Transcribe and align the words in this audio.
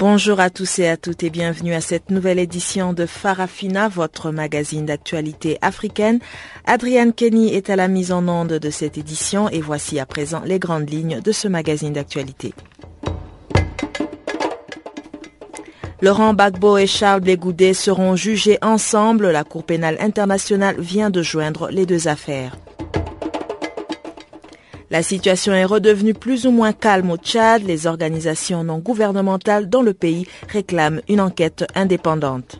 Bonjour 0.00 0.40
à 0.40 0.48
tous 0.48 0.78
et 0.78 0.88
à 0.88 0.96
toutes 0.96 1.24
et 1.24 1.28
bienvenue 1.28 1.74
à 1.74 1.82
cette 1.82 2.08
nouvelle 2.08 2.38
édition 2.38 2.94
de 2.94 3.04
Farafina, 3.04 3.86
votre 3.88 4.30
magazine 4.30 4.86
d'actualité 4.86 5.58
africaine. 5.60 6.20
Adrienne 6.64 7.12
Kenny 7.12 7.54
est 7.54 7.68
à 7.68 7.76
la 7.76 7.86
mise 7.86 8.10
en 8.10 8.26
onde 8.26 8.54
de 8.54 8.70
cette 8.70 8.96
édition 8.96 9.50
et 9.50 9.60
voici 9.60 10.00
à 10.00 10.06
présent 10.06 10.40
les 10.46 10.58
grandes 10.58 10.88
lignes 10.88 11.20
de 11.20 11.32
ce 11.32 11.48
magazine 11.48 11.92
d'actualité. 11.92 12.54
Laurent 16.00 16.32
Gbagbo 16.32 16.78
et 16.78 16.86
Charles 16.86 17.20
Blégoudet 17.20 17.74
seront 17.74 18.16
jugés 18.16 18.56
ensemble. 18.62 19.30
La 19.30 19.44
Cour 19.44 19.64
pénale 19.64 19.98
internationale 20.00 20.80
vient 20.80 21.10
de 21.10 21.20
joindre 21.20 21.68
les 21.70 21.84
deux 21.84 22.08
affaires. 22.08 22.56
La 24.90 25.04
situation 25.04 25.52
est 25.52 25.64
redevenue 25.64 26.14
plus 26.14 26.46
ou 26.46 26.50
moins 26.50 26.72
calme 26.72 27.12
au 27.12 27.16
Tchad. 27.16 27.62
Les 27.62 27.86
organisations 27.86 28.64
non 28.64 28.78
gouvernementales 28.78 29.68
dans 29.68 29.82
le 29.82 29.94
pays 29.94 30.26
réclament 30.48 31.00
une 31.08 31.20
enquête 31.20 31.64
indépendante. 31.76 32.58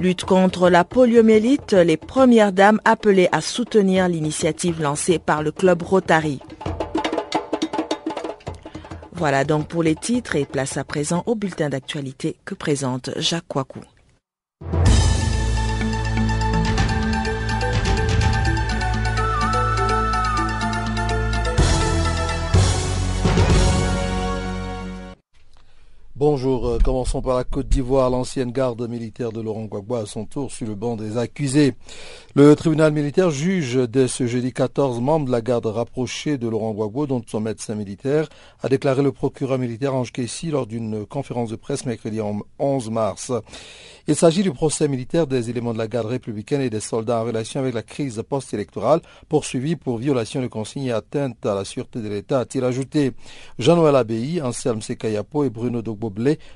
Lutte 0.00 0.24
contre 0.24 0.70
la 0.70 0.84
poliomyélite, 0.84 1.74
les 1.74 1.98
premières 1.98 2.52
dames 2.52 2.80
appelées 2.86 3.28
à 3.32 3.42
soutenir 3.42 4.08
l'initiative 4.08 4.80
lancée 4.80 5.18
par 5.18 5.42
le 5.42 5.52
club 5.52 5.82
Rotary. 5.82 6.40
Voilà 9.12 9.44
donc 9.44 9.68
pour 9.68 9.82
les 9.82 9.94
titres 9.94 10.36
et 10.36 10.46
place 10.46 10.78
à 10.78 10.84
présent 10.84 11.22
au 11.26 11.34
bulletin 11.34 11.68
d'actualité 11.68 12.36
que 12.46 12.54
présente 12.54 13.10
Jacques 13.18 13.54
Wakou. 13.54 13.80
Bonjour, 26.14 26.68
euh, 26.68 26.78
commençons 26.78 27.22
par 27.22 27.38
la 27.38 27.42
Côte 27.42 27.68
d'Ivoire. 27.68 28.10
L'ancienne 28.10 28.52
garde 28.52 28.86
militaire 28.86 29.32
de 29.32 29.40
Laurent 29.40 29.64
Gbagbo 29.64 29.94
à 29.94 30.04
son 30.04 30.26
tour 30.26 30.52
sur 30.52 30.66
le 30.66 30.74
banc 30.74 30.94
des 30.94 31.16
accusés. 31.16 31.72
Le 32.34 32.54
tribunal 32.54 32.92
militaire 32.92 33.30
juge 33.30 33.76
dès 33.88 34.08
ce 34.08 34.26
jeudi 34.26 34.52
14 34.52 35.00
membres 35.00 35.24
de 35.24 35.32
la 35.32 35.40
garde 35.40 35.64
rapprochée 35.64 36.36
de 36.36 36.46
Laurent 36.50 36.74
Gbagbo, 36.74 37.06
dont 37.06 37.22
son 37.26 37.40
médecin 37.40 37.74
militaire, 37.76 38.28
a 38.62 38.68
déclaré 38.68 39.02
le 39.02 39.10
procureur 39.10 39.58
militaire 39.58 39.94
Ange 39.94 40.12
Kessi 40.12 40.50
lors 40.50 40.66
d'une 40.66 41.06
conférence 41.06 41.48
de 41.48 41.56
presse 41.56 41.86
mercredi 41.86 42.20
11 42.58 42.90
mars. 42.90 43.32
Il 44.08 44.16
s'agit 44.16 44.42
du 44.42 44.50
procès 44.50 44.88
militaire 44.88 45.28
des 45.28 45.48
éléments 45.48 45.72
de 45.72 45.78
la 45.78 45.86
garde 45.86 46.08
républicaine 46.08 46.60
et 46.60 46.70
des 46.70 46.80
soldats 46.80 47.20
en 47.20 47.24
relation 47.24 47.60
avec 47.60 47.72
la 47.72 47.82
crise 47.82 48.20
post-électorale 48.28 49.00
poursuivis 49.28 49.76
pour 49.76 49.96
violation 49.96 50.42
de 50.42 50.48
consignes 50.48 50.86
et 50.86 50.92
atteinte 50.92 51.46
à 51.46 51.54
la 51.54 51.64
sûreté 51.64 52.00
de 52.00 52.08
l'État, 52.08 52.40
a-t-il 52.40 52.64
ajouté. 52.64 53.12
Jean-Noël 53.60 53.94
Abbaye, 53.94 54.42
Anselme 54.42 54.82
Sekayapo 54.82 55.44
et 55.44 55.50
Bruno 55.50 55.82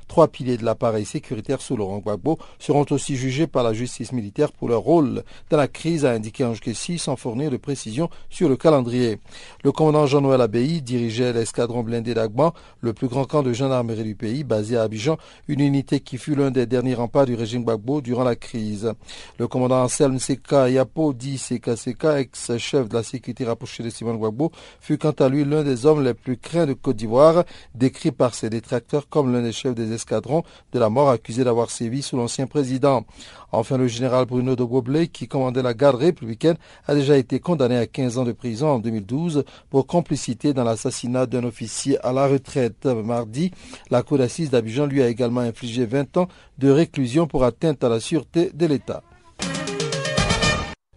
Trois 0.09 0.29
piliers 0.29 0.57
de 0.57 0.65
l'appareil 0.65 1.05
sécuritaire 1.05 1.61
sous 1.61 1.77
Laurent 1.77 1.99
Gbagbo, 1.99 2.39
seront 2.59 2.87
aussi 2.91 3.17
jugés 3.17 3.47
par 3.47 3.63
la 3.63 3.73
justice 3.73 4.13
militaire 4.13 4.53
pour 4.53 4.69
leur 4.69 4.81
rôle 4.81 5.23
dans 5.51 5.57
la 5.57 5.69
crise, 5.69 6.05
a 6.05 6.13
indiqué 6.13 6.45
Ange 6.45 6.61
sans 6.99 7.17
fournir 7.17 7.51
de 7.51 7.57
précision 7.57 8.11
sur 8.31 8.49
le 8.49 8.57
calendrier. 8.57 9.19
Le 9.65 9.73
commandant 9.73 10.07
Jean-Noël 10.07 10.41
Abbaye 10.41 10.83
dirigeait 10.83 11.33
l'escadron 11.33 11.83
blindé 11.83 12.15
d'Agban, 12.15 12.53
le 12.81 12.93
plus 12.93 13.09
grand 13.09 13.25
camp 13.25 13.43
de 13.43 13.53
gendarmerie 13.53 14.05
du 14.05 14.15
pays, 14.15 14.45
basé 14.45 14.77
à 14.77 14.83
Abidjan, 14.83 15.17
une 15.49 15.61
unité 15.61 16.01
qui 16.01 16.19
fut 16.19 16.35
l'un 16.35 16.51
des 16.51 16.67
derniers 16.67 16.95
remparts 16.95 17.27
du 17.27 17.35
régime 17.35 17.63
Gbagbo 17.63 18.01
durant 18.01 18.25
la 18.25 18.37
crise. 18.37 18.93
Le 19.39 19.47
commandant 19.49 19.83
Anselme 19.83 20.19
Seka 20.19 20.69
Yapo, 20.71 21.13
dit 21.13 21.39
Seka, 21.39 21.75
ex-chef 22.21 22.89
de 22.89 22.95
la 22.95 23.03
sécurité 23.03 23.45
rapprochée 23.45 23.83
de 23.83 23.91
Simon 23.91 24.17
Gbagbo, 24.17 24.51
fut 24.81 24.99
quant 24.99 25.13
à 25.13 25.29
lui 25.29 25.45
l'un 25.45 25.63
des 25.63 25.87
hommes 25.87 26.03
les 26.03 26.15
plus 26.15 26.37
craints 26.37 26.67
de 26.67 26.73
Côte 26.73 26.97
d'Ivoire, 26.97 27.45
décrit 27.75 28.13
par 28.13 28.35
ses 28.35 28.51
détracteurs 28.51 29.09
comme 29.09 29.33
des 29.43 29.53
chefs 29.53 29.75
des 29.75 29.93
escadrons 29.93 30.43
de 30.73 30.79
la 30.79 30.89
mort 30.89 31.11
accusé 31.11 31.45
d'avoir 31.45 31.71
sévi 31.71 32.03
sous 32.03 32.17
l'ancien 32.17 32.47
président. 32.47 33.05
Enfin, 33.53 33.79
le 33.79 33.87
général 33.87 34.27
Bruno 34.27 34.57
de 34.57 34.65
Goblé, 34.65 35.09
qui 35.09 35.29
commandait 35.29 35.63
la 35.63 35.75
garde 35.75 35.97
républicaine, 35.97 36.57
a 36.87 36.95
déjà 36.95 37.17
été 37.17 37.41
condamné 37.41 37.77
à 37.77 37.87
15 37.87 38.19
ans 38.19 38.25
de 38.25 38.33
prison 38.33 38.69
en 38.69 38.79
2012 38.79 39.45
pour 39.71 39.87
complicité 39.87 40.53
dans 40.53 40.65
l'assassinat 40.65 41.27
d'un 41.27 41.45
officier 41.45 41.99
à 42.05 42.13
la 42.13 42.27
retraite. 42.27 42.87
Mardi, 42.87 43.53
la 43.91 44.03
cour 44.03 44.19
d'assises 44.19 44.51
d'Abidjan 44.51 44.87
lui 44.87 45.03
a 45.03 45.09
également 45.09 45.41
infligé 45.41 45.87
20 45.87 46.17
ans 46.17 46.29
de 46.59 46.71
réclusion 46.71 47.27
pour 47.27 47.45
atteinte 47.45 47.85
à 47.85 47.89
la 47.89 48.01
sûreté 48.01 48.51
de 48.53 48.67
l'État. 48.67 49.03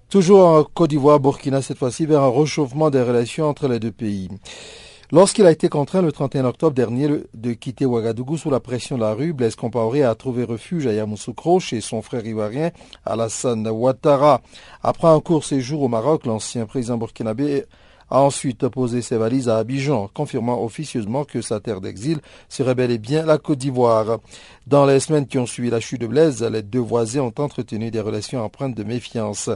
Toujours 0.10 0.48
en 0.48 0.64
Côte 0.64 0.90
d'Ivoire, 0.90 1.20
Burkina, 1.20 1.62
cette 1.62 1.78
fois-ci 1.78 2.08
vers 2.08 2.24
un 2.24 2.32
réchauffement 2.32 2.90
des 2.90 3.02
relations 3.02 3.48
entre 3.48 3.68
les 3.68 3.80
deux 3.80 3.92
pays. 3.92 4.28
Lorsqu'il 5.12 5.48
a 5.48 5.52
été 5.52 5.70
contraint 5.70 6.04
le 6.04 6.12
31 6.12 6.46
octobre 6.46 6.76
dernier 6.76 7.10
de 7.34 7.54
quitter 7.54 7.88
Ouagadougou 7.88 8.38
sous 8.38 8.52
la 8.52 8.60
pression 8.60 8.96
de 8.96 9.02
la 9.02 9.16
rue, 9.16 9.34
Blaise 9.34 9.56
Compaoré 9.56 10.04
a 10.04 10.14
trouvé 10.14 10.44
refuge 10.44 10.86
à 10.86 10.94
Yamoussoukro 10.94 11.60
chez 11.60 11.82
son 11.82 12.04
frère 12.04 12.24
ivoirien 12.28 12.70
Alassane 13.08 13.68
Ouattara. 13.68 14.42
Après 14.84 15.08
un 15.08 15.20
court 15.20 15.46
séjour 15.46 15.82
au 15.82 15.88
Maroc, 15.88 16.28
l'ancien 16.28 16.68
président 16.68 16.98
burkinabé 16.98 17.66
a 18.12 18.22
ensuite 18.22 18.68
posé 18.68 19.02
ses 19.02 19.18
valises 19.18 19.50
à 19.50 19.58
Abidjan, 19.58 20.10
confirmant 20.14 20.64
officieusement 20.64 21.26
que 21.26 21.42
sa 21.42 21.60
terre 21.60 21.82
d'exil 21.82 22.20
serait 22.48 22.76
bel 22.76 22.92
et 22.92 23.00
bien 23.00 23.26
la 23.26 23.40
Côte 23.40 23.58
d'Ivoire. 23.58 24.20
Dans 24.70 24.86
les 24.86 25.00
semaines 25.00 25.26
qui 25.26 25.40
ont 25.40 25.48
suivi 25.48 25.72
la 25.72 25.80
chute 25.80 26.00
de 26.00 26.06
Blaise, 26.06 26.44
les 26.44 26.62
deux 26.62 26.78
voisins 26.78 27.22
ont 27.22 27.34
entretenu 27.40 27.90
des 27.90 28.02
relations 28.02 28.44
empreintes 28.46 28.76
de 28.76 28.84
méfiance. 28.84 29.50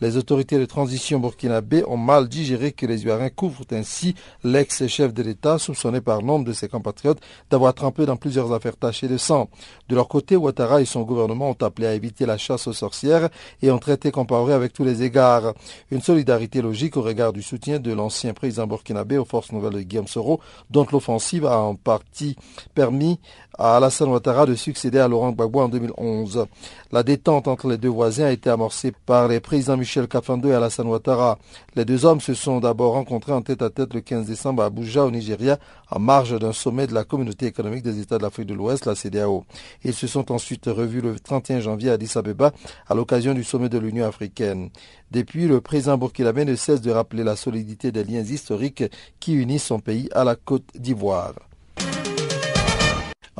Les 0.00 0.16
autorités 0.16 0.60
de 0.60 0.64
transition 0.64 1.18
burkinabé 1.18 1.82
ont 1.88 1.96
mal 1.96 2.28
digéré 2.28 2.70
que 2.70 2.86
les 2.86 3.02
Ivoiriens 3.02 3.30
couvrent 3.30 3.64
ainsi 3.72 4.14
l'ex-chef 4.44 5.12
de 5.12 5.24
l'État, 5.24 5.58
soupçonné 5.58 6.00
par 6.00 6.22
nombre 6.22 6.44
de 6.44 6.52
ses 6.52 6.68
compatriotes 6.68 7.18
d'avoir 7.50 7.74
trempé 7.74 8.06
dans 8.06 8.14
plusieurs 8.14 8.52
affaires 8.52 8.76
tachées 8.76 9.08
de 9.08 9.16
sang. 9.16 9.48
De 9.88 9.96
leur 9.96 10.06
côté, 10.06 10.36
Ouattara 10.36 10.80
et 10.80 10.84
son 10.84 11.02
gouvernement 11.02 11.50
ont 11.50 11.64
appelé 11.64 11.88
à 11.88 11.94
éviter 11.94 12.24
la 12.24 12.38
chasse 12.38 12.68
aux 12.68 12.72
sorcières 12.72 13.28
et 13.62 13.72
ont 13.72 13.78
traité 13.80 14.12
comparé 14.12 14.52
avec 14.52 14.72
tous 14.72 14.84
les 14.84 15.02
égards. 15.02 15.52
Une 15.90 16.00
solidarité 16.00 16.62
logique 16.62 16.96
au 16.96 17.02
regard 17.02 17.32
du 17.32 17.42
soutien 17.42 17.80
de 17.80 17.92
l'ancien 17.92 18.34
président 18.34 18.68
burkinabé 18.68 19.18
aux 19.18 19.24
forces 19.24 19.50
nouvelles 19.50 19.72
de 19.72 19.80
Guillaume 19.80 20.06
Soro, 20.06 20.38
dont 20.70 20.86
l'offensive 20.92 21.44
a 21.44 21.58
en 21.58 21.74
partie 21.74 22.36
permis 22.72 23.18
à 23.58 23.76
Alassane 23.76 24.10
Ouattara 24.10 24.46
de 24.46 24.54
succéder 24.60 24.98
à 24.98 25.08
Laurent 25.08 25.32
Gbagbo 25.32 25.60
en 25.60 25.68
2011. 25.68 26.46
La 26.92 27.02
détente 27.02 27.48
entre 27.48 27.68
les 27.68 27.78
deux 27.78 27.88
voisins 27.88 28.26
a 28.26 28.30
été 28.30 28.50
amorcée 28.50 28.92
par 29.06 29.26
les 29.26 29.40
présidents 29.40 29.76
Michel 29.76 30.06
Kafando 30.06 30.48
et 30.48 30.54
Alassane 30.54 30.86
Ouattara. 30.86 31.38
Les 31.74 31.84
deux 31.84 32.04
hommes 32.04 32.20
se 32.20 32.34
sont 32.34 32.60
d'abord 32.60 32.92
rencontrés 32.92 33.32
en 33.32 33.42
tête 33.42 33.62
à 33.62 33.70
tête 33.70 33.94
le 33.94 34.00
15 34.00 34.26
décembre 34.26 34.62
à 34.62 34.66
Abuja, 34.66 35.04
au 35.04 35.10
Nigeria, 35.10 35.58
en 35.90 35.98
marge 35.98 36.38
d'un 36.38 36.52
sommet 36.52 36.86
de 36.86 36.94
la 36.94 37.04
Communauté 37.04 37.46
économique 37.46 37.82
des 37.82 38.00
États 38.00 38.18
de 38.18 38.22
l'Afrique 38.22 38.46
de 38.46 38.54
l'Ouest, 38.54 38.86
la 38.86 38.94
CDAO. 38.94 39.44
Ils 39.84 39.94
se 39.94 40.06
sont 40.06 40.30
ensuite 40.30 40.66
revus 40.66 41.00
le 41.00 41.18
31 41.18 41.60
janvier 41.60 41.90
à 41.90 41.94
Addis 41.94 42.12
Abeba 42.16 42.52
à 42.88 42.94
l'occasion 42.94 43.34
du 43.34 43.44
sommet 43.44 43.68
de 43.68 43.78
l'Union 43.78 44.06
africaine. 44.06 44.70
Depuis, 45.10 45.48
le 45.48 45.60
président 45.60 45.98
burkinabé 45.98 46.44
ne 46.44 46.54
cesse 46.54 46.80
de 46.80 46.90
rappeler 46.90 47.24
la 47.24 47.34
solidité 47.34 47.90
des 47.90 48.04
liens 48.04 48.22
historiques 48.22 48.84
qui 49.18 49.34
unissent 49.34 49.64
son 49.64 49.80
pays 49.80 50.08
à 50.12 50.22
la 50.24 50.36
Côte 50.36 50.68
d'Ivoire. 50.76 51.49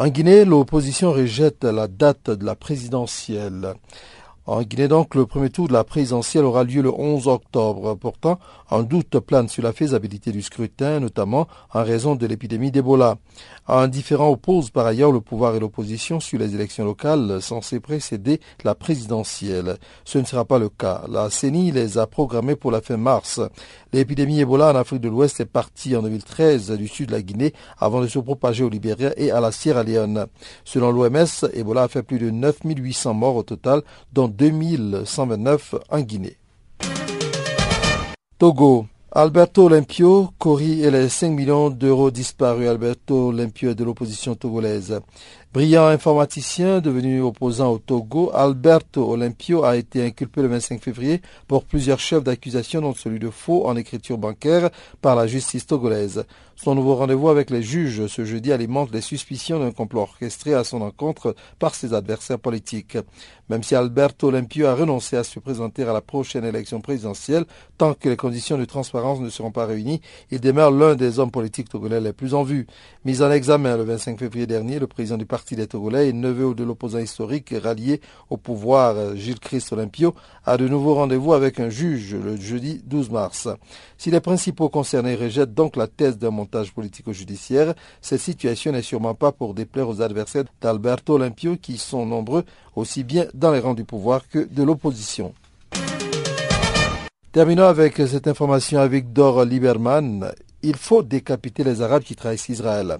En 0.01 0.09
Guinée, 0.09 0.47
l'opposition 0.47 1.13
rejette 1.13 1.63
la 1.65 1.87
date 1.87 2.31
de 2.31 2.47
la 2.47 2.55
présidentielle. 2.55 3.75
En 4.51 4.63
Guinée, 4.63 4.89
donc, 4.89 5.15
le 5.15 5.27
premier 5.27 5.49
tour 5.49 5.69
de 5.69 5.73
la 5.73 5.85
présidentielle 5.85 6.45
aura 6.45 6.65
lieu 6.65 6.83
le 6.83 6.93
11 6.93 7.29
octobre. 7.29 7.95
Pourtant, 7.95 8.41
un 8.73 8.83
doute 8.83 9.21
plane 9.21 9.49
sur 9.49 9.63
la 9.63 9.73
faisabilité 9.73 10.33
du 10.33 10.43
scrutin, 10.43 10.99
notamment 10.99 11.47
en 11.73 11.85
raison 11.85 12.17
de 12.17 12.27
l'épidémie 12.27 12.73
d'Ebola. 12.73 13.17
Un 13.69 13.87
différent 13.87 14.29
oppose 14.29 14.71
par 14.71 14.87
ailleurs 14.87 15.13
le 15.13 15.21
pouvoir 15.21 15.55
et 15.55 15.61
l'opposition 15.61 16.19
sur 16.19 16.41
les 16.41 16.57
élections 16.57 16.85
locales 16.85 17.41
censées 17.41 17.79
précéder 17.79 18.41
la 18.65 18.75
présidentielle. 18.75 19.77
Ce 20.05 20.19
ne 20.19 20.25
sera 20.25 20.45
pas 20.45 20.59
le 20.59 20.69
cas. 20.69 21.03
La 21.09 21.31
CENI 21.31 21.71
les 21.71 21.97
a 21.97 22.09
programmées 22.09 22.57
pour 22.57 22.73
la 22.73 22.81
fin 22.81 22.97
mars. 22.97 23.41
L'épidémie 23.93 24.41
Ebola 24.41 24.73
en 24.73 24.77
Afrique 24.77 25.01
de 25.01 25.09
l'Ouest 25.09 25.39
est 25.39 25.45
partie 25.45 25.95
en 25.95 26.03
2013 26.03 26.73
du 26.73 26.89
sud 26.89 27.09
de 27.09 27.13
la 27.13 27.23
Guinée 27.23 27.55
avant 27.79 28.01
de 28.01 28.09
se 28.09 28.19
propager 28.19 28.65
au 28.65 28.69
Libéria 28.69 29.13
et 29.17 29.31
à 29.31 29.39
la 29.39 29.53
Sierra 29.53 29.85
Leone. 29.85 30.27
Selon 30.65 30.91
l'OMS, 30.91 31.49
Ebola 31.53 31.85
a 31.85 31.89
fait 31.89 32.03
plus 32.03 32.19
de 32.19 32.31
9800 32.31 33.15
morts 33.15 33.37
au 33.37 33.43
total, 33.45 33.83
dont 34.13 34.27
2129 34.41 35.75
en 35.91 36.01
Guinée. 36.01 36.37
Togo. 38.39 38.87
Alberto 39.13 39.69
Limpio, 39.69 40.31
Cori 40.39 40.83
et 40.85 40.91
les 40.91 41.09
5 41.09 41.31
millions 41.31 41.69
d'euros 41.69 42.13
disparus. 42.13 42.69
Alberto 42.69 43.33
Limpio 43.33 43.71
est 43.71 43.75
de 43.75 43.85
l'opposition 43.85 44.37
togolaise. 44.37 45.01
Brillant 45.53 45.89
informaticien 45.89 46.81
devenu 46.81 47.23
opposant 47.23 47.73
au 47.73 47.79
Togo, 47.79 48.31
Alberto 48.33 49.11
Olimpio 49.11 49.65
a 49.65 49.77
été 49.77 50.07
inculpé 50.07 50.43
le 50.43 50.47
25 50.47 50.81
février 50.81 51.21
pour 51.49 51.65
plusieurs 51.65 51.99
chefs 51.99 52.23
d'accusation, 52.23 52.81
dont 52.81 52.95
celui 52.95 53.19
de 53.19 53.31
faux 53.31 53.67
en 53.67 53.75
écriture 53.75 54.17
bancaire, 54.17 54.71
par 55.03 55.17
la 55.17 55.27
justice 55.27 55.67
togolaise. 55.67 56.25
Son 56.55 56.75
nouveau 56.75 56.95
rendez-vous 56.95 57.31
avec 57.31 57.49
les 57.49 57.63
juges 57.63 58.07
ce 58.07 58.25
jeudi 58.25 58.53
alimente 58.53 58.93
les 58.93 59.01
suspicions 59.01 59.59
d'un 59.59 59.73
complot 59.73 60.03
orchestré 60.03 60.53
à 60.53 60.63
son 60.63 60.83
encontre 60.83 61.35
par 61.59 61.75
ses 61.75 61.95
adversaires 61.95 62.39
politiques. 62.39 62.99
Même 63.49 63.63
si 63.63 63.75
Alberto 63.75 64.29
Olimpio 64.29 64.67
a 64.67 64.75
renoncé 64.75 65.17
à 65.17 65.25
se 65.25 65.41
présenter 65.41 65.85
à 65.85 65.95
la 65.95 66.03
prochaine 66.03 66.45
élection 66.45 66.83
présidentielle, 66.83 67.47
tant 67.79 67.95
que 67.95 68.11
les 68.11 68.17
conditions 68.17 68.59
de 68.59 68.67
transparence 68.67 69.21
ne 69.21 69.31
seront 69.31 69.51
pas 69.51 69.65
réunies, 69.65 70.03
il 70.31 70.41
demeure 70.41 70.71
l'un 70.71 70.95
des 70.95 71.19
hommes 71.19 71.31
politiques 71.31 71.71
togolais 71.71 71.99
les 71.99 72.13
plus 72.13 72.35
en 72.35 72.43
vue. 72.43 72.67
Mis 73.07 73.23
en 73.23 73.33
examen 73.33 73.79
le 73.79 73.85
25 73.85 74.19
février 74.19 74.47
dernier, 74.47 74.79
le 74.79 74.87
président 74.87 75.17
du 75.17 75.25
parti 75.25 75.40
des 75.51 75.67
Togolais 75.67 76.13
neveu 76.13 76.55
de 76.55 76.65
l'opposant 76.65 76.99
historique 76.99 77.55
rallié 77.63 78.01
au 78.29 78.37
pouvoir 78.37 79.17
Gilles 79.17 79.41
Christ 79.41 79.73
Olympio 79.73 80.15
a 80.45 80.57
de 80.57 80.69
nouveaux 80.69 80.95
rendez-vous 80.95 81.33
avec 81.33 81.61
un 81.61 81.69
juge 81.69 82.15
le 82.15 82.37
jeudi 82.37 82.81
12 82.85 83.11
mars. 83.11 83.49
Si 83.99 84.11
les 84.11 84.21
principaux 84.21 84.69
concernés 84.69 85.15
rejettent 85.15 85.55
donc 85.55 85.77
la 85.77 85.87
thèse 85.87 86.19
d'un 86.19 86.31
montage 86.31 86.73
politico-judiciaire, 86.73 87.75
cette 88.01 88.21
situation 88.21 88.73
n'est 88.73 88.83
sûrement 88.83 89.15
pas 89.15 89.33
pour 89.33 89.55
déplaire 89.55 89.89
aux 89.89 90.03
adversaires 90.03 90.45
d'Alberto 90.61 91.15
Olympio 91.15 91.57
qui 91.57 91.79
sont 91.79 92.07
nombreux 92.07 92.45
aussi 92.77 93.05
bien 93.05 93.27
dans 93.35 93.53
les 93.53 93.61
rangs 93.61 93.75
du 93.75 93.85
pouvoir 93.85 94.29
que 94.29 94.39
de 94.39 94.63
l'opposition. 94.63 95.35
Terminons 97.33 97.67
avec 97.67 97.97
cette 97.97 98.27
information 98.27 98.81
avec 98.81 99.13
Dor 99.13 99.45
Lieberman 99.45 100.33
il 100.63 100.77
faut 100.77 101.03
décapiter 101.03 101.65
les 101.65 101.83
Arabes 101.83 102.03
qui 102.03 102.17
trahissent 102.17 102.49
Israël. 102.49 102.99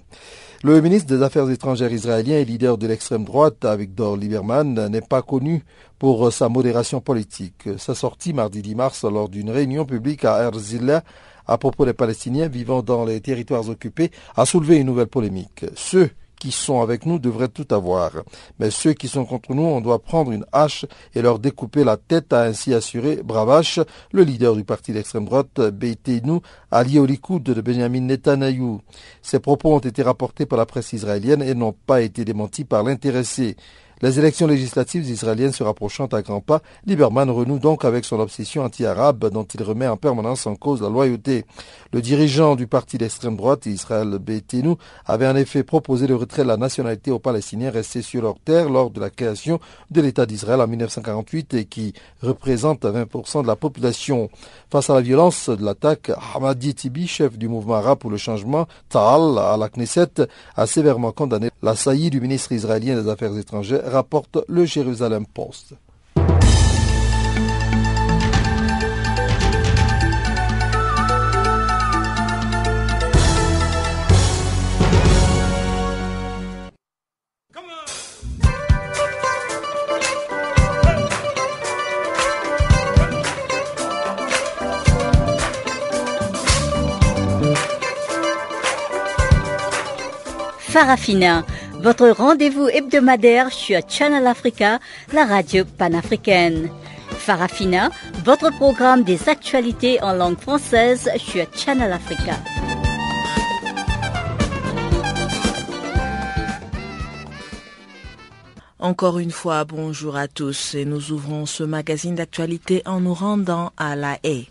Le 0.63 0.79
ministre 0.81 1.13
des 1.13 1.23
Affaires 1.23 1.49
étrangères 1.49 1.91
israélien 1.91 2.37
et 2.37 2.45
leader 2.45 2.77
de 2.77 2.87
l'extrême 2.87 3.25
droite, 3.25 3.65
Avigdor 3.65 4.17
Lieberman, 4.17 4.87
n'est 4.87 5.01
pas 5.01 5.21
connu 5.21 5.63
pour 5.97 6.31
sa 6.31 6.49
modération 6.49 7.01
politique. 7.01 7.69
Sa 7.77 7.95
sortie 7.95 8.33
mardi 8.33 8.61
10 8.61 8.75
mars 8.75 9.03
lors 9.03 9.29
d'une 9.29 9.49
réunion 9.49 9.85
publique 9.85 10.25
à 10.25 10.39
Herzliya 10.43 11.03
à 11.47 11.57
propos 11.57 11.85
des 11.85 11.93
Palestiniens 11.93 12.47
vivant 12.47 12.81
dans 12.81 13.05
les 13.05 13.19
territoires 13.21 13.67
occupés 13.69 14.11
a 14.35 14.45
soulevé 14.45 14.77
une 14.77 14.87
nouvelle 14.87 15.07
polémique. 15.07 15.65
Ceux 15.75 16.11
qui 16.41 16.51
sont 16.51 16.81
avec 16.81 17.05
nous 17.05 17.19
devraient 17.19 17.49
tout 17.49 17.67
avoir. 17.69 18.13
Mais 18.57 18.71
ceux 18.71 18.93
qui 18.93 19.07
sont 19.07 19.25
contre 19.25 19.53
nous, 19.53 19.61
on 19.61 19.79
doit 19.79 19.99
prendre 19.99 20.31
une 20.31 20.43
hache 20.51 20.87
et 21.13 21.21
leur 21.21 21.37
découper 21.37 21.83
la 21.83 21.97
tête, 21.97 22.33
a 22.33 22.41
ainsi 22.41 22.73
assuré 22.73 23.21
Bravache, 23.23 23.79
le 24.11 24.23
leader 24.23 24.55
du 24.55 24.63
parti 24.63 24.91
d'extrême 24.91 25.25
droite, 25.25 25.61
Beitenu, 25.61 26.39
allié 26.71 26.97
au 26.97 27.05
Likoud 27.05 27.43
de 27.43 27.61
Benjamin 27.61 28.01
Netanyahu. 28.01 28.79
Ces 29.21 29.39
propos 29.39 29.75
ont 29.75 29.79
été 29.79 30.01
rapportés 30.01 30.47
par 30.47 30.57
la 30.57 30.65
presse 30.65 30.93
israélienne 30.93 31.43
et 31.43 31.53
n'ont 31.53 31.75
pas 31.85 32.01
été 32.01 32.25
démentis 32.25 32.65
par 32.65 32.81
l'intéressé. 32.81 33.55
Les 34.03 34.17
élections 34.17 34.47
législatives 34.47 35.07
israéliennes 35.07 35.51
se 35.51 35.63
rapprochant 35.63 36.07
à 36.07 36.23
grands 36.23 36.41
pas, 36.41 36.63
Lieberman 36.87 37.29
renoue 37.29 37.59
donc 37.59 37.85
avec 37.85 38.03
son 38.03 38.19
obsession 38.19 38.63
anti-arabe 38.63 39.29
dont 39.29 39.43
il 39.43 39.61
remet 39.61 39.85
en 39.85 39.95
permanence 39.95 40.47
en 40.47 40.55
cause 40.55 40.81
la 40.81 40.89
loyauté. 40.89 41.45
Le 41.93 42.01
dirigeant 42.01 42.55
du 42.55 42.65
parti 42.65 42.97
d'extrême 42.97 43.37
droite, 43.37 43.67
Israël 43.67 44.17
Betenu, 44.19 44.73
avait 45.05 45.27
en 45.27 45.35
effet 45.35 45.61
proposé 45.61 46.07
le 46.07 46.15
retrait 46.15 46.41
de 46.41 46.47
la 46.47 46.57
nationalité 46.57 47.11
aux 47.11 47.19
Palestiniens 47.19 47.69
restés 47.69 48.01
sur 48.01 48.23
leur 48.23 48.39
terre 48.39 48.69
lors 48.69 48.89
de 48.89 48.99
la 48.99 49.11
création 49.11 49.59
de 49.91 50.01
l'État 50.01 50.25
d'Israël 50.25 50.61
en 50.61 50.67
1948 50.67 51.53
et 51.53 51.65
qui 51.65 51.93
représente 52.23 52.85
20% 52.85 53.43
de 53.43 53.47
la 53.47 53.55
population. 53.55 54.29
Face 54.71 54.89
à 54.89 54.95
la 54.95 55.01
violence 55.01 55.47
de 55.47 55.63
l'attaque, 55.63 56.11
Hamadi 56.33 56.73
Tibi, 56.73 57.05
chef 57.05 57.37
du 57.37 57.47
mouvement 57.47 57.75
arabe 57.75 57.99
pour 57.99 58.09
le 58.09 58.17
changement, 58.17 58.65
Ta'al, 58.89 59.37
à 59.37 59.57
la 59.57 59.69
Knesset, 59.69 60.25
a 60.55 60.65
sévèrement 60.65 61.11
condamné 61.11 61.51
la 61.61 61.75
saillie 61.75 62.09
du 62.09 62.19
ministre 62.19 62.51
israélien 62.51 62.99
des 62.99 63.07
Affaires 63.07 63.37
étrangères 63.37 63.90
rapporte 63.91 64.39
le 64.47 64.65
Jérusalem 64.65 65.25
Post. 65.25 65.75
Farafina 90.71 91.45
votre 91.81 92.09
rendez-vous 92.09 92.67
hebdomadaire 92.67 93.51
sur 93.51 93.79
Channel 93.87 94.27
Africa, 94.27 94.79
la 95.13 95.25
radio 95.25 95.65
panafricaine. 95.65 96.69
Farafina, 97.09 97.89
votre 98.23 98.51
programme 98.51 99.03
des 99.03 99.29
actualités 99.29 100.01
en 100.01 100.13
langue 100.13 100.39
française 100.39 101.09
sur 101.17 101.45
Channel 101.55 101.91
Africa. 101.91 102.33
Encore 108.79 109.19
une 109.19 109.31
fois, 109.31 109.63
bonjour 109.65 110.15
à 110.15 110.27
tous 110.27 110.73
et 110.73 110.85
nous 110.85 111.11
ouvrons 111.11 111.45
ce 111.45 111.63
magazine 111.63 112.15
d'actualité 112.15 112.81
en 112.85 112.99
nous 112.99 113.13
rendant 113.13 113.71
à 113.77 113.95
La 113.95 114.17
Haye. 114.23 114.47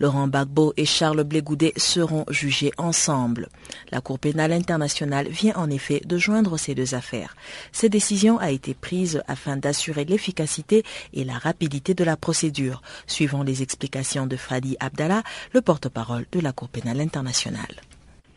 Laurent 0.00 0.26
Gbagbo 0.26 0.72
et 0.76 0.86
Charles 0.86 1.22
Blégoudet 1.24 1.74
seront 1.76 2.24
jugés 2.30 2.72
ensemble. 2.78 3.48
La 3.92 4.00
Cour 4.00 4.18
pénale 4.18 4.52
internationale 4.52 5.28
vient 5.28 5.54
en 5.56 5.70
effet 5.70 6.00
de 6.04 6.16
joindre 6.16 6.56
ces 6.56 6.74
deux 6.74 6.94
affaires. 6.94 7.36
Cette 7.70 7.92
décision 7.92 8.38
a 8.38 8.50
été 8.50 8.74
prise 8.74 9.22
afin 9.28 9.56
d'assurer 9.56 10.04
l'efficacité 10.04 10.82
et 11.12 11.24
la 11.24 11.34
rapidité 11.34 11.94
de 11.94 12.02
la 12.02 12.16
procédure, 12.16 12.82
suivant 13.06 13.42
les 13.42 13.62
explications 13.62 14.26
de 14.26 14.36
Fadi 14.36 14.76
Abdallah, 14.80 15.22
le 15.52 15.60
porte-parole 15.60 16.26
de 16.32 16.40
la 16.40 16.52
Cour 16.52 16.68
pénale 16.68 17.00
internationale. 17.00 17.76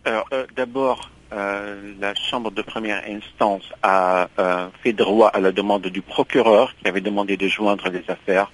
Euh, 0.05 0.21
d'abord, 0.55 1.09
euh, 1.31 1.93
la 1.99 2.13
Chambre 2.13 2.51
de 2.51 2.61
première 2.61 3.03
instance 3.07 3.63
a 3.81 4.27
euh, 4.37 4.67
fait 4.83 4.93
droit 4.93 5.29
à 5.29 5.39
la 5.39 5.51
demande 5.51 5.87
du 5.87 6.01
procureur 6.01 6.75
qui 6.75 6.87
avait 6.87 7.01
demandé 7.01 7.37
de 7.37 7.47
joindre 7.47 7.89
les 7.89 8.03
affaires 8.07 8.51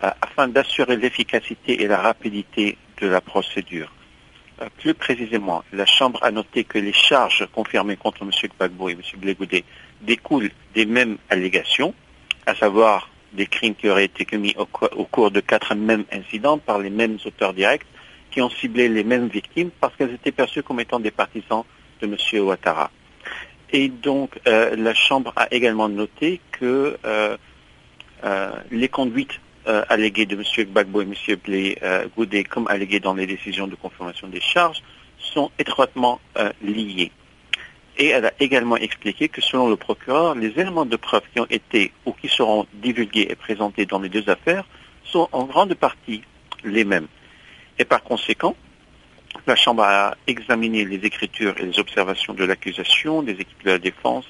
afin 0.00 0.48
d'assurer 0.48 0.96
l'efficacité 0.96 1.82
et 1.82 1.86
la 1.86 1.98
rapidité 1.98 2.78
de 3.00 3.06
la 3.06 3.20
procédure. 3.20 3.92
Euh, 4.60 4.68
plus 4.78 4.94
précisément, 4.94 5.62
la 5.72 5.86
Chambre 5.86 6.18
a 6.22 6.30
noté 6.30 6.64
que 6.64 6.78
les 6.78 6.92
charges 6.92 7.46
confirmées 7.52 7.96
contre 7.96 8.22
M. 8.22 8.30
Gbagbo 8.30 8.88
et 8.88 8.92
M. 8.92 9.02
Blégoudet 9.16 9.64
découlent 10.00 10.50
des 10.74 10.86
mêmes 10.86 11.18
allégations, 11.30 11.94
à 12.46 12.54
savoir 12.54 13.08
des 13.32 13.46
crimes 13.46 13.74
qui 13.74 13.88
auraient 13.88 14.06
été 14.06 14.24
commis 14.24 14.54
au, 14.56 15.04
cours 15.04 15.30
de 15.30 15.40
quatre 15.40 15.74
mêmes 15.74 16.04
incidents 16.10 16.58
par 16.58 16.78
les 16.78 16.90
mêmes 16.90 17.18
auteurs 17.24 17.52
directs 17.52 17.86
qui 18.30 18.40
ont 18.40 18.50
ciblé 18.50 18.88
les 18.88 19.04
mêmes 19.04 19.28
victimes 19.28 19.70
parce 19.80 19.94
qu'elles 19.96 20.14
étaient 20.14 20.32
perçues 20.32 20.62
comme 20.62 20.80
étant 20.80 20.98
des 20.98 21.10
partisans 21.10 21.64
de 22.00 22.06
M. 22.06 22.42
Ouattara. 22.44 22.90
Et 23.70 23.88
donc, 23.88 24.40
euh, 24.46 24.74
la 24.76 24.94
Chambre 24.94 25.32
a 25.36 25.46
également 25.52 25.88
noté 25.88 26.40
que 26.52 26.96
les 28.72 28.88
conduites 28.88 29.40
euh, 29.68 29.84
allégués 29.90 30.24
de 30.24 30.34
M. 30.34 30.42
Gbagbo 30.66 31.02
et 31.02 31.04
M. 31.04 31.36
Blé 31.44 31.78
euh, 31.82 32.06
Goudet 32.16 32.42
comme 32.42 32.66
allégués 32.68 33.00
dans 33.00 33.12
les 33.12 33.26
décisions 33.26 33.66
de 33.66 33.74
confirmation 33.74 34.26
des 34.26 34.40
charges 34.40 34.82
sont 35.18 35.50
étroitement 35.58 36.20
euh, 36.38 36.50
liés. 36.62 37.12
Et 37.98 38.06
elle 38.06 38.24
a 38.24 38.32
également 38.40 38.76
expliqué 38.76 39.28
que 39.28 39.42
selon 39.42 39.68
le 39.68 39.76
procureur, 39.76 40.34
les 40.34 40.58
éléments 40.58 40.86
de 40.86 40.96
preuve 40.96 41.20
qui 41.34 41.40
ont 41.40 41.46
été 41.50 41.92
ou 42.06 42.12
qui 42.12 42.28
seront 42.28 42.66
divulgués 42.72 43.26
et 43.28 43.34
présentés 43.34 43.84
dans 43.84 43.98
les 43.98 44.08
deux 44.08 44.30
affaires 44.30 44.64
sont 45.04 45.28
en 45.32 45.44
grande 45.44 45.74
partie 45.74 46.22
les 46.64 46.84
mêmes. 46.84 47.08
Et 47.78 47.84
par 47.84 48.02
conséquent, 48.02 48.56
la 49.46 49.54
Chambre 49.54 49.82
a 49.82 50.16
examiné 50.26 50.86
les 50.86 51.04
écritures 51.04 51.54
et 51.58 51.66
les 51.66 51.78
observations 51.78 52.32
de 52.32 52.44
l'accusation, 52.44 53.22
des 53.22 53.32
équipes 53.32 53.64
de 53.64 53.70
la 53.72 53.78
défense 53.78 54.24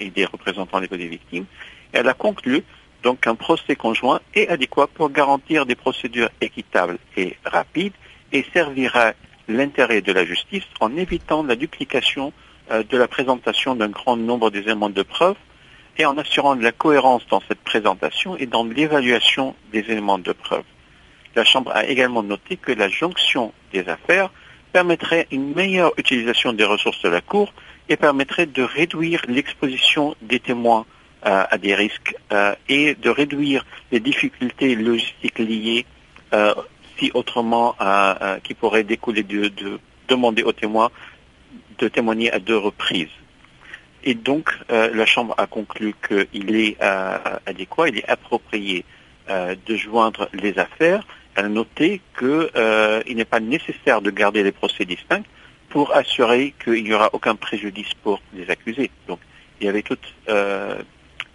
et 0.00 0.08
des 0.08 0.24
représentants 0.24 0.80
des 0.80 1.08
victimes. 1.08 1.44
Et 1.92 1.98
elle 1.98 2.08
a 2.08 2.14
conclu 2.14 2.64
donc 3.04 3.26
un 3.26 3.34
procès 3.34 3.76
conjoint 3.76 4.20
est 4.34 4.48
adéquat 4.48 4.88
pour 4.88 5.10
garantir 5.10 5.66
des 5.66 5.76
procédures 5.76 6.30
équitables 6.40 6.98
et 7.16 7.36
rapides 7.44 7.92
et 8.32 8.44
servira 8.52 9.12
l'intérêt 9.46 10.00
de 10.00 10.10
la 10.10 10.24
justice 10.24 10.64
en 10.80 10.96
évitant 10.96 11.42
la 11.44 11.54
duplication 11.54 12.32
euh, 12.70 12.82
de 12.82 12.96
la 12.96 13.06
présentation 13.06 13.76
d'un 13.76 13.88
grand 13.88 14.16
nombre 14.16 14.50
d'éléments 14.50 14.88
de 14.88 15.02
preuve 15.02 15.36
et 15.98 16.06
en 16.06 16.16
assurant 16.16 16.56
de 16.56 16.62
la 16.62 16.72
cohérence 16.72 17.22
dans 17.28 17.42
cette 17.46 17.60
présentation 17.60 18.36
et 18.38 18.46
dans 18.46 18.64
l'évaluation 18.64 19.54
des 19.70 19.80
éléments 19.80 20.18
de 20.18 20.32
preuve. 20.32 20.64
La 21.36 21.44
Chambre 21.44 21.72
a 21.72 21.84
également 21.84 22.22
noté 22.22 22.56
que 22.56 22.72
la 22.72 22.88
jonction 22.88 23.52
des 23.72 23.86
affaires 23.88 24.30
permettrait 24.72 25.28
une 25.30 25.54
meilleure 25.54 25.92
utilisation 25.98 26.52
des 26.54 26.64
ressources 26.64 27.02
de 27.02 27.10
la 27.10 27.20
Cour 27.20 27.52
et 27.88 27.96
permettrait 27.96 28.46
de 28.46 28.62
réduire 28.62 29.20
l'exposition 29.28 30.16
des 30.22 30.40
témoins 30.40 30.86
à 31.24 31.56
des 31.58 31.74
risques 31.74 32.14
euh, 32.32 32.54
et 32.68 32.94
de 32.94 33.08
réduire 33.08 33.64
les 33.90 34.00
difficultés 34.00 34.76
logistiques 34.76 35.38
liées 35.38 35.86
euh, 36.34 36.54
aussi 36.96 37.10
autrement 37.14 37.74
qui 38.44 38.54
pourrait 38.54 38.84
découler 38.84 39.22
de, 39.22 39.48
de 39.48 39.80
demander 40.08 40.42
aux 40.42 40.52
témoins 40.52 40.90
de 41.78 41.88
témoigner 41.88 42.30
à 42.30 42.38
deux 42.38 42.56
reprises. 42.56 43.08
Et 44.04 44.14
donc, 44.14 44.52
la 44.68 45.06
Chambre 45.06 45.34
a 45.38 45.48
conclu 45.48 45.92
qu'il 46.06 46.54
est 46.54 46.80
adéquat, 47.46 47.88
il 47.88 47.98
est 47.98 48.08
approprié 48.08 48.84
de 49.28 49.76
joindre 49.76 50.28
les 50.34 50.56
affaires. 50.56 51.04
Elle 51.34 51.46
a 51.46 51.48
noté 51.48 52.00
qu'il 52.16 53.16
n'est 53.16 53.24
pas 53.24 53.40
nécessaire 53.40 54.02
de 54.02 54.10
garder 54.10 54.44
les 54.44 54.52
procès 54.52 54.84
distincts 54.84 55.24
pour 55.68 55.96
assurer 55.96 56.54
qu'il 56.62 56.84
n'y 56.84 56.92
aura 56.92 57.10
aucun 57.12 57.34
préjudice 57.34 57.92
pour 58.04 58.22
les 58.34 58.48
accusés. 58.50 58.92
Donc, 59.08 59.18
il 59.60 59.66
y 59.66 59.68
avait 59.68 59.82
tout, 59.82 59.98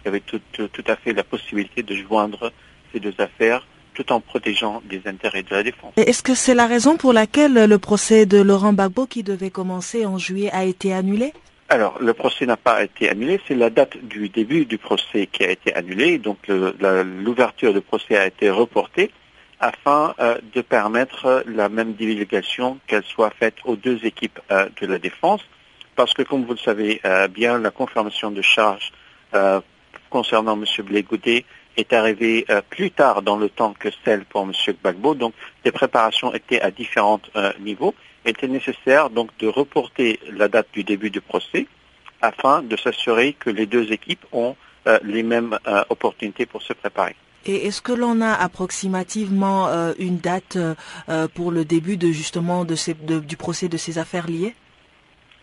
il 0.04 0.06
y 0.06 0.08
avait 0.08 0.20
tout, 0.20 0.40
à 0.86 0.96
fait 0.96 1.12
la 1.12 1.24
possibilité 1.24 1.82
de 1.82 1.94
joindre 1.94 2.52
ces 2.92 3.00
deux 3.00 3.14
affaires 3.18 3.66
tout 3.94 4.12
en 4.12 4.20
protégeant 4.20 4.82
les 4.90 5.02
intérêts 5.06 5.42
de 5.42 5.54
la 5.54 5.62
défense. 5.62 5.92
Est-ce 5.96 6.22
que 6.22 6.34
c'est 6.34 6.54
la 6.54 6.66
raison 6.66 6.96
pour 6.96 7.12
laquelle 7.12 7.54
le 7.54 7.78
procès 7.78 8.24
de 8.24 8.40
Laurent 8.40 8.72
Gbagbo 8.72 9.06
qui 9.06 9.22
devait 9.22 9.50
commencer 9.50 10.06
en 10.06 10.16
juillet 10.16 10.50
a 10.52 10.64
été 10.64 10.92
annulé? 10.92 11.32
Alors, 11.68 11.98
le 12.00 12.14
procès 12.14 12.46
n'a 12.46 12.56
pas 12.56 12.82
été 12.82 13.08
annulé, 13.08 13.40
c'est 13.46 13.54
la 13.54 13.70
date 13.70 13.96
du 13.98 14.28
début 14.28 14.64
du 14.64 14.76
procès 14.76 15.28
qui 15.28 15.44
a 15.44 15.50
été 15.50 15.72
annulée, 15.74 16.18
donc 16.18 16.38
l'ouverture 16.48 17.72
du 17.72 17.80
procès 17.80 18.16
a 18.16 18.26
été 18.26 18.50
reportée 18.50 19.12
afin 19.60 20.14
euh, 20.18 20.38
de 20.54 20.62
permettre 20.62 21.44
la 21.46 21.68
même 21.68 21.92
divulgation 21.92 22.78
qu'elle 22.86 23.04
soit 23.04 23.30
faite 23.30 23.56
aux 23.64 23.76
deux 23.76 24.04
équipes 24.04 24.40
euh, 24.50 24.68
de 24.80 24.86
la 24.86 24.98
défense, 24.98 25.42
parce 25.94 26.12
que 26.14 26.22
comme 26.22 26.44
vous 26.44 26.54
le 26.54 26.58
savez 26.58 27.00
euh, 27.04 27.28
bien, 27.28 27.58
la 27.58 27.70
confirmation 27.70 28.30
de 28.30 28.42
charge 28.42 28.90
concernant 30.10 30.60
M. 30.60 30.64
Blé 30.84 31.04
est 31.76 31.92
arrivée 31.92 32.44
plus 32.68 32.90
tard 32.90 33.22
dans 33.22 33.36
le 33.36 33.48
temps 33.48 33.74
que 33.78 33.88
celle 34.04 34.24
pour 34.24 34.42
M. 34.42 34.52
Gbagbo, 34.68 35.14
donc 35.14 35.32
les 35.64 35.72
préparations 35.72 36.34
étaient 36.34 36.60
à 36.60 36.70
différents 36.70 37.20
niveaux. 37.60 37.94
Il 38.24 38.32
était 38.32 38.48
nécessaire 38.48 39.08
donc 39.08 39.30
de 39.38 39.46
reporter 39.46 40.18
la 40.32 40.48
date 40.48 40.68
du 40.72 40.84
début 40.84 41.10
du 41.10 41.20
procès 41.20 41.66
afin 42.20 42.62
de 42.62 42.76
s'assurer 42.76 43.32
que 43.32 43.48
les 43.48 43.66
deux 43.66 43.92
équipes 43.92 44.26
ont 44.32 44.56
les 45.04 45.22
mêmes 45.22 45.58
opportunités 45.88 46.44
pour 46.44 46.60
se 46.60 46.72
préparer. 46.72 47.14
Et 47.46 47.66
est-ce 47.66 47.80
que 47.80 47.92
l'on 47.92 48.20
a 48.20 48.32
approximativement 48.32 49.68
euh, 49.68 49.92
une 49.98 50.18
date 50.18 50.56
euh, 50.56 51.28
pour 51.28 51.50
le 51.50 51.64
début 51.64 51.96
de 51.96 52.12
justement 52.12 52.64
de 52.64 52.76
du 53.20 53.36
procès 53.36 53.68
de 53.68 53.76
ces 53.76 53.98
affaires 53.98 54.26
liées? 54.26 54.54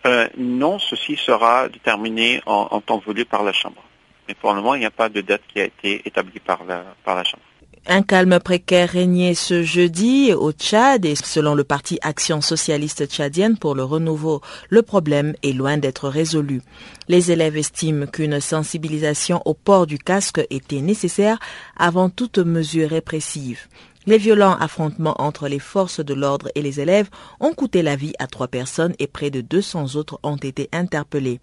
Euh, 0.05 0.27
Non, 0.37 0.77
ceci 0.77 1.15
sera 1.15 1.69
déterminé 1.69 2.41
en, 2.45 2.79
temps 2.81 2.99
voulu 2.99 3.25
par 3.25 3.43
la 3.43 3.51
Chambre. 3.51 3.83
Mais 4.27 4.33
pour 4.35 4.53
le 4.53 4.61
moment, 4.61 4.75
il 4.75 4.79
n'y 4.79 4.85
a 4.85 4.91
pas 4.91 5.09
de 5.09 5.21
date 5.21 5.41
qui 5.47 5.59
a 5.61 5.65
été 5.65 6.01
établie 6.05 6.39
par 6.39 6.59
par 7.03 7.15
la 7.15 7.23
Chambre. 7.23 7.43
Un 7.89 8.01
calme 8.01 8.37
précaire 8.41 8.89
régnait 8.89 9.33
ce 9.33 9.63
jeudi 9.63 10.33
au 10.33 10.51
Tchad 10.51 11.05
et 11.05 11.15
selon 11.15 11.55
le 11.55 11.63
parti 11.63 11.97
Action 12.01 12.41
socialiste 12.41 13.07
tchadienne 13.07 13.57
pour 13.57 13.75
le 13.75 13.83
renouveau, 13.85 14.41
le 14.69 14.81
problème 14.81 15.35
est 15.41 15.53
loin 15.53 15.77
d'être 15.77 16.09
résolu. 16.09 16.61
Les 17.07 17.31
élèves 17.31 17.55
estiment 17.55 18.05
qu'une 18.05 18.41
sensibilisation 18.41 19.41
au 19.45 19.53
port 19.53 19.87
du 19.87 19.99
casque 19.99 20.45
était 20.49 20.81
nécessaire 20.81 21.39
avant 21.77 22.09
toute 22.09 22.39
mesure 22.39 22.89
répressive. 22.89 23.67
Les 24.05 24.17
violents 24.17 24.57
affrontements 24.57 25.21
entre 25.21 25.47
les 25.47 25.59
forces 25.59 26.01
de 26.01 26.13
l'ordre 26.13 26.49
et 26.55 26.61
les 26.61 26.81
élèves 26.81 27.09
ont 27.39 27.53
coûté 27.53 27.83
la 27.83 27.95
vie 27.95 28.13
à 28.19 28.27
trois 28.27 28.49
personnes 28.49 28.95
et 28.99 29.07
près 29.07 29.29
de 29.29 29.39
200 29.39 29.95
autres 29.95 30.19
ont 30.23 30.35
été 30.35 30.67
interpellés. 30.73 31.39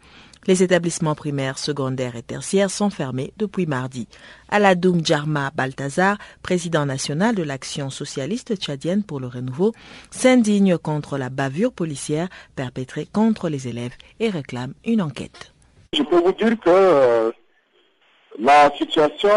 Les 0.46 0.62
établissements 0.62 1.14
primaires, 1.14 1.58
secondaires 1.58 2.16
et 2.16 2.22
tertiaires 2.22 2.70
sont 2.70 2.90
fermés 2.90 3.32
depuis 3.38 3.64
mardi. 3.64 4.08
Aladoum 4.50 5.02
Djarma 5.02 5.50
Baltazar, 5.54 6.18
président 6.42 6.84
national 6.84 7.34
de 7.34 7.42
l'Action 7.42 7.88
socialiste 7.88 8.56
tchadienne 8.56 9.02
pour 9.02 9.20
le 9.20 9.26
renouveau, 9.26 9.72
s'indigne 10.10 10.76
contre 10.76 11.16
la 11.16 11.30
bavure 11.30 11.72
policière 11.72 12.28
perpétrée 12.56 13.08
contre 13.10 13.48
les 13.48 13.68
élèves 13.68 13.94
et 14.20 14.28
réclame 14.28 14.74
une 14.84 15.00
enquête. 15.00 15.54
Je 15.94 16.02
peux 16.02 16.20
vous 16.20 16.32
dire 16.32 16.58
que 16.60 16.68
euh, 16.68 17.32
la 18.38 18.70
situation, 18.76 19.30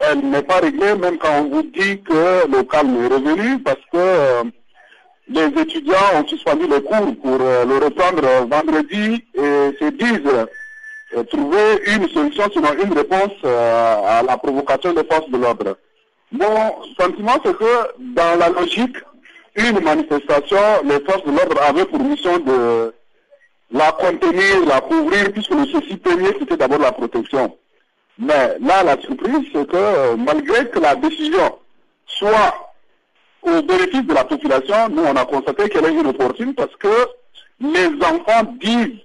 elle 0.00 0.28
n'est 0.28 0.42
pas 0.42 0.58
réglée, 0.58 0.94
même 0.96 1.16
quand 1.16 1.40
on 1.40 1.48
vous 1.48 1.62
dit 1.62 2.02
que 2.02 2.46
le 2.50 2.62
calme 2.64 3.02
est 3.04 3.06
revenu, 3.06 3.62
parce 3.62 3.80
que 3.90 3.96
euh, 3.96 4.42
les 5.28 5.46
étudiants 5.60 5.94
ont 6.16 6.26
suspendu 6.26 6.66
le 6.66 6.80
cours 6.80 7.14
pour 7.22 7.38
euh, 7.40 7.64
le 7.64 7.76
reprendre 7.76 8.22
vendredi 8.48 9.24
et 9.34 9.76
se 9.80 9.90
disent 9.90 10.46
euh, 11.14 11.22
trouver 11.24 11.80
une 11.86 12.08
solution, 12.08 12.44
sinon 12.52 12.72
une 12.82 12.92
réponse 12.92 13.32
euh, 13.44 14.00
à 14.04 14.22
la 14.22 14.36
provocation 14.36 14.92
des 14.92 15.04
forces 15.04 15.30
de 15.30 15.38
l'ordre. 15.38 15.76
Mon 16.32 16.82
sentiment, 16.98 17.36
c'est 17.44 17.56
que 17.56 18.12
dans 18.14 18.38
la 18.38 18.48
logique, 18.48 18.96
une 19.54 19.80
manifestation, 19.80 20.56
les 20.84 21.00
forces 21.00 21.24
de 21.24 21.30
l'ordre 21.30 21.60
avaient 21.62 21.84
pour 21.84 22.00
mission 22.00 22.38
de 22.38 22.94
la 23.70 23.92
contenir, 23.92 24.64
la 24.66 24.80
couvrir, 24.80 25.30
puisque 25.32 25.54
le 25.54 25.66
souci 25.66 25.96
premier, 25.96 26.30
c'était 26.38 26.56
d'abord 26.56 26.78
la 26.78 26.92
protection. 26.92 27.56
Mais 28.18 28.56
là, 28.60 28.82
la 28.82 29.00
surprise, 29.00 29.46
c'est 29.52 29.66
que 29.66 30.14
malgré 30.16 30.68
que 30.68 30.78
la 30.78 30.94
décision 30.96 31.58
soit 32.06 32.71
au 33.42 33.62
bénéfice 33.62 34.04
de 34.04 34.14
la 34.14 34.24
population, 34.24 34.88
nous, 34.90 35.02
on 35.02 35.16
a 35.16 35.24
constaté 35.24 35.68
qu'elle 35.68 35.86
est 35.86 35.94
inopportune 35.94 36.54
parce 36.54 36.74
que 36.76 37.08
les 37.60 37.88
enfants 38.04 38.54
disent, 38.60 39.00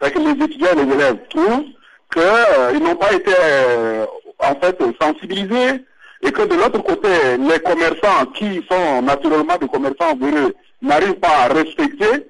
que 0.00 0.18
les 0.18 0.44
étudiants 0.44 0.74
les 0.76 0.94
élèves 0.94 1.18
trouvent 1.30 1.64
qu'ils 2.12 2.22
euh, 2.22 2.78
n'ont 2.78 2.96
pas 2.96 3.12
été 3.12 3.32
euh, 3.40 4.06
en 4.38 4.54
fait 4.56 4.78
sensibilisés 5.00 5.82
et 6.22 6.32
que 6.32 6.42
de 6.42 6.54
l'autre 6.54 6.82
côté, 6.82 7.08
les 7.38 7.58
commerçants 7.60 8.26
qui 8.34 8.64
sont 8.70 9.02
naturellement 9.02 9.56
des 9.56 9.68
commerçants 9.68 10.16
véreux 10.16 10.54
n'arrivent 10.82 11.20
pas 11.20 11.44
à 11.44 11.48
respecter 11.48 12.26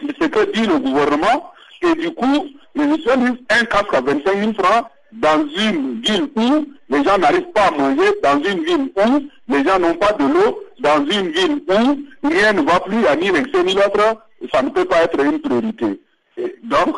ce 0.00 0.26
que 0.26 0.52
dit 0.52 0.66
le 0.66 0.78
gouvernement 0.78 1.52
et 1.82 1.94
du 1.94 2.10
coup, 2.12 2.46
les 2.74 2.84
étudiants 2.84 3.16
disent 3.16 3.44
un 3.50 3.64
casque 3.64 3.94
à 3.94 4.00
25 4.00 4.36
000 4.36 4.52
francs 4.54 4.86
dans 5.12 5.46
une 5.46 6.00
ville 6.00 6.28
où 6.36 6.66
les 6.88 7.04
gens 7.04 7.18
n'arrivent 7.18 7.52
pas 7.54 7.66
à 7.66 7.70
manger, 7.70 8.10
dans 8.22 8.42
une 8.42 8.64
ville 8.64 8.92
où 8.96 9.28
les 9.48 9.64
gens 9.64 9.78
n'ont 9.78 9.94
pas 9.94 10.12
de 10.12 10.24
l'eau, 10.24 10.62
dans 10.80 11.04
une 11.04 11.28
ville 11.28 11.62
où 11.68 12.28
rien 12.28 12.52
ne 12.52 12.62
va 12.62 12.80
plus 12.80 13.06
à 13.06 13.16
ni 13.16 13.30
l'excès 13.30 13.58
ça 14.52 14.62
ne 14.62 14.70
peut 14.70 14.84
pas 14.84 15.02
être 15.02 15.20
une 15.20 15.38
priorité. 15.40 16.00
donc, 16.64 16.96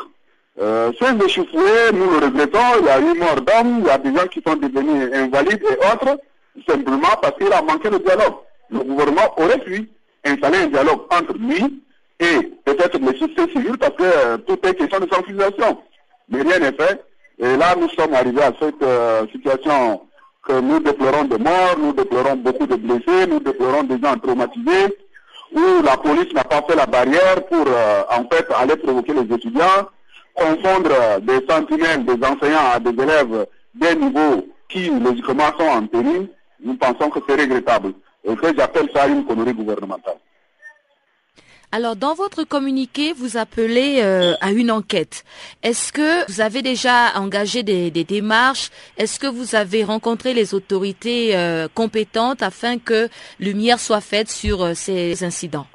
euh, 0.61 0.92
ces 1.00 1.12
nous 1.12 2.11
le 2.11 2.26
regrettons, 2.26 2.59
il 2.81 2.87
y 2.87 2.88
a 2.88 3.00
eu 3.00 3.19
mort 3.19 3.40
d'hommes, 3.40 3.78
il 3.81 3.87
y 3.87 3.90
a 3.90 3.99
des 3.99 4.14
gens 4.14 4.26
qui 4.28 4.42
sont 4.47 4.54
devenus 4.54 5.12
invalides 5.14 5.62
et 5.62 5.92
autres, 5.92 6.19
simplement 6.69 7.09
parce 7.21 7.37
qu'il 7.38 7.52
a 7.52 7.62
manqué 7.62 7.88
de 7.88 7.99
dialogue. 7.99 8.35
Le 8.71 8.81
gouvernement 8.81 9.35
aurait 9.38 9.59
pu 9.59 9.88
installer 10.25 10.59
un 10.59 10.66
dialogue 10.66 11.00
entre 11.11 11.37
lui 11.38 11.83
et 12.21 12.52
peut-être 12.64 12.99
les 12.99 13.19
sociétés 13.19 13.50
civiles 13.52 13.78
parce 13.78 13.97
que 13.97 14.02
euh, 14.02 14.37
tout 14.38 14.59
est 14.62 14.75
question 14.75 15.00
de 15.00 15.09
sensibilisation. 15.11 15.78
Mais 16.28 16.42
rien 16.42 16.59
n'est 16.59 16.73
fait. 16.73 17.02
Et 17.42 17.56
là, 17.56 17.75
nous 17.76 17.88
sommes 17.88 18.14
arrivés 18.14 18.42
à 18.42 18.52
cette 18.61 18.82
euh, 18.82 19.26
situation 19.32 20.02
que 20.44 20.61
nous 20.61 20.78
déplorons 20.78 21.25
de 21.25 21.37
morts, 21.38 21.76
nous 21.76 21.92
déplorons 21.92 22.37
beaucoup 22.37 22.66
de 22.66 22.76
blessés, 22.76 23.26
nous 23.28 23.40
déplorons 23.40 23.82
des 23.82 24.00
gens 24.00 24.16
traumatisés, 24.16 24.96
où 25.52 25.82
la 25.84 25.96
police 25.96 26.32
n'a 26.34 26.44
pas 26.44 26.62
fait 26.62 26.76
la 26.76 26.87
barrière 26.87 27.44
pour 27.50 27.64
euh, 27.66 28.02
en 28.11 28.25
fait 28.32 28.46
aller 28.56 28.76
provoquer 28.76 29.14
les 29.14 29.34
étudiants, 29.34 29.88
confondre 30.34 30.90
des 31.22 31.44
sentinelles, 31.49 32.04
des 32.04 32.25
enseignants 32.25 32.70
à 32.75 32.78
des 32.78 33.02
élèves 33.02 33.46
des 33.75 33.94
niveaux 33.96 34.46
qui 34.68 34.88
logiquement 34.90 35.50
sont 35.58 35.66
en 35.66 35.87
périm, 35.87 36.28
nous 36.64 36.75
pensons 36.76 37.11
que 37.11 37.18
c'est 37.26 37.40
regrettable. 37.40 37.92
Et 38.25 38.37
que 38.37 38.54
j'appelle 38.56 38.88
ça 38.94 39.08
une 39.08 39.25
connerie 39.25 39.52
gouvernementale. 39.52 40.18
Alors, 41.75 41.97
dans 41.97 42.12
votre 42.12 42.45
communiqué, 42.45 43.14
vous 43.17 43.38
appelez 43.38 44.02
euh, 44.02 44.35
à 44.43 44.50
une 44.52 44.71
enquête. 44.71 45.25
Est-ce 45.62 45.91
que 45.91 46.31
vous 46.31 46.43
avez 46.43 46.61
déjà 46.61 47.12
engagé 47.17 47.62
des, 47.62 47.91
démarches? 47.91 48.69
Est-ce 48.99 49.19
que 49.19 49.26
vous 49.26 49.55
avez 49.55 49.83
rencontré 49.83 50.35
les 50.35 50.52
autorités 50.52 51.35
euh, 51.35 51.69
compétentes 51.75 52.43
afin 52.43 52.76
que 52.76 53.09
lumière 53.41 53.81
soit 53.81 54.02
faite 54.02 54.29
sur 54.29 54.62
euh, 54.62 54.75
ces 54.75 55.25
incidents? 55.25 55.67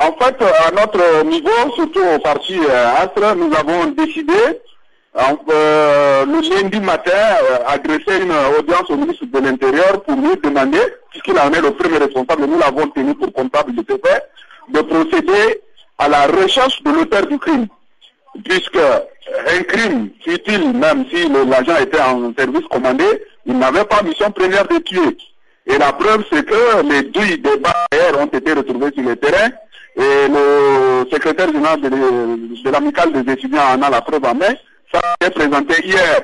En 0.00 0.12
fait, 0.12 0.36
à 0.42 0.70
notre 0.70 1.24
niveau, 1.24 1.74
surtout 1.74 2.02
au 2.14 2.18
parti 2.18 2.58
Astre, 2.68 3.36
nous 3.36 3.50
avons 3.56 3.86
décidé 3.86 4.34
le 5.14 6.60
lundi 6.62 6.78
matin 6.78 7.10
adresser 7.66 8.22
une 8.22 8.32
audience 8.58 8.88
au 8.90 8.96
ministre 8.96 9.24
de 9.24 9.38
l'Intérieur 9.38 10.02
pour 10.02 10.14
lui 10.14 10.36
demander, 10.44 10.78
puisqu'il 11.10 11.38
en 11.38 11.50
est 11.52 11.60
le 11.62 11.72
premier 11.72 11.96
responsable, 11.98 12.44
nous 12.44 12.58
l'avons 12.58 12.86
tenu 12.88 13.14
pour 13.14 13.32
comptable 13.32 13.74
de 13.74 13.82
fait, 13.82 14.28
de 14.70 14.80
procéder 14.80 15.60
à 15.98 16.08
la 16.08 16.26
recherche 16.26 16.82
de 16.82 16.90
l'auteur 16.90 17.26
du 17.26 17.38
crime. 17.38 17.66
Puisque 18.44 18.76
un 18.76 19.62
crime, 19.62 20.10
fut-il, 20.24 20.72
même 20.72 21.04
si 21.12 21.28
l'agent 21.28 21.76
était 21.80 22.00
en 22.00 22.32
service 22.36 22.66
commandé, 22.70 23.04
il 23.46 23.58
n'avait 23.58 23.84
pas 23.84 24.02
mission 24.02 24.30
première 24.30 24.66
de 24.68 24.78
tuer. 24.78 25.16
Et 25.66 25.76
la 25.76 25.92
preuve, 25.92 26.24
c'est 26.32 26.44
que 26.46 26.82
les 26.88 27.02
deux 27.02 27.36
des 27.38 27.56
barrières 27.58 28.20
ont 28.20 28.26
été 28.26 28.52
retrouvés 28.52 28.90
sur 28.92 29.02
le 29.02 29.16
terrain 29.16 29.50
et 29.96 30.28
le 30.28 31.06
secrétaire 31.10 31.52
général 31.52 31.80
de, 31.80 32.70
l'amicale 32.70 33.12
des 33.12 33.32
étudiants 33.32 33.74
en 33.74 33.82
a 33.82 33.90
la 33.90 34.00
preuve 34.00 34.24
en 34.24 34.34
main. 34.34 34.54
Ça 34.92 35.00
a 35.00 35.26
été 35.26 35.34
présenté 35.34 35.86
hier 35.86 36.22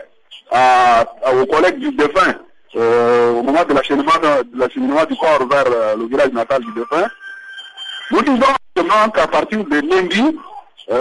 aux 1.33 1.47
collègues 1.47 1.79
du 1.79 1.91
défunt 1.93 2.37
au 2.77 3.43
moment 3.43 3.65
de 3.65 3.75
l'acheminement 3.75 5.05
du 5.05 5.17
corps 5.17 5.47
vers 5.49 5.97
le 5.97 6.07
village 6.07 6.33
natal 6.33 6.63
du 6.63 6.73
défunt. 6.73 7.09
Nous 8.11 8.23
disons 8.23 8.47
qu'à 9.15 9.27
partir 9.27 9.65
de 9.65 9.81
lundi, 9.81 10.23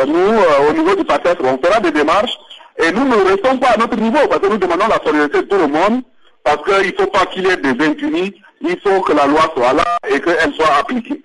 nous, 0.08 0.70
au 0.70 0.74
niveau 0.74 0.96
du 0.96 1.04
parti, 1.04 1.30
on 1.44 1.58
fera 1.58 1.80
des 1.80 1.92
démarches 1.92 2.38
et 2.78 2.92
nous 2.92 3.06
ne 3.06 3.16
restons 3.16 3.58
pas 3.58 3.70
à 3.72 3.78
notre 3.78 3.98
niveau 3.98 4.20
parce 4.28 4.40
que 4.40 4.48
nous 4.48 4.58
demandons 4.58 4.88
la 4.88 5.00
solidarité 5.04 5.40
de 5.40 5.48
tout 5.48 5.58
le 5.58 5.68
monde 5.68 6.02
parce 6.44 6.64
qu'il 6.64 6.92
ne 6.92 6.96
faut 6.98 7.08
pas 7.12 7.26
qu'il 7.28 7.46
y 7.46 7.50
ait 7.50 7.58
des 7.58 7.86
impunis, 7.86 8.34
il 8.62 8.80
faut 8.80 9.02
que 9.02 9.14
la 9.14 9.28
loi 9.28 9.42
soit 9.56 9.74
là 9.74 9.84
et 10.10 10.20
qu'elle 10.20 10.54
soit 10.54 10.76
appliquée. 10.80 11.22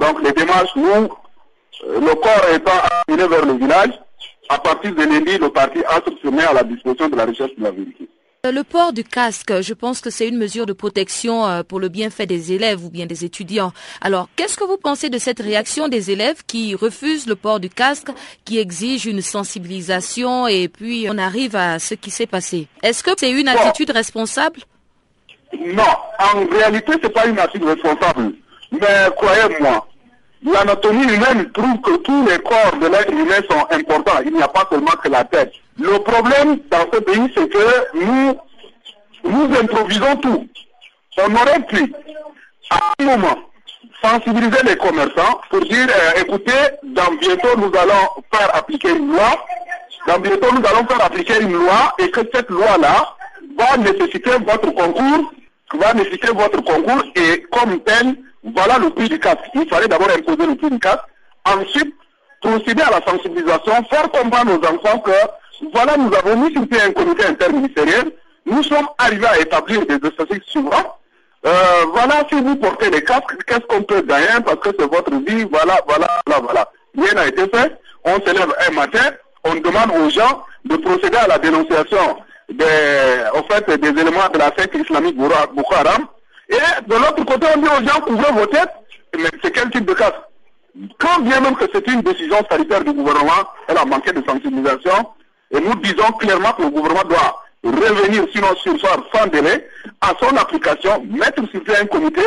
Donc 0.00 0.22
les 0.22 0.32
démarches, 0.32 0.74
nous, 0.76 1.08
le 1.84 2.14
corps 2.14 2.48
étant 2.54 2.72
amené 3.08 3.26
vers 3.28 3.44
le 3.44 3.54
village, 3.54 3.90
à 4.48 4.58
partir 4.58 4.94
de 4.94 5.02
lundi, 5.02 5.38
le 5.38 5.50
parti 5.50 5.80
se 6.22 6.28
met 6.28 6.44
à 6.44 6.52
la 6.52 6.62
disposition 6.62 7.08
de 7.08 7.16
la 7.16 7.26
recherche 7.26 7.54
de 7.58 7.64
la 7.64 7.70
vérité. 7.70 8.08
Euh, 8.46 8.52
le 8.52 8.62
port 8.62 8.92
du 8.92 9.02
casque, 9.02 9.62
je 9.62 9.74
pense 9.74 10.00
que 10.00 10.10
c'est 10.10 10.28
une 10.28 10.38
mesure 10.38 10.64
de 10.64 10.72
protection 10.72 11.44
euh, 11.44 11.64
pour 11.64 11.80
le 11.80 11.88
bienfait 11.88 12.24
des 12.24 12.52
élèves 12.52 12.84
ou 12.84 12.88
bien 12.88 13.04
des 13.04 13.24
étudiants. 13.24 13.72
Alors, 14.00 14.28
qu'est-ce 14.36 14.56
que 14.56 14.62
vous 14.62 14.76
pensez 14.76 15.10
de 15.10 15.18
cette 15.18 15.40
réaction 15.40 15.88
des 15.88 16.12
élèves 16.12 16.44
qui 16.46 16.76
refusent 16.76 17.26
le 17.26 17.34
port 17.34 17.58
du 17.58 17.68
casque, 17.68 18.10
qui 18.44 18.60
exigent 18.60 19.10
une 19.10 19.22
sensibilisation 19.22 20.46
et 20.46 20.68
puis 20.68 21.08
on 21.10 21.18
arrive 21.18 21.56
à 21.56 21.80
ce 21.80 21.94
qui 21.94 22.12
s'est 22.12 22.28
passé? 22.28 22.68
Est-ce 22.84 23.02
que 23.02 23.10
c'est 23.16 23.32
une 23.32 23.48
attitude 23.48 23.90
responsable? 23.90 24.60
Non, 25.58 25.82
en 26.20 26.46
réalité, 26.46 26.92
c'est 27.02 27.12
pas 27.12 27.26
une 27.26 27.40
attitude 27.40 27.64
responsable. 27.64 28.34
Mais 28.70 29.08
croyez-moi, 29.16 29.88
l'anatomie 30.44 31.12
humaine 31.12 31.50
prouve 31.50 31.80
que 31.80 31.96
tous 31.96 32.24
les 32.28 32.38
corps 32.38 32.78
de 32.80 32.86
l'être 32.86 33.10
humain 33.10 33.42
sont 33.50 33.66
importants. 33.68 34.22
Il 34.24 34.32
n'y 34.32 34.42
a 34.42 34.48
pas 34.48 34.64
seulement 34.70 34.94
que 35.02 35.08
la 35.08 35.24
tête. 35.24 35.54
Le 35.78 35.98
problème 36.00 36.58
dans 36.70 36.86
ce 36.92 36.98
pays, 37.00 37.32
c'est 37.36 37.48
que 37.48 37.94
nous, 37.94 38.36
nous 39.24 39.56
improvisons 39.56 40.16
tout. 40.16 40.48
On 41.18 41.34
aurait 41.34 41.60
pu, 41.60 41.92
à 42.70 42.78
un 42.98 43.04
moment, 43.04 43.38
sensibiliser 44.02 44.62
les 44.64 44.76
commerçants 44.76 45.40
pour 45.50 45.60
dire, 45.60 45.86
euh, 45.88 46.20
écoutez, 46.20 46.52
dans 46.82 47.12
bientôt 47.12 47.56
nous 47.56 47.72
allons 47.78 48.24
faire 48.32 48.54
appliquer 48.56 48.90
une 48.90 49.12
loi, 49.12 49.46
dans 50.06 50.18
bientôt 50.18 50.52
nous 50.52 50.66
allons 50.66 50.86
faire 50.86 51.04
appliquer 51.04 51.40
une 51.40 51.52
loi 51.52 51.94
et 51.98 52.10
que 52.10 52.20
cette 52.32 52.50
loi-là 52.50 53.14
va 53.58 53.76
nécessiter 53.76 54.30
votre 54.30 54.70
concours, 54.72 55.32
va 55.74 55.94
nécessiter 55.94 56.28
votre 56.28 56.60
concours 56.62 57.04
et 57.14 57.42
comme 57.52 57.80
tel, 57.80 58.16
voilà 58.42 58.78
le 58.78 58.90
prix 58.90 59.08
du 59.08 59.18
casque. 59.18 59.38
Il 59.54 59.68
fallait 59.68 59.88
d'abord 59.88 60.10
imposer 60.10 60.46
le 60.46 60.56
prix 60.56 60.70
du 60.70 60.78
casque, 60.78 61.04
ensuite 61.44 61.94
procéder 62.40 62.82
à 62.82 62.90
la 62.90 63.04
sensibilisation, 63.06 63.84
faire 63.90 64.10
comprendre 64.10 64.52
aux 64.52 64.66
enfants 64.66 64.98
que 65.00 65.12
voilà, 65.72 65.96
nous 65.96 66.12
avons 66.14 66.36
mis 66.36 66.52
sur 66.52 66.66
pied 66.66 66.80
un 66.80 66.92
comité 66.92 67.26
interministériel. 67.26 68.12
Nous 68.46 68.62
sommes 68.62 68.88
arrivés 68.98 69.26
à 69.26 69.38
établir 69.38 69.84
des 69.86 69.96
statistiques 69.96 70.44
souvent. 70.46 70.98
Euh, 71.46 71.84
voilà, 71.92 72.24
si 72.28 72.40
vous 72.40 72.56
portez 72.56 72.90
les 72.90 73.02
casques, 73.02 73.36
qu'est-ce 73.46 73.66
qu'on 73.68 73.82
peut 73.82 74.02
gagner 74.02 74.40
parce 74.44 74.58
que 74.58 74.70
c'est 74.78 74.90
votre 74.90 75.14
vie, 75.14 75.44
voilà, 75.50 75.80
voilà, 75.86 76.08
voilà, 76.26 76.42
voilà. 76.42 76.68
Rien 76.96 77.14
n'a 77.14 77.26
été 77.26 77.42
fait. 77.48 77.78
On 78.04 78.14
se 78.14 78.32
lève 78.32 78.52
un 78.68 78.72
matin, 78.72 79.10
on 79.44 79.54
demande 79.54 79.90
aux 80.00 80.10
gens 80.10 80.44
de 80.64 80.76
procéder 80.76 81.16
à 81.16 81.28
la 81.28 81.38
dénonciation 81.38 82.18
des, 82.48 82.64
fait, 83.50 83.78
des 83.78 83.88
éléments 83.88 84.28
de 84.32 84.38
la 84.38 84.50
secte 84.56 84.74
islamique 84.74 85.16
Boko 85.16 85.74
Haram. 85.74 86.06
Et 86.48 86.54
de 86.86 86.94
l'autre 86.94 87.24
côté, 87.24 87.46
on 87.54 87.60
dit 87.60 87.68
aux 87.68 87.88
gens, 87.88 88.00
couvrez 88.00 88.32
vos 88.32 88.46
têtes. 88.46 88.72
Mais 89.16 89.28
c'est 89.42 89.52
quel 89.52 89.70
type 89.70 89.84
de 89.84 89.94
casque? 89.94 90.14
Quand 90.98 91.20
bien 91.20 91.40
même 91.40 91.56
que 91.56 91.64
c'est 91.72 91.86
une 91.88 92.02
décision 92.02 92.38
sanitaire 92.50 92.84
du 92.84 92.92
gouvernement, 92.92 93.48
elle 93.68 93.78
a 93.78 93.84
manqué 93.84 94.12
de 94.12 94.22
sensibilisation, 94.26 95.08
et 95.50 95.60
nous 95.60 95.74
disons 95.76 96.12
clairement 96.18 96.52
que 96.52 96.62
le 96.62 96.70
gouvernement 96.70 97.04
doit 97.08 97.42
revenir, 97.64 98.24
sinon 98.32 98.54
sur 98.56 98.78
sans 98.80 99.26
délai, 99.26 99.68
à 100.00 100.12
son 100.20 100.36
application, 100.36 101.04
mettre 101.08 101.42
sur 101.50 101.62
pied 101.62 101.76
un 101.76 101.86
comité 101.86 102.22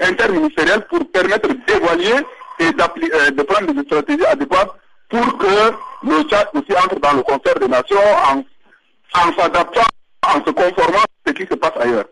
interministériel 0.00 0.86
pour 0.88 1.10
permettre 1.10 1.48
d'évaluer 1.66 2.24
et 2.58 2.64
euh, 2.64 3.30
de 3.30 3.42
prendre 3.42 3.72
des 3.72 3.82
stratégies 3.82 4.26
adéquates 4.26 4.72
pour 5.08 5.38
que 5.38 5.46
le 6.02 6.22
Tchad 6.24 6.48
aussi 6.54 6.72
entre 6.72 6.98
dans 7.00 7.12
le 7.12 7.22
concert 7.22 7.58
des 7.58 7.68
nations 7.68 7.96
en 9.14 9.32
s'adaptant, 9.32 9.82
en 10.26 10.44
se 10.44 10.50
conformant 10.50 10.98
à 10.98 11.28
ce 11.28 11.32
qui 11.32 11.42
se 11.42 11.54
passe 11.54 11.72
ailleurs. 11.80 12.04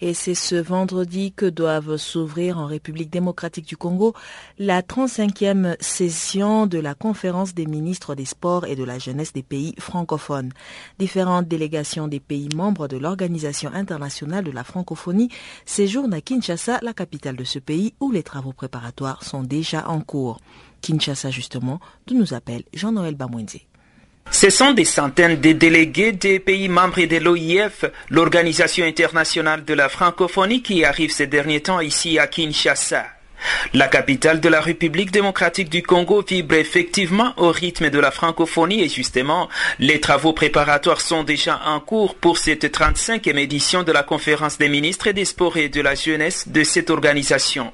Et 0.00 0.12
c'est 0.12 0.34
ce 0.34 0.56
vendredi 0.56 1.32
que 1.32 1.46
doivent 1.46 1.96
s'ouvrir 1.96 2.58
en 2.58 2.66
République 2.66 3.10
démocratique 3.10 3.66
du 3.66 3.78
Congo 3.78 4.14
la 4.58 4.82
35e 4.82 5.76
session 5.80 6.66
de 6.66 6.78
la 6.78 6.94
conférence 6.94 7.54
des 7.54 7.64
ministres 7.64 8.14
des 8.14 8.26
Sports 8.26 8.66
et 8.66 8.76
de 8.76 8.84
la 8.84 8.98
jeunesse 8.98 9.32
des 9.32 9.42
pays 9.42 9.74
francophones. 9.78 10.52
Différentes 10.98 11.48
délégations 11.48 12.08
des 12.08 12.20
pays 12.20 12.50
membres 12.54 12.88
de 12.88 12.98
l'Organisation 12.98 13.70
internationale 13.72 14.44
de 14.44 14.50
la 14.50 14.64
francophonie 14.64 15.30
séjournent 15.64 16.14
à 16.14 16.20
Kinshasa, 16.20 16.78
la 16.82 16.92
capitale 16.92 17.36
de 17.36 17.44
ce 17.44 17.58
pays, 17.58 17.94
où 18.00 18.10
les 18.10 18.22
travaux 18.22 18.52
préparatoires 18.52 19.24
sont 19.24 19.42
déjà 19.42 19.88
en 19.88 20.00
cours. 20.00 20.40
Kinshasa, 20.82 21.30
justement, 21.30 21.80
d'où 22.06 22.14
nous 22.16 22.34
appelle 22.34 22.64
Jean-Noël 22.74 23.14
Bamwenze. 23.14 23.60
Ce 24.30 24.50
sont 24.50 24.72
des 24.72 24.84
centaines 24.84 25.40
de 25.40 25.52
délégués 25.52 26.12
des 26.12 26.38
pays 26.38 26.68
membres 26.68 27.04
de 27.04 27.16
l'OIF, 27.16 27.84
l'Organisation 28.10 28.84
internationale 28.84 29.64
de 29.64 29.74
la 29.74 29.88
francophonie, 29.88 30.62
qui 30.62 30.84
arrivent 30.84 31.12
ces 31.12 31.26
derniers 31.26 31.62
temps 31.62 31.80
ici 31.80 32.18
à 32.18 32.26
Kinshasa. 32.26 33.06
La 33.74 33.88
capitale 33.88 34.40
de 34.40 34.48
la 34.48 34.60
République 34.60 35.10
démocratique 35.10 35.70
du 35.70 35.82
Congo 35.82 36.22
vibre 36.22 36.54
effectivement 36.54 37.34
au 37.36 37.50
rythme 37.50 37.90
de 37.90 37.98
la 37.98 38.10
francophonie 38.10 38.82
et 38.82 38.88
justement, 38.88 39.48
les 39.78 40.00
travaux 40.00 40.32
préparatoires 40.32 41.00
sont 41.00 41.22
déjà 41.22 41.60
en 41.64 41.80
cours 41.80 42.14
pour 42.14 42.38
cette 42.38 42.64
35e 42.64 43.38
édition 43.38 43.82
de 43.82 43.92
la 43.92 44.02
conférence 44.02 44.58
des 44.58 44.68
ministres 44.68 45.10
des 45.10 45.24
sports 45.24 45.56
et 45.56 45.68
de 45.68 45.80
la 45.80 45.94
jeunesse 45.94 46.48
de 46.48 46.64
cette 46.64 46.90
organisation. 46.90 47.72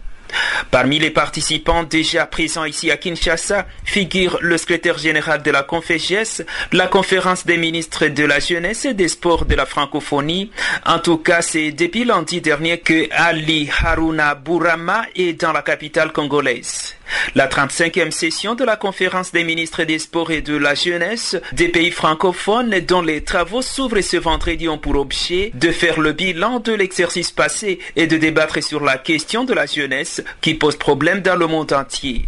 Parmi 0.71 0.99
les 0.99 1.11
participants 1.11 1.83
déjà 1.83 2.27
présents 2.27 2.65
ici 2.65 2.91
à 2.91 2.97
Kinshasa 2.97 3.67
figure 3.85 4.39
le 4.41 4.57
secrétaire 4.57 4.99
général 4.99 5.43
de 5.43 5.51
la 5.51 5.63
Confégès, 5.63 6.45
la 6.73 6.87
conférence 6.87 7.47
des 7.47 7.57
ministres 7.57 8.07
de 8.07 8.25
la 8.25 8.41
jeunesse 8.41 8.85
et 8.85 8.95
des 8.95 9.09
sports 9.09 9.45
de 9.45 9.55
la 9.55 9.67
francophonie. 9.67 10.51
En 10.87 10.99
tout 10.99 11.19
cas, 11.19 11.43
c'est 11.43 11.73
depuis 11.73 12.05
lundi 12.05 12.41
dernier 12.41 12.81
que 12.81 13.09
Ali 13.13 13.71
Haruna 13.85 14.35
Bourama 14.35 15.05
est 15.15 15.41
dans 15.41 15.53
la 15.53 15.63
capitale 15.63 16.13
congolaise. 16.13 16.95
La 17.35 17.49
35e 17.49 18.11
session 18.11 18.55
de 18.55 18.65
la 18.65 18.77
conférence 18.77 19.33
des 19.33 19.45
ministres 19.45 19.85
des 19.85 19.99
Sports 19.99 20.31
et 20.31 20.43
de 20.43 20.57
la 20.57 20.75
Jeunesse 20.75 21.37
des 21.53 21.69
pays 21.69 21.91
francophones 21.91 22.79
dont 22.81 23.03
les 23.03 23.23
travaux 23.23 23.63
s'ouvrent 23.63 24.01
ce 24.01 24.17
vendredi 24.17 24.69
ont 24.69 24.79
pour 24.79 24.97
objet 24.97 25.51
de 25.55 25.71
faire 25.71 26.01
le 26.01 26.13
bilan 26.13 26.61
de 26.61 26.73
l'exercice 26.73 27.31
passé 27.31 27.79
et 27.97 28.07
de 28.07 28.17
débattre 28.17 28.63
sur 28.63 28.83
la 28.83 28.99
question 28.99 29.45
de 29.45 29.55
la 29.55 29.67
jeunesse 29.67 30.23
qui 30.41 30.55
pose 30.55 30.77
problème 30.77 31.21
dans 31.21 31.37
le 31.37 31.47
monde 31.47 31.73
entier. 31.73 32.27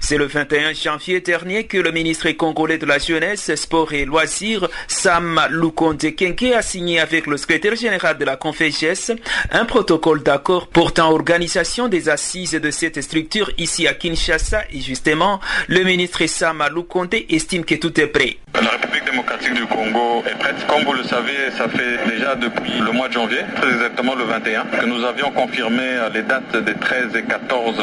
C'est 0.00 0.16
le 0.16 0.26
21 0.26 0.72
janvier 0.72 1.20
dernier 1.20 1.64
que 1.64 1.78
le 1.78 1.92
ministre 1.92 2.30
congolais 2.32 2.78
de 2.78 2.86
la 2.86 2.98
Jeunesse, 2.98 3.54
Sport 3.54 3.92
et 3.92 4.04
Loisirs, 4.04 4.68
Sam 4.88 5.40
Lukonde 5.50 6.14
Kenke, 6.16 6.52
a 6.54 6.62
signé 6.62 7.00
avec 7.00 7.26
le 7.26 7.36
secrétaire 7.36 7.76
général 7.76 8.18
de 8.18 8.24
la 8.24 8.36
Confégès 8.36 9.12
un 9.50 9.64
protocole 9.64 10.22
d'accord 10.22 10.68
portant 10.68 11.10
organisation 11.10 11.88
des 11.88 12.08
assises 12.08 12.52
de 12.52 12.70
cette 12.70 13.00
structure 13.00 13.50
ici 13.58 13.86
à 13.86 13.94
Kinshasa 13.94 14.64
et 14.72 14.80
justement, 14.80 15.40
le 15.68 15.82
ministre 15.84 16.26
Sam 16.26 16.64
Lukonde 16.74 17.14
estime 17.28 17.64
que 17.64 17.74
tout 17.74 17.98
est 18.00 18.06
prêt. 18.06 18.38
La 18.54 18.68
République 18.70 19.04
démocratique 19.06 19.54
du 19.54 19.64
Congo 19.64 20.22
est 20.26 20.38
prête. 20.38 20.66
Comme 20.66 20.82
vous 20.82 20.92
le 20.92 21.04
savez, 21.04 21.50
ça 21.56 21.68
fait 21.68 21.98
déjà 22.06 22.34
depuis 22.34 22.78
le 22.80 22.92
mois 22.92 23.08
de 23.08 23.14
janvier, 23.14 23.40
très 23.56 23.72
exactement 23.72 24.14
le 24.14 24.24
21, 24.24 24.64
que 24.64 24.84
nous 24.84 25.04
avions 25.04 25.30
confirmé 25.30 25.82
les 26.12 26.22
dates 26.22 26.56
des 26.56 26.74
13 26.74 27.16
et 27.16 27.22
14 27.22 27.82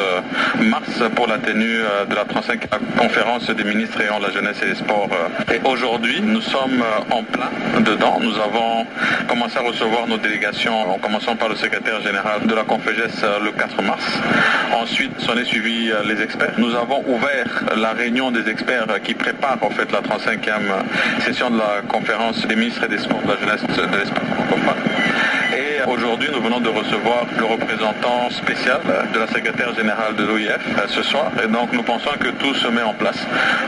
mars 0.61 1.03
pour 1.15 1.27
la 1.27 1.39
tenue 1.39 1.81
euh, 1.81 2.05
de 2.05 2.15
la 2.15 2.23
35e 2.23 2.97
conférence 2.97 3.49
des 3.49 3.63
ministres 3.63 3.99
ayant 4.01 4.19
la 4.19 4.29
jeunesse 4.31 4.57
et 4.61 4.67
les 4.67 4.75
sports. 4.75 5.09
Euh. 5.11 5.53
Et 5.53 5.59
aujourd'hui, 5.65 6.21
nous 6.21 6.41
sommes 6.41 6.81
euh, 6.81 7.15
en 7.15 7.23
plein 7.23 7.49
dedans. 7.81 8.19
Nous 8.21 8.35
avons 8.35 8.85
commencé 9.27 9.57
à 9.57 9.61
recevoir 9.61 10.07
nos 10.07 10.17
délégations, 10.17 10.93
en 10.93 10.99
commençant 10.99 11.35
par 11.35 11.49
le 11.49 11.55
secrétaire 11.55 12.01
général 12.01 12.45
de 12.45 12.53
la 12.53 12.63
Confégès 12.63 13.23
le 13.43 13.51
4 13.51 13.81
mars. 13.81 14.03
Ensuite, 14.73 15.19
s'en 15.21 15.35
est 15.37 15.45
suivi 15.45 15.91
les 16.05 16.21
experts. 16.21 16.53
Nous 16.57 16.75
avons 16.75 17.03
ouvert 17.07 17.63
la 17.75 17.91
réunion 17.91 18.31
des 18.31 18.49
experts 18.49 18.87
qui 19.03 19.13
préparent 19.13 19.57
en 19.61 19.69
fait 19.69 19.91
la 19.91 20.01
35e 20.01 20.58
session 21.19 21.49
de 21.49 21.57
la 21.57 21.81
conférence 21.87 22.45
des 22.45 22.55
ministres 22.55 22.83
et 22.83 22.87
des 22.87 22.97
sports 22.97 23.21
de 23.21 23.27
la 23.27 23.37
jeunesse 23.37 23.63
de 23.63 23.97
l'espace 23.97 24.27
francophone. 24.35 24.83
Et 25.57 25.81
aujourd'hui, 26.09 26.29
nous 26.33 26.41
venons 26.41 26.59
de 26.59 26.69
recevoir 26.69 27.27
le 27.37 27.45
représentant 27.45 28.31
spécial 28.31 28.81
de 29.13 29.19
la 29.19 29.27
secrétaire 29.27 29.75
générale 29.75 30.15
de 30.15 30.23
l'OIF 30.23 30.59
ce 30.87 31.03
soir. 31.03 31.29
Et 31.43 31.47
donc 31.47 31.71
nous 31.71 31.83
pensons 31.83 32.09
que 32.19 32.29
tout 32.29 32.55
se 32.55 32.67
met 32.67 32.81
en 32.81 32.95
place 32.95 33.19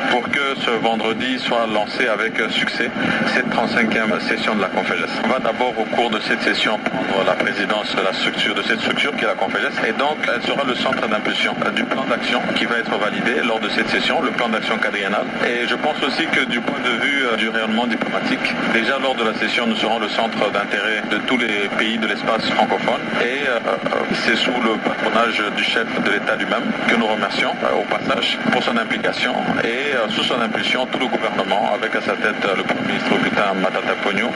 pour 0.09 0.23
que 0.23 0.55
ce 0.65 0.71
vendredi 0.71 1.37
soit 1.37 1.67
lancé 1.67 2.07
avec 2.07 2.33
succès 2.49 2.89
cette 3.35 3.45
35e 3.49 4.19
session 4.21 4.55
de 4.55 4.61
la 4.61 4.69
Confégesse. 4.69 5.11
On 5.23 5.27
va 5.27 5.37
d'abord 5.37 5.75
au 5.77 5.83
cours 5.95 6.09
de 6.09 6.19
cette 6.21 6.41
session 6.41 6.79
prendre 6.79 7.23
la 7.27 7.33
présidence 7.33 7.95
de 7.95 8.01
la 8.01 8.11
structure, 8.11 8.55
de 8.55 8.63
cette 8.63 8.79
structure 8.79 9.15
qui 9.15 9.23
est 9.23 9.27
la 9.27 9.35
Confégesse. 9.35 9.77
Et 9.87 9.91
donc 9.91 10.17
elle 10.33 10.41
sera 10.41 10.63
le 10.63 10.73
centre 10.73 11.07
d'impulsion 11.07 11.53
du 11.75 11.83
plan 11.83 12.05
d'action 12.05 12.41
qui 12.55 12.65
va 12.65 12.79
être 12.79 12.97
validé 12.97 13.35
lors 13.45 13.59
de 13.59 13.69
cette 13.69 13.89
session, 13.89 14.19
le 14.19 14.31
plan 14.31 14.49
d'action 14.49 14.79
quadriennal. 14.79 15.25
Et 15.45 15.67
je 15.67 15.75
pense 15.75 16.01
aussi 16.01 16.25
que 16.25 16.45
du 16.45 16.59
point 16.59 16.79
de 16.79 17.05
vue 17.05 17.25
euh, 17.25 17.35
du 17.35 17.49
rayonnement 17.49 17.85
diplomatique, 17.85 18.55
déjà 18.73 18.97
lors 18.97 19.13
de 19.13 19.25
la 19.25 19.35
session, 19.35 19.67
nous 19.67 19.75
serons 19.75 19.99
le 19.99 20.09
centre 20.09 20.49
d'intérêt 20.51 21.03
de 21.11 21.17
tous 21.27 21.37
les 21.37 21.69
pays 21.77 21.99
de 21.99 22.07
l'espace 22.07 22.30
francophone. 22.39 23.01
Et 23.21 23.47
euh, 23.47 23.59
euh, 23.59 23.79
c'est 24.25 24.35
sous 24.35 24.51
le 24.51 24.77
patronage 24.83 25.43
du 25.55 25.63
chef 25.63 25.85
de 26.03 26.11
l'État 26.11 26.35
lui-même 26.35 26.71
que 26.87 26.95
nous 26.95 27.07
remercions 27.07 27.51
au 27.51 27.83
passage 27.89 28.37
pour 28.51 28.63
son 28.63 28.77
implication 28.77 29.33
et 29.63 29.93
sous 30.11 30.23
son 30.23 30.39
impulsion 30.41 30.85
tout 30.87 30.99
le 30.99 31.07
gouvernement 31.07 31.73
avec 31.73 31.95
à 31.95 32.01
sa 32.01 32.13
tête 32.13 32.35
le 32.55 32.63
Premier 32.63 32.87
ministre 32.87 33.15
Putin 33.23 33.53
Matata 33.55 33.95
Pogno 34.03 34.27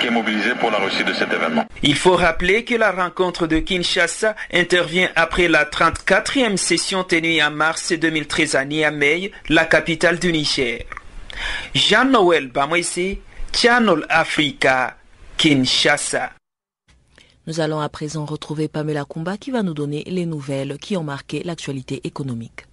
qui 0.00 0.06
est 0.08 0.10
mobilisé 0.10 0.54
pour 0.58 0.70
la 0.70 0.78
réussite 0.78 1.06
de 1.06 1.12
cet 1.12 1.32
événement. 1.32 1.64
Il 1.82 1.96
faut 1.96 2.16
rappeler 2.16 2.64
que 2.64 2.74
la 2.74 2.90
rencontre 2.90 3.46
de 3.46 3.58
Kinshasa 3.58 4.34
intervient 4.52 5.08
après 5.16 5.48
la 5.48 5.64
34e 5.64 6.56
session 6.56 7.04
tenue 7.04 7.42
en 7.42 7.50
mars 7.50 7.92
2013 7.92 8.56
à 8.56 8.64
Niamey, 8.64 9.30
la 9.48 9.64
capitale 9.64 10.18
du 10.18 10.32
Niger. 10.32 10.80
Jean-Noël 11.74 12.48
Bamwese, 12.48 13.18
Channel 13.52 14.04
Africa, 14.08 14.96
Kinshasa. 15.36 16.33
Nous 17.46 17.60
allons 17.60 17.80
à 17.80 17.90
présent 17.90 18.24
retrouver 18.24 18.68
Pamela 18.68 19.04
Kumba 19.04 19.36
qui 19.36 19.50
va 19.50 19.62
nous 19.62 19.74
donner 19.74 20.02
les 20.06 20.24
nouvelles 20.24 20.78
qui 20.78 20.96
ont 20.96 21.04
marqué 21.04 21.42
l'actualité 21.42 22.00
économique. 22.04 22.66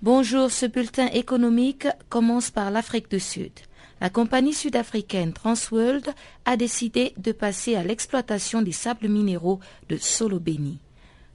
Bonjour, 0.00 0.50
ce 0.50 0.64
bulletin 0.64 1.08
économique 1.08 1.86
commence 2.08 2.50
par 2.50 2.70
l'Afrique 2.70 3.10
du 3.10 3.20
Sud. 3.20 3.52
La 4.00 4.10
compagnie 4.10 4.54
sud-africaine 4.54 5.32
Transworld 5.32 6.14
a 6.44 6.56
décidé 6.56 7.14
de 7.16 7.32
passer 7.32 7.74
à 7.74 7.82
l'exploitation 7.82 8.62
des 8.62 8.72
sables 8.72 9.08
minéraux 9.08 9.58
de 9.88 9.96
Solobeni. 9.96 10.78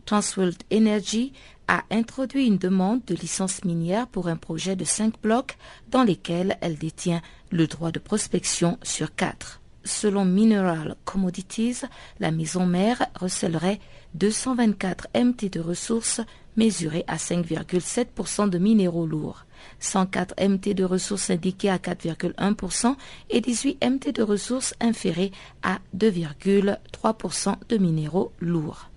Transworld 0.05 0.63
Energy 0.71 1.33
a 1.67 1.83
introduit 1.91 2.47
une 2.47 2.57
demande 2.57 3.01
de 3.05 3.15
licence 3.15 3.65
minière 3.65 4.07
pour 4.07 4.27
un 4.27 4.37
projet 4.37 4.75
de 4.77 4.85
cinq 4.85 5.21
blocs 5.21 5.57
dans 5.89 6.03
lesquels 6.03 6.57
elle 6.61 6.77
détient 6.77 7.21
le 7.51 7.67
droit 7.67 7.91
de 7.91 7.99
prospection 7.99 8.77
sur 8.81 9.13
quatre. 9.13 9.61
Selon 9.83 10.23
Mineral 10.23 10.95
Commodities, 11.03 11.81
la 12.21 12.31
maison 12.31 12.65
mère 12.65 13.05
recèlerait 13.19 13.81
224 14.13 15.07
MT 15.15 15.51
de 15.51 15.59
ressources 15.59 16.21
mesurées 16.55 17.03
à 17.07 17.17
5,7% 17.17 18.49
de 18.49 18.57
minéraux 18.57 19.05
lourds, 19.05 19.45
104 19.79 20.35
MT 20.39 20.73
de 20.73 20.83
ressources 20.83 21.29
indiquées 21.29 21.69
à 21.69 21.77
4,1% 21.77 22.95
et 23.29 23.41
18 23.41 23.83
MT 23.83 24.15
de 24.15 24.23
ressources 24.23 24.73
inférées 24.79 25.31
à 25.61 25.79
2,3% 25.95 27.55
de 27.69 27.77
minéraux 27.77 28.31
lourds. 28.39 28.89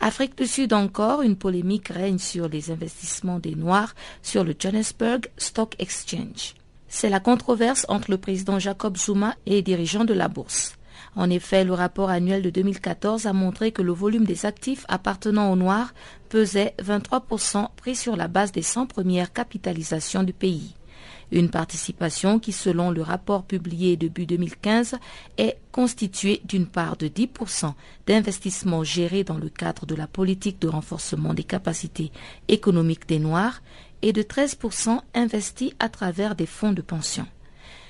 Afrique 0.00 0.36
du 0.38 0.46
Sud 0.46 0.72
encore, 0.72 1.20
une 1.20 1.36
polémique 1.36 1.88
règne 1.88 2.18
sur 2.18 2.48
les 2.48 2.70
investissements 2.70 3.38
des 3.38 3.54
Noirs 3.54 3.94
sur 4.22 4.44
le 4.44 4.54
Johannesburg 4.58 5.26
Stock 5.36 5.74
Exchange. 5.78 6.54
C'est 6.88 7.10
la 7.10 7.20
controverse 7.20 7.84
entre 7.88 8.10
le 8.10 8.16
président 8.16 8.58
Jacob 8.58 8.96
Zuma 8.96 9.36
et 9.44 9.50
les 9.50 9.62
dirigeants 9.62 10.06
de 10.06 10.14
la 10.14 10.28
bourse. 10.28 10.76
En 11.16 11.28
effet, 11.28 11.64
le 11.64 11.74
rapport 11.74 12.10
annuel 12.10 12.42
de 12.42 12.50
2014 12.50 13.26
a 13.26 13.32
montré 13.32 13.72
que 13.72 13.82
le 13.82 13.92
volume 13.92 14.24
des 14.24 14.46
actifs 14.46 14.84
appartenant 14.88 15.52
aux 15.52 15.56
Noirs 15.56 15.92
pesait 16.30 16.74
23% 16.78 17.68
pris 17.76 17.96
sur 17.96 18.16
la 18.16 18.28
base 18.28 18.52
des 18.52 18.62
100 18.62 18.86
premières 18.86 19.32
capitalisations 19.32 20.22
du 20.22 20.32
pays. 20.32 20.74
Une 21.32 21.50
participation 21.50 22.38
qui, 22.38 22.52
selon 22.52 22.90
le 22.90 23.02
rapport 23.02 23.44
publié 23.44 23.96
début 23.96 24.26
2015, 24.26 24.96
est 25.38 25.58
constituée 25.72 26.40
d'une 26.44 26.66
part 26.66 26.96
de 26.96 27.08
10% 27.08 27.74
d'investissements 28.06 28.84
gérés 28.84 29.24
dans 29.24 29.38
le 29.38 29.48
cadre 29.48 29.86
de 29.86 29.94
la 29.94 30.06
politique 30.06 30.60
de 30.60 30.68
renforcement 30.68 31.34
des 31.34 31.44
capacités 31.44 32.12
économiques 32.48 33.08
des 33.08 33.18
Noirs 33.18 33.60
et 34.02 34.12
de 34.12 34.22
13% 34.22 35.00
investis 35.14 35.72
à 35.78 35.88
travers 35.88 36.36
des 36.36 36.46
fonds 36.46 36.72
de 36.72 36.82
pension. 36.82 37.26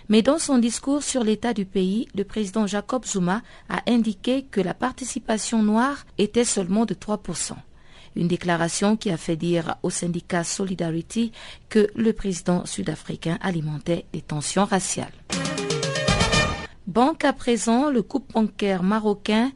Mais 0.09 0.23
dans 0.23 0.39
son 0.39 0.59
discours 0.59 1.03
sur 1.03 1.25
l'état 1.25 1.55
du 1.55 1.67
pays, 1.67 2.09
le 2.17 2.25
président 2.25 2.67
Jacob 2.67 3.05
Zuma 3.05 3.43
a 3.69 3.83
indiqué 3.87 4.43
que 4.51 4.61
la 4.61 4.75
participation 4.75 5.63
noire 5.63 6.05
était 6.19 6.45
seulement 6.45 6.85
de 6.85 6.95
3%. 6.95 7.55
Une 8.17 8.29
déclaration 8.29 8.97
qui 8.97 9.11
a 9.11 9.17
fait 9.17 9.37
dire 9.37 9.77
au 9.83 9.91
syndicat 9.91 10.45
Solidarity 10.45 11.33
que 11.69 11.89
le 11.95 12.13
président 12.13 12.67
sud-africain 12.67 13.39
alimentait 13.41 14.05
des 14.13 14.21
tensions 14.21 14.65
raciales. 14.65 15.13
Banque 16.87 17.25
à 17.25 17.33
présent, 17.33 17.89
le 17.91 18.03
groupe 18.03 18.33
bancaire 18.33 18.83
marocain 18.83 19.53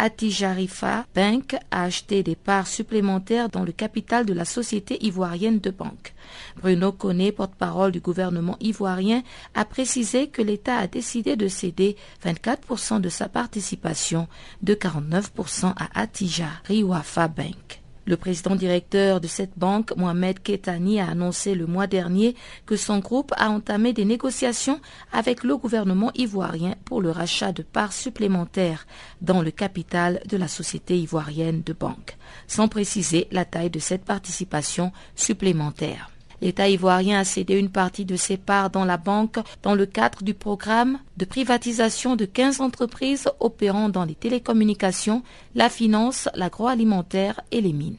Atijarifa 0.00 1.06
Bank 1.12 1.56
a 1.72 1.82
acheté 1.82 2.22
des 2.22 2.36
parts 2.36 2.68
supplémentaires 2.68 3.48
dans 3.48 3.64
le 3.64 3.72
capital 3.72 4.24
de 4.24 4.32
la 4.32 4.44
société 4.44 5.04
ivoirienne 5.04 5.58
de 5.58 5.70
banque. 5.70 6.14
Bruno 6.62 6.92
Koné, 6.92 7.32
porte-parole 7.32 7.90
du 7.90 7.98
gouvernement 7.98 8.56
ivoirien, 8.60 9.24
a 9.54 9.64
précisé 9.64 10.28
que 10.28 10.40
l'État 10.40 10.76
a 10.76 10.86
décidé 10.86 11.34
de 11.34 11.48
céder 11.48 11.96
24% 12.24 13.00
de 13.00 13.08
sa 13.08 13.28
participation 13.28 14.28
de 14.62 14.74
49% 14.74 15.72
à 15.76 16.00
Atija 16.00 16.48
Riwafa 16.66 17.26
Bank. 17.26 17.80
Le 18.08 18.16
président 18.16 18.56
directeur 18.56 19.20
de 19.20 19.26
cette 19.26 19.58
banque, 19.58 19.94
Mohamed 19.94 20.42
Ketani, 20.42 20.98
a 20.98 21.10
annoncé 21.10 21.54
le 21.54 21.66
mois 21.66 21.86
dernier 21.86 22.36
que 22.64 22.74
son 22.74 23.00
groupe 23.00 23.34
a 23.36 23.50
entamé 23.50 23.92
des 23.92 24.06
négociations 24.06 24.80
avec 25.12 25.44
le 25.44 25.58
gouvernement 25.58 26.10
ivoirien 26.14 26.74
pour 26.86 27.02
le 27.02 27.10
rachat 27.10 27.52
de 27.52 27.62
parts 27.62 27.92
supplémentaires 27.92 28.86
dans 29.20 29.42
le 29.42 29.50
capital 29.50 30.22
de 30.26 30.38
la 30.38 30.48
société 30.48 30.98
ivoirienne 30.98 31.60
de 31.60 31.74
banque, 31.74 32.16
sans 32.46 32.66
préciser 32.66 33.28
la 33.30 33.44
taille 33.44 33.68
de 33.68 33.78
cette 33.78 34.06
participation 34.06 34.90
supplémentaire. 35.14 36.10
L'État 36.40 36.68
ivoirien 36.68 37.18
a 37.18 37.24
cédé 37.24 37.58
une 37.58 37.70
partie 37.70 38.04
de 38.04 38.16
ses 38.16 38.36
parts 38.36 38.70
dans 38.70 38.84
la 38.84 38.96
banque 38.96 39.38
dans 39.62 39.74
le 39.74 39.86
cadre 39.86 40.22
du 40.22 40.34
programme 40.34 40.98
de 41.16 41.24
privatisation 41.24 42.14
de 42.14 42.24
15 42.24 42.60
entreprises 42.60 43.28
opérant 43.40 43.88
dans 43.88 44.04
les 44.04 44.14
télécommunications, 44.14 45.22
la 45.54 45.68
finance, 45.68 46.28
l'agroalimentaire 46.34 47.40
et 47.50 47.60
les 47.60 47.72
mines. 47.72 47.96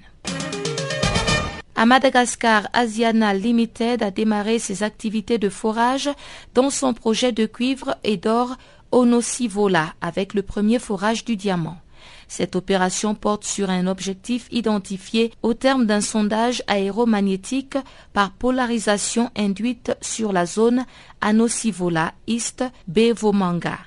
À 1.75 1.85
Madagascar, 1.85 2.67
Asiana 2.73 3.33
Limited 3.33 4.03
a 4.03 4.11
démarré 4.11 4.59
ses 4.59 4.83
activités 4.83 5.37
de 5.37 5.47
forage 5.47 6.09
dans 6.53 6.69
son 6.69 6.93
projet 6.93 7.31
de 7.31 7.45
cuivre 7.45 7.95
et 8.03 8.17
d'or 8.17 8.57
Onosivola 8.91 9.93
avec 10.01 10.33
le 10.33 10.41
premier 10.41 10.79
forage 10.79 11.23
du 11.23 11.35
diamant. 11.35 11.77
Cette 12.29 12.55
opération 12.55 13.15
porte 13.15 13.43
sur 13.43 13.71
un 13.71 13.87
objectif 13.87 14.47
identifié 14.51 15.33
au 15.41 15.55
terme 15.55 15.87
d'un 15.87 15.99
sondage 15.99 16.63
aéromagnétique 16.67 17.75
par 18.13 18.31
polarisation 18.31 19.31
induite 19.35 19.97
sur 19.99 20.31
la 20.31 20.45
zone 20.45 20.85
Anosivola 21.21 22.13
East 22.27 22.63
Bevomanga. 22.87 23.79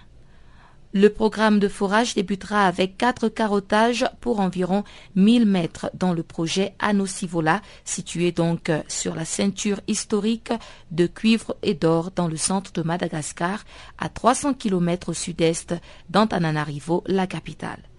Le 0.93 1.09
programme 1.09 1.61
de 1.61 1.69
forage 1.69 2.15
débutera 2.15 2.67
avec 2.67 2.99
quatre 2.99 3.29
carottages 3.29 4.05
pour 4.21 4.41
environ 4.41 4.83
1000 5.15 5.47
mètres 5.47 5.89
dans 5.95 6.13
le 6.13 6.25
projet 6.25 6.75
Anosivola, 6.81 7.63
situé 7.85 8.33
donc 8.33 8.73
sur 8.89 9.15
la 9.15 9.25
ceinture 9.25 9.81
historique 9.87 10.53
de 10.91 11.07
cuivre 11.07 11.57
et 11.63 11.75
d'or 11.75 12.11
dans 12.11 12.27
le 12.27 12.37
centre 12.37 12.73
de 12.73 12.83
Madagascar, 12.83 13.65
à 13.99 14.09
300 14.09 14.55
km 14.55 15.11
au 15.11 15.15
sud-est 15.15 15.77
d'Antananarivo, 16.11 17.05
la 17.07 17.29
capitale. 17.29 17.92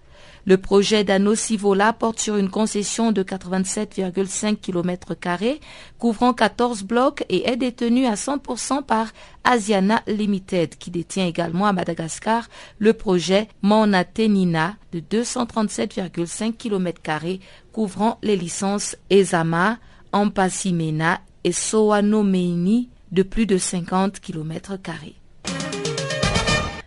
Le 0.46 0.58
projet 0.58 1.04
d'Anosivola 1.04 1.94
porte 1.94 2.20
sur 2.20 2.36
une 2.36 2.50
concession 2.50 3.12
de 3.12 3.22
87,5 3.22 4.56
km 4.56 5.14
couvrant 5.98 6.34
14 6.34 6.82
blocs 6.82 7.24
et 7.30 7.48
est 7.48 7.56
détenu 7.56 8.04
à 8.04 8.14
100% 8.14 8.82
par 8.82 9.08
Asiana 9.44 10.02
Limited, 10.06 10.76
qui 10.76 10.90
détient 10.90 11.26
également 11.26 11.64
à 11.64 11.72
Madagascar 11.72 12.48
le 12.78 12.92
projet 12.92 13.48
Monatenina 13.62 14.76
de 14.92 15.00
237,5 15.00 16.52
km 16.52 17.00
couvrant 17.72 18.18
les 18.22 18.36
licences 18.36 18.96
Ezama, 19.08 19.78
Ampasimena 20.12 21.20
et 21.44 21.52
Soanomeini 21.52 22.90
de 23.12 23.22
plus 23.22 23.46
de 23.46 23.56
50 23.56 24.20
km 24.20 24.76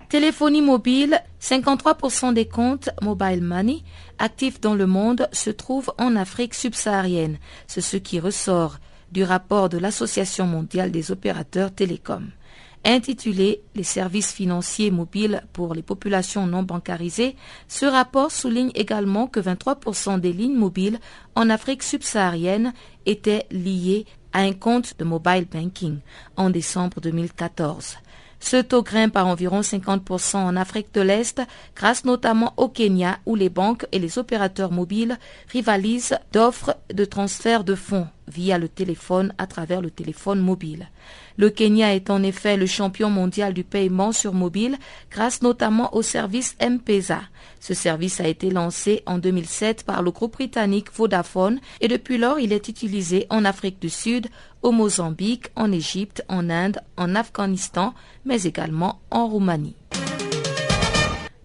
Téléphonie 0.10 0.62
mobile, 0.62 1.22
53% 1.42 2.34
des 2.34 2.48
comptes 2.48 2.90
mobile 3.02 3.44
money 3.44 3.84
actifs 4.20 4.62
dans 4.62 4.74
le 4.74 4.88
monde 4.88 5.28
se 5.34 5.50
trouvent 5.50 5.92
en 5.98 6.16
Afrique 6.16 6.54
subsaharienne. 6.54 7.38
C'est 7.68 7.82
ce 7.82 7.98
qui 7.98 8.22
ressort 8.22 8.78
du 9.12 9.26
rapport 9.26 9.68
de 9.68 9.78
l'Association 9.78 10.48
mondiale 10.48 10.92
des 10.92 11.12
opérateurs 11.12 11.76
télécoms. 11.76 12.32
Intitulé 12.86 13.62
Les 13.76 13.84
services 13.84 14.32
financiers 14.32 14.92
mobiles 14.92 15.44
pour 15.52 15.74
les 15.74 15.82
populations 15.82 16.48
non 16.48 16.64
bancarisées, 16.64 17.36
ce 17.68 17.86
rapport 17.86 18.32
souligne 18.32 18.72
également 18.76 19.28
que 19.28 19.42
23% 19.42 20.22
des 20.22 20.32
lignes 20.32 20.58
mobiles 20.58 21.00
en 21.36 21.50
Afrique 21.50 21.84
subsaharienne 21.84 22.74
étaient 23.06 23.46
liées 23.52 24.06
à 24.32 24.40
un 24.40 24.54
compte 24.54 24.98
de 25.00 25.04
mobile 25.04 25.48
banking 25.52 25.98
en 26.38 26.50
décembre 26.50 27.02
2014. 27.02 27.98
Ce 28.40 28.58
taux 28.58 28.84
grimpe 28.84 29.18
à 29.18 29.26
environ 29.26 29.62
50% 29.62 30.38
en 30.38 30.56
Afrique 30.56 30.94
de 30.94 31.02
l'Est, 31.02 31.42
grâce 31.76 32.06
notamment 32.06 32.54
au 32.58 32.70
Kenya 32.70 33.20
où 33.26 33.36
les 33.36 33.50
banques 33.50 33.86
et 33.92 34.00
les 34.00 34.18
opérateurs 34.18 34.72
mobiles 34.72 35.18
rivalisent 35.52 36.18
d'offres 36.32 36.76
de 36.94 37.06
transfert 37.06 37.64
de 37.64 37.76
fonds 37.76 38.08
via 38.28 38.58
le 38.58 38.68
téléphone 38.68 39.34
à 39.38 39.48
travers 39.48 39.82
le 39.82 39.90
téléphone 39.90 40.40
mobile. 40.40 40.90
Le 41.38 41.50
Kenya 41.50 41.96
est 41.96 42.10
en 42.10 42.24
effet 42.24 42.58
le 42.58 42.66
champion 42.66 43.10
mondial 43.10 43.54
du 43.54 43.64
paiement 43.64 44.12
sur 44.12 44.34
mobile 44.34 44.78
grâce 45.12 45.42
notamment 45.42 45.96
au 45.96 46.02
service 46.02 46.56
M-Pesa. 46.60 47.22
Ce 47.60 47.74
service 47.74 48.20
a 48.20 48.28
été 48.28 48.50
lancé 48.50 49.04
en 49.06 49.18
2007 49.18 49.84
par 49.84 50.02
le 50.02 50.12
groupe 50.12 50.34
britannique 50.34 50.92
Vodafone 50.94 51.60
et 51.82 51.88
depuis 51.88 52.18
lors 52.18 52.40
il 52.40 52.54
est 52.54 52.68
utilisé 52.68 53.28
en 53.30 53.46
Afrique 53.46 53.80
du 53.80 53.90
Sud, 53.90 54.28
au 54.64 54.72
Mozambique, 54.72 55.52
en 55.56 55.72
Égypte, 55.72 56.24
en 56.28 56.50
Inde, 56.50 56.82
en 56.98 57.16
Afghanistan, 57.16 57.94
mais 58.26 58.44
également 58.44 59.00
en 59.12 59.28
Roumanie. 59.28 59.76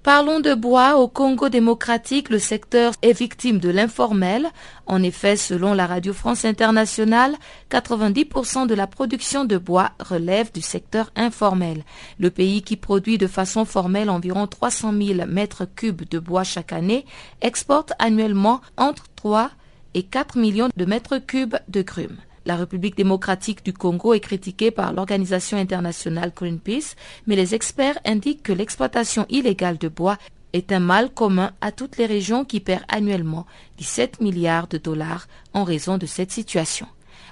Parlons 0.02 0.40
de 0.40 0.54
bois. 0.54 0.96
Au 0.96 1.06
Congo 1.06 1.48
démocratique, 1.48 2.28
le 2.28 2.40
secteur 2.40 2.92
est 3.02 3.12
victime 3.12 3.60
de 3.60 3.68
l'informel. 3.68 4.48
En 4.86 5.00
effet, 5.00 5.36
selon 5.36 5.74
la 5.74 5.86
Radio 5.86 6.12
France 6.12 6.44
Internationale, 6.44 7.36
90% 7.70 8.66
de 8.66 8.74
la 8.74 8.88
production 8.88 9.44
de 9.44 9.56
bois 9.58 9.92
relève 10.00 10.50
du 10.50 10.60
secteur 10.60 11.12
informel. 11.14 11.84
Le 12.18 12.30
pays 12.30 12.62
qui 12.62 12.76
produit 12.76 13.16
de 13.16 13.28
façon 13.28 13.64
formelle 13.64 14.10
environ 14.10 14.48
300 14.48 14.92
000 14.92 15.26
mètres 15.28 15.66
cubes 15.66 16.02
de 16.08 16.18
bois 16.18 16.42
chaque 16.42 16.72
année 16.72 17.06
exporte 17.40 17.92
annuellement 18.00 18.60
entre 18.76 19.04
3 19.14 19.52
et 19.94 20.02
4 20.02 20.36
millions 20.36 20.68
de 20.76 20.84
mètres 20.84 21.18
cubes 21.18 21.56
de 21.68 21.82
grumes. 21.82 22.18
La 22.44 22.56
République 22.56 22.96
démocratique 22.96 23.64
du 23.64 23.72
Congo 23.72 24.14
est 24.14 24.20
critiquée 24.20 24.70
par 24.70 24.92
l'organisation 24.92 25.58
internationale 25.58 26.32
Greenpeace, 26.34 26.96
mais 27.26 27.36
les 27.36 27.54
experts 27.54 27.98
indiquent 28.04 28.42
que 28.42 28.52
l'exploitation 28.52 29.26
illégale 29.28 29.78
de 29.78 29.88
bois 29.88 30.18
est 30.52 30.72
un 30.72 30.80
mal 30.80 31.10
commun 31.10 31.52
à 31.60 31.72
toutes 31.72 31.96
les 31.96 32.06
régions 32.06 32.44
qui 32.44 32.60
perdent 32.60 32.84
annuellement 32.88 33.46
17 33.78 34.20
milliards 34.20 34.68
de 34.68 34.78
dollars 34.78 35.28
en 35.54 35.64
raison 35.64 35.98
de 35.98 36.06
cette 36.06 36.32
situation. 36.32 36.86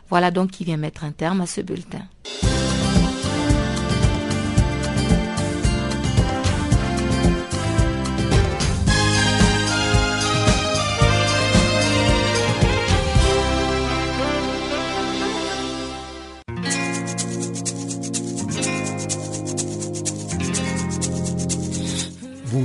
Voilà 0.09 0.31
donc 0.31 0.51
qui 0.51 0.65
vient 0.65 0.77
mettre 0.77 1.05
un 1.05 1.13
terme 1.13 1.41
à 1.41 1.47
ce 1.47 1.61
bulletin. 1.61 2.03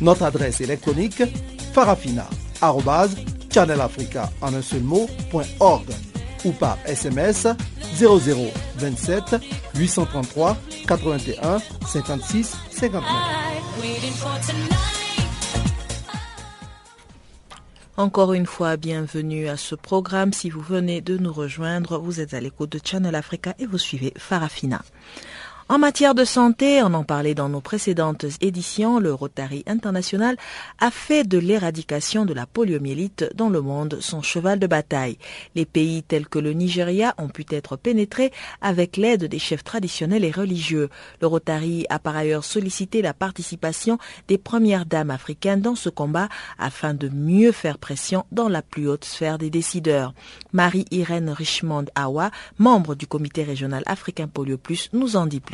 Notre 0.00 0.24
adresse 0.24 0.60
électronique 0.60 1.22
farafina.channelafrica 1.72 4.30
ou 6.44 6.52
par 6.52 6.78
SMS 6.86 7.48
0027 7.96 9.36
833 9.74 10.56
81 10.86 11.58
56 11.86 12.56
59. 12.70 13.04
Encore 17.96 18.32
une 18.32 18.46
fois, 18.46 18.76
bienvenue 18.76 19.46
à 19.46 19.56
ce 19.56 19.76
programme. 19.76 20.32
Si 20.32 20.50
vous 20.50 20.60
venez 20.60 21.00
de 21.00 21.16
nous 21.16 21.32
rejoindre, 21.32 21.98
vous 21.98 22.20
êtes 22.20 22.34
à 22.34 22.40
l'écoute 22.40 22.72
de 22.72 22.80
Channel 22.84 23.14
Africa 23.14 23.54
et 23.60 23.66
vous 23.66 23.78
suivez 23.78 24.12
Farafina. 24.16 24.82
En 25.70 25.78
matière 25.78 26.14
de 26.14 26.26
santé, 26.26 26.82
on 26.82 26.92
en 26.92 27.04
parlait 27.04 27.34
dans 27.34 27.48
nos 27.48 27.62
précédentes 27.62 28.26
éditions, 28.42 28.98
le 28.98 29.14
Rotary 29.14 29.62
International 29.66 30.36
a 30.78 30.90
fait 30.90 31.24
de 31.26 31.38
l'éradication 31.38 32.26
de 32.26 32.34
la 32.34 32.44
poliomyélite 32.44 33.30
dans 33.34 33.48
le 33.48 33.62
monde 33.62 33.96
son 34.00 34.20
cheval 34.20 34.58
de 34.58 34.66
bataille. 34.66 35.16
Les 35.54 35.64
pays 35.64 36.02
tels 36.02 36.28
que 36.28 36.38
le 36.38 36.52
Nigeria 36.52 37.14
ont 37.16 37.28
pu 37.30 37.46
être 37.48 37.76
pénétrés 37.76 38.30
avec 38.60 38.98
l'aide 38.98 39.24
des 39.24 39.38
chefs 39.38 39.64
traditionnels 39.64 40.26
et 40.26 40.30
religieux. 40.30 40.90
Le 41.22 41.28
Rotary 41.28 41.86
a 41.88 41.98
par 41.98 42.14
ailleurs 42.14 42.44
sollicité 42.44 43.00
la 43.00 43.14
participation 43.14 43.96
des 44.28 44.36
premières 44.36 44.84
dames 44.84 45.10
africaines 45.10 45.62
dans 45.62 45.76
ce 45.76 45.88
combat 45.88 46.28
afin 46.58 46.92
de 46.92 47.08
mieux 47.08 47.52
faire 47.52 47.78
pression 47.78 48.26
dans 48.32 48.50
la 48.50 48.60
plus 48.60 48.86
haute 48.86 49.06
sphère 49.06 49.38
des 49.38 49.48
décideurs. 49.48 50.12
Marie-Irène 50.52 51.30
Richmond 51.30 51.86
Awa, 51.94 52.30
membre 52.58 52.94
du 52.94 53.06
comité 53.06 53.44
régional 53.44 53.82
africain 53.86 54.28
Polio 54.28 54.58
Plus, 54.58 54.90
nous 54.92 55.16
en 55.16 55.24
dit 55.24 55.40
plus. 55.40 55.53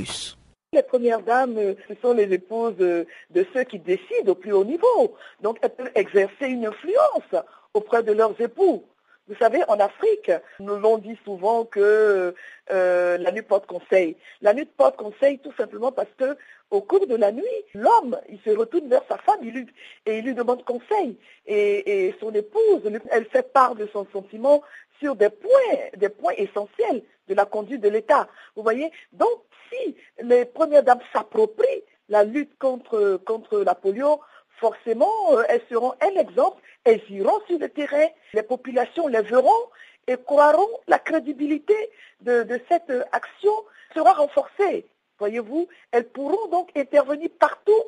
Les 0.73 0.83
premières 0.85 1.23
dames, 1.23 1.59
euh, 1.59 1.75
ce 1.89 1.95
sont 2.01 2.15
les 2.15 2.33
épouses 2.33 2.77
de, 2.77 3.07
ceux 3.53 3.65
qui 3.65 3.81
décident 3.81 4.33
au 4.33 4.35
plus 4.37 4.53
haut 4.53 4.65
niveau. 4.65 5.17
Donc 5.43 5.59
elles 5.63 5.75
peuvent 5.75 5.91
exercer 5.95 6.47
une 6.47 6.67
influence 6.67 7.45
auprès 7.75 8.03
de 8.03 8.13
leurs 8.13 8.41
époux. 8.41 8.85
Vous 9.29 9.37
savez, 9.37 9.63
en 9.69 9.79
Afrique, 9.79 10.33
nous 10.59 10.77
l'on 10.77 10.99
dit 10.99 11.17
souvent 11.25 11.65
que 11.65 12.35
euh, 12.71 13.19
la 13.19 13.31
nuit 13.31 13.43
porte 13.43 13.67
conseil. 13.67 14.17
La 14.41 14.55
nuit 14.55 14.65
porte 14.65 14.97
conseil 14.97 15.39
tout 15.39 15.53
simplement 15.57 15.93
parce 15.93 16.11
que 16.19 16.37
au 16.71 16.81
cours 16.81 17.07
de 17.07 17.17
la 17.17 17.33
nuit, 17.33 17.45
l'homme, 17.75 18.19
il 18.29 18.39
se 18.41 18.51
retourne 18.51 18.89
vers 18.89 19.03
sa 19.09 19.19
femme 19.19 19.41
il 19.43 19.53
lui, 19.53 19.67
et 20.07 20.19
il 20.19 20.25
lui 20.25 20.35
demande 20.35 20.65
conseil. 20.65 21.17
Et, 21.47 22.15
son 22.21 22.33
épouse, 22.33 22.83
elle 23.11 23.27
fait 23.27 23.53
part 23.53 23.75
de 23.75 23.89
son 23.93 24.07
sentiment 24.13 24.63
sur 25.01 25.17
des 25.17 25.31
points, 25.31 25.79
des 25.97 26.09
points 26.09 26.35
essentiels 26.37 27.03
de 27.29 27.35
la 27.35 27.45
conduite 27.45 27.81
de 27.81 27.89
l'État. 27.89 28.29
Vous 28.55 28.63
voyez? 28.63 28.93
Donc, 29.13 29.43
si 29.71 29.97
les 30.23 30.45
premières 30.45 30.83
dames 30.83 31.01
s'approprient 31.13 31.85
la 32.09 32.25
lutte 32.25 32.57
contre, 32.59 33.21
contre 33.25 33.61
la 33.61 33.75
polio, 33.75 34.21
forcément, 34.61 35.33
euh, 35.33 35.43
elles 35.49 35.63
seront 35.71 35.95
un 36.01 36.21
exemple, 36.21 36.61
elles 36.85 37.03
iront 37.11 37.41
sur 37.47 37.59
le 37.59 37.69
terrain, 37.69 38.07
les 38.33 38.43
populations 38.43 39.09
les 39.09 39.23
verront 39.23 39.69
et 40.07 40.17
croiront 40.17 40.69
la 40.89 40.99
crédibilité 40.99 41.75
de, 42.21 42.61
cette 42.71 42.93
action 43.13 43.53
sera 43.95 44.13
renforcée. 44.13 44.87
Voyez-vous, 45.19 45.69
elles 45.93 46.09
pourront 46.09 46.49
donc 46.49 46.71
intervenir 46.77 47.29
partout 47.39 47.83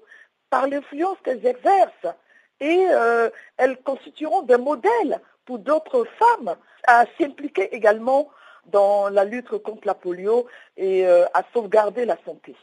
par 0.51 0.67
l'influence 0.67 1.17
qu'elles 1.25 1.47
exercent 1.47 2.15
et 2.61 2.87
euh, 2.91 3.31
elles 3.57 3.79
constitueront 3.79 4.43
des 4.43 4.59
modèles 4.59 5.21
pour 5.47 5.59
d'autres 5.59 6.07
femmes 6.19 6.55
à 6.87 7.07
s'impliquer 7.19 7.75
également 7.75 8.29
dans 8.67 9.09
la 9.09 9.25
lutte 9.25 9.49
contre 9.59 9.87
la 9.87 9.95
polio 9.95 10.47
et 10.77 11.07
euh, 11.07 11.25
à 11.35 11.43
sauvegarder 11.53 12.05
la 12.05 12.17
santé. 12.25 12.55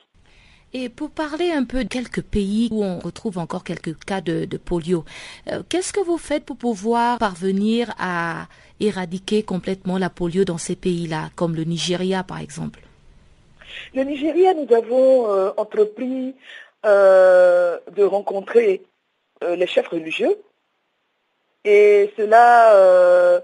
Et 0.71 0.89
pour 0.89 1.09
parler 1.09 1.51
un 1.51 1.63
peu 1.63 1.83
de 1.83 1.89
quelques 1.89 2.21
pays 2.21 2.69
où 2.71 2.83
on 2.83 2.99
retrouve 2.99 3.39
encore 3.39 3.63
quelques 3.63 3.97
cas 4.05 4.21
de, 4.21 4.45
polio, 4.57 5.03
euh, 5.51 5.63
qu'est-ce 5.67 5.91
que 5.91 5.99
vous 5.99 6.19
faites 6.19 6.45
pour 6.45 6.57
pouvoir 6.57 7.17
parvenir 7.17 7.91
à 7.97 8.47
éradiquer 8.79 9.41
complètement 9.41 9.97
la 9.97 10.11
polio 10.11 10.45
dans 10.45 10.59
ces 10.59 10.75
pays-là, 10.75 11.29
comme 11.35 11.55
le 11.55 11.63
Nigeria 11.63 12.23
par 12.23 12.39
exemple? 12.39 12.81
Le 13.95 14.03
Nigeria, 14.03 14.53
nous 14.53 14.71
avons 14.73 15.31
euh, 15.31 15.51
entrepris 15.57 16.35
de 16.83 18.03
rencontrer 18.03 18.83
les 19.41 19.67
chefs 19.67 19.89
religieux 19.89 20.37
et 21.65 22.13
cela, 22.15 23.41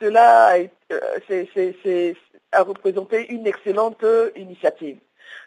cela 0.00 0.54
a 2.52 2.62
représenté 2.62 3.30
une 3.30 3.46
excellente 3.46 4.02
initiative. 4.34 4.96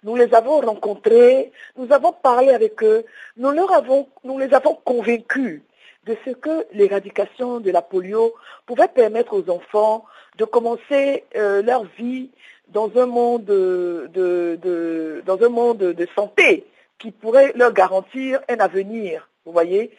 Nous 0.04 0.15
les 0.15 0.34
avons 0.34 0.60
rencontrés, 0.62 1.52
nous 1.78 1.91
avons 1.91 2.12
parlé 2.12 2.50
avec 2.50 2.84
eux, 2.84 3.06
nous, 3.38 3.52
leur 3.52 3.72
avons, 3.74 4.08
nous 4.24 4.38
les 4.38 4.54
avons 4.54 4.76
convaincus 4.84 5.62
de 6.06 6.17
ce 6.26 6.32
que 6.32 6.65
l'éradication 6.74 7.60
de 7.60 7.72
la 7.72 7.82
polio 7.82 8.34
pouvait 8.65 8.88
permettre 8.88 9.34
aux 9.34 9.50
enfants 9.50 10.06
de 10.38 10.46
commencer 10.46 11.24
euh, 11.36 11.62
leur 11.62 11.86
vie 11.98 12.30
dans 12.67 12.91
un 12.98 13.06
monde 13.06 13.46
de, 13.46 15.22
dans 15.26 15.41
un 15.43 15.50
monde 15.50 15.78
de 15.78 16.08
santé 16.15 16.65
qui 16.98 17.12
pourrait 17.12 17.54
leur 17.56 17.74
garantir 17.74 18.39
un 18.50 18.58
avenir. 18.58 19.30
Vous 19.45 19.51
voyez, 19.51 19.91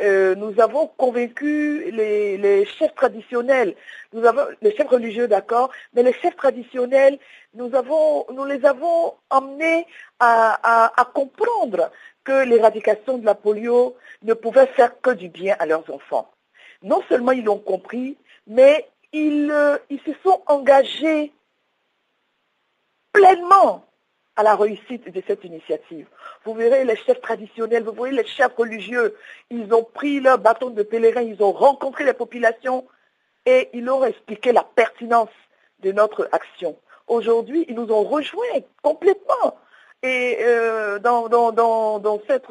euh, 0.00 0.34
nous 0.36 0.60
avons 0.60 0.86
convaincu 0.86 1.90
les, 1.90 2.64
chefs 2.64 2.94
traditionnels, 2.94 3.74
nous 4.12 4.24
avons 4.24 4.46
les 4.60 4.74
chefs 4.76 4.88
religieux, 4.88 5.26
d'accord, 5.26 5.72
mais 5.94 6.04
les 6.04 6.12
chefs 6.12 6.36
traditionnels, 6.36 7.18
nous 7.54 7.74
avons, 7.74 8.26
nous 8.32 8.44
les 8.44 8.64
avons 8.64 9.14
emmenés 9.28 9.86
à, 10.20 11.00
à 11.00 11.04
comprendre 11.06 11.90
que 12.24 12.44
l'éradication 12.44 13.18
de 13.18 13.26
la 13.26 13.34
polio 13.34 13.96
ne 14.22 14.34
pouvait 14.34 14.66
faire 14.66 15.00
que 15.00 15.10
du 15.10 15.28
bien 15.28 15.56
à 15.58 15.66
leurs 15.66 15.92
enfants. 15.92 16.30
Non 16.82 17.02
seulement 17.08 17.32
ils 17.32 17.44
l'ont 17.44 17.58
compris, 17.58 18.16
mais 18.46 18.88
ils, 19.12 19.50
euh, 19.50 19.78
ils 19.90 20.00
se 20.00 20.12
sont 20.22 20.42
engagés 20.46 21.32
pleinement 23.12 23.84
à 24.36 24.42
la 24.42 24.56
réussite 24.56 25.12
de 25.12 25.22
cette 25.26 25.44
initiative. 25.44 26.06
Vous 26.44 26.54
verrez 26.54 26.84
les 26.84 26.96
chefs 26.96 27.20
traditionnels, 27.20 27.82
vous 27.82 27.92
voyez 27.92 28.16
les 28.16 28.26
chefs 28.26 28.54
religieux, 28.56 29.16
ils 29.50 29.72
ont 29.74 29.84
pris 29.84 30.20
leur 30.20 30.38
bâton 30.38 30.70
de 30.70 30.82
pèlerin, 30.82 31.22
ils 31.22 31.42
ont 31.42 31.52
rencontré 31.52 32.04
les 32.04 32.14
populations 32.14 32.86
et 33.44 33.68
ils 33.72 33.84
leur 33.84 33.98
ont 33.98 34.04
expliqué 34.04 34.52
la 34.52 34.62
pertinence 34.62 35.28
de 35.80 35.92
notre 35.92 36.28
action. 36.32 36.78
Aujourd'hui, 37.08 37.66
ils 37.68 37.74
nous 37.74 37.92
ont 37.92 38.04
rejoints 38.04 38.62
complètement 38.82 39.58
et 40.02 40.38
euh, 40.40 40.98
dans, 40.98 41.28
cette, 42.26 42.48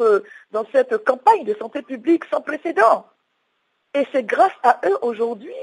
dans 0.51 0.65
cette 0.71 0.97
campagne 1.03 1.43
de 1.43 1.55
santé 1.55 1.81
publique 1.81 2.23
sans 2.25 2.41
précédent. 2.41 3.05
Et 3.93 4.05
c'est 4.11 4.23
grâce 4.23 4.53
à 4.63 4.79
eux 4.85 4.97
aujourd'hui 5.01 5.55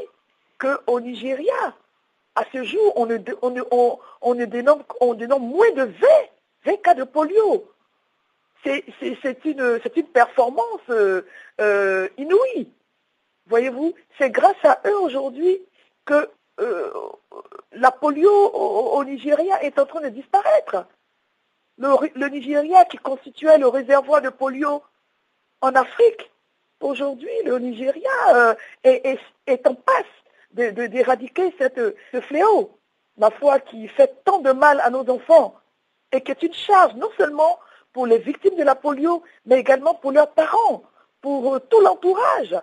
qu'au 0.59 1.01
Nigeria, 1.01 1.75
à 2.39 2.45
ce 2.53 2.63
jour, 2.63 2.93
on, 2.97 3.07
dénombre, 4.35 5.41
moins 5.41 5.71
de 5.73 5.83
20, 5.83 5.93
20 6.67 6.83
cas 6.83 6.95
de 6.95 7.05
polio. 7.05 7.71
C'est 8.65 8.85
une, 9.45 9.81
performance 10.13 10.81
euh, 10.91 11.23
euh, 11.61 12.09
inouïe. 12.17 12.69
Voyez-vous, 13.47 13.95
c'est 14.19 14.31
grâce 14.31 14.63
à 14.65 14.81
eux 14.87 14.99
aujourd'hui 15.01 15.59
que 16.05 16.29
la 17.73 17.91
polio 17.93 18.31
au, 18.31 19.05
Nigeria 19.05 19.63
est 19.63 19.79
en 19.79 19.87
train 19.87 20.01
de 20.01 20.09
disparaître 20.09 20.87
le, 21.79 22.29
Nigeria 22.29 22.85
qui 22.85 22.99
constituait 22.99 23.59
le 23.59 23.69
réservoir 23.69 24.21
de 24.23 24.29
polio 24.31 24.83
en 25.61 25.73
Afrique, 25.75 26.31
aujourd'hui, 26.81 27.31
le 27.45 27.59
Nigeria 27.59 28.11
euh, 28.35 28.55
est, 28.85 29.67
en 29.67 29.75
passe 29.75 30.05
d'éradiquer 30.59 31.55
ce 31.59 32.21
fléau, 32.21 32.79
ma 33.17 33.31
foi, 33.31 33.61
qui 33.61 33.89
fait 33.89 34.23
tant 34.25 34.41
de 34.41 34.53
mal 34.53 34.81
à 34.81 34.91
nos 34.91 35.09
enfants 35.11 35.55
et 36.13 36.21
qui 36.21 36.31
est 36.31 36.43
une 36.43 36.55
charge 36.55 36.95
non 36.95 37.11
seulement 37.17 37.59
pour 37.93 38.07
les 38.07 38.19
victimes 38.19 38.57
de 38.57 38.63
la 38.63 38.75
polio, 38.75 39.23
mais 39.47 39.61
également 39.61 39.95
pour 39.95 40.13
leurs 40.13 40.33
parents, 40.33 40.83
pour 41.21 41.55
euh, 41.55 41.59
tout 41.59 41.81
l'entourage. 41.81 42.57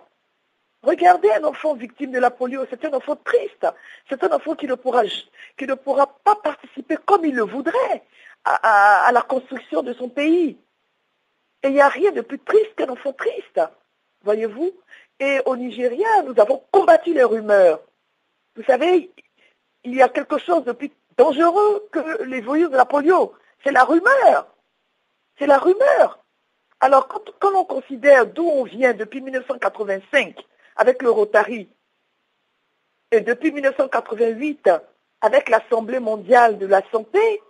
Regardez 0.82 1.30
un 1.32 1.44
enfant 1.44 1.74
victime 1.74 2.12
de 2.12 2.18
la 2.18 2.30
polio, 2.30 2.64
c'est 2.70 2.84
un 2.84 2.92
enfant 2.92 3.16
triste, 3.16 3.66
c'est 4.08 4.22
un 4.22 4.30
enfant 4.30 4.54
qui 4.54 4.66
ne, 4.66 4.74
pourra, 4.74 5.02
qui 5.58 5.66
ne 5.66 5.74
pourra 5.74 6.06
pas 6.06 6.36
participer 6.36 6.96
comme 7.04 7.24
il 7.24 7.34
le 7.34 7.42
voudrait 7.42 8.04
à, 8.44 9.10
la 9.12 9.22
construction 9.22 9.82
de 9.82 9.92
son 9.92 10.08
pays. 10.08 10.58
Et 11.62 11.68
il 11.68 11.72
n'y 11.72 11.80
a 11.80 11.88
rien 11.88 12.12
de 12.12 12.20
plus 12.20 12.38
triste 12.38 12.76
qu'un 12.76 12.88
enfant 12.88 13.12
triste, 13.12 13.60
voyez-vous. 14.22 14.72
Et 15.18 15.40
au 15.46 15.56
Nigeria, 15.56 16.22
nous 16.22 16.38
avons 16.40 16.62
combattu 16.70 17.14
les 17.14 17.24
rumeurs. 17.24 17.80
Vous 18.54 18.64
savez, 18.64 19.10
il 19.84 19.94
y 19.94 20.02
a 20.02 20.08
quelque 20.08 20.38
chose 20.38 20.64
de 20.64 20.72
plus 20.72 20.90
dangereux 21.16 21.88
que 21.90 22.22
les 22.24 22.40
voyous 22.40 22.68
de 22.68 22.76
la 22.76 22.84
polio. 22.84 23.32
C'est 23.64 23.72
la 23.72 23.84
rumeur. 23.84 24.46
C'est 25.38 25.46
la 25.46 25.58
rumeur. 25.58 26.18
Alors, 26.80 27.08
quand, 27.08 27.24
quand 27.38 27.54
on 27.54 27.64
considère 27.64 28.26
d'où 28.26 28.44
on 28.44 28.64
vient 28.64 28.92
depuis 28.92 29.20
1985 29.20 30.36
avec 30.76 31.02
le 31.02 31.10
Rotary, 31.10 31.68
et 33.12 33.20
depuis 33.20 33.52
1988 33.52 34.70
avec 35.20 35.48
l'Assemblée 35.48 36.00
mondiale 36.00 36.58
de 36.58 36.66
la 36.66 36.82
santé, 36.90 37.40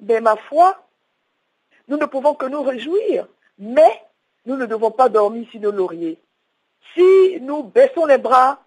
mais 0.00 0.20
ma 0.20 0.36
foi, 0.36 0.82
nous 1.88 1.96
ne 1.96 2.06
pouvons 2.06 2.34
que 2.34 2.46
nous 2.46 2.62
réjouir, 2.62 3.28
mais 3.58 4.02
nous 4.46 4.56
ne 4.56 4.66
devons 4.66 4.90
pas 4.90 5.08
dormir 5.08 5.46
sur 5.50 5.60
nos 5.60 5.70
lauriers. 5.70 6.18
Si 6.94 7.40
nous 7.40 7.62
baissons 7.62 8.06
les 8.06 8.18
bras, 8.18 8.64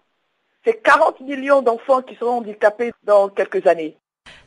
c'est 0.64 0.82
40 0.82 1.20
millions 1.20 1.62
d'enfants 1.62 2.02
qui 2.02 2.16
seront 2.16 2.38
handicapés 2.38 2.92
dans 3.04 3.28
quelques 3.28 3.66
années. 3.66 3.96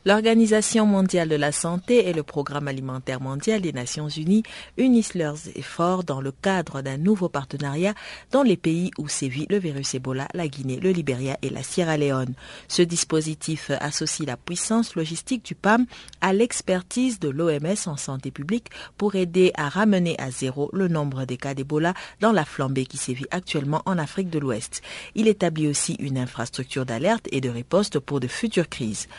L'Organisation 0.05 0.85
mondiale 0.85 1.27
de 1.27 1.35
la 1.35 1.51
santé 1.51 2.07
et 2.07 2.13
le 2.13 2.23
Programme 2.23 2.69
alimentaire 2.69 3.19
mondial 3.19 3.59
des 3.61 3.73
Nations 3.73 4.07
unies 4.07 4.43
unissent 4.77 5.13
leurs 5.13 5.49
efforts 5.55 6.05
dans 6.05 6.21
le 6.21 6.31
cadre 6.31 6.81
d'un 6.81 6.95
nouveau 6.95 7.27
partenariat 7.27 7.93
dans 8.31 8.41
les 8.41 8.55
pays 8.55 8.91
où 8.97 9.09
sévit 9.09 9.45
le 9.49 9.57
virus 9.57 9.95
Ebola, 9.95 10.29
la 10.33 10.47
Guinée, 10.47 10.79
le 10.79 10.91
Libéria 10.91 11.37
et 11.41 11.49
la 11.49 11.63
Sierra 11.63 11.97
Leone. 11.97 12.33
Ce 12.69 12.81
dispositif 12.81 13.71
associe 13.81 14.25
la 14.25 14.37
puissance 14.37 14.95
logistique 14.95 15.43
du 15.43 15.53
PAM 15.53 15.85
à 16.21 16.31
l'expertise 16.31 17.19
de 17.19 17.27
l'OMS 17.27 17.87
en 17.87 17.97
santé 17.97 18.31
publique 18.31 18.69
pour 18.97 19.15
aider 19.15 19.51
à 19.55 19.67
ramener 19.67 20.17
à 20.17 20.31
zéro 20.31 20.69
le 20.71 20.87
nombre 20.87 21.25
des 21.25 21.35
cas 21.35 21.53
d'Ebola 21.53 21.93
dans 22.21 22.31
la 22.31 22.45
flambée 22.45 22.85
qui 22.85 22.97
sévit 22.97 23.27
actuellement 23.31 23.81
en 23.85 23.97
Afrique 23.97 24.29
de 24.29 24.39
l'Ouest. 24.39 24.81
Il 25.15 25.27
établit 25.27 25.67
aussi 25.67 25.95
une 25.99 26.17
infrastructure 26.17 26.85
d'alerte 26.85 27.27
et 27.33 27.41
de 27.41 27.49
riposte 27.49 27.99
pour 27.99 28.21
de 28.21 28.27
futures 28.27 28.69
crises. 28.69 29.09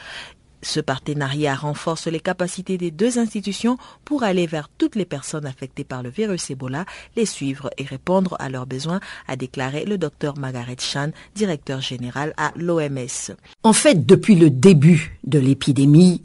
Ce 0.63 0.81
partenariat 0.81 1.55
renforce 1.55 2.07
les 2.07 2.21
capacités 2.21 2.77
des 2.77 2.91
deux 2.91 3.19
institutions 3.19 3.79
pour 4.05 4.23
aller 4.23 4.47
vers 4.47 4.69
toutes 4.69 4.95
les 4.95 5.05
personnes 5.05 5.47
affectées 5.47 5.85
par 5.85 6.03
le 6.03 6.11
virus 6.11 6.51
Ebola, 6.51 6.85
les 7.17 7.27
suivre 7.27 7.71
et 7.79 7.85
répondre 7.85 8.37
à 8.39 8.51
leurs 8.51 8.67
besoins, 8.67 9.01
a 9.27 9.37
déclaré 9.37 9.85
le 9.85 9.97
docteur 9.97 10.37
Margaret 10.39 10.77
Chan, 10.79 11.11
directeur 11.35 11.81
général 11.81 12.35
à 12.37 12.53
l'OMS. 12.57 13.35
En 13.63 13.73
fait, 13.73 14.05
depuis 14.05 14.35
le 14.35 14.51
début 14.51 15.19
de 15.25 15.39
l'épidémie, 15.39 16.23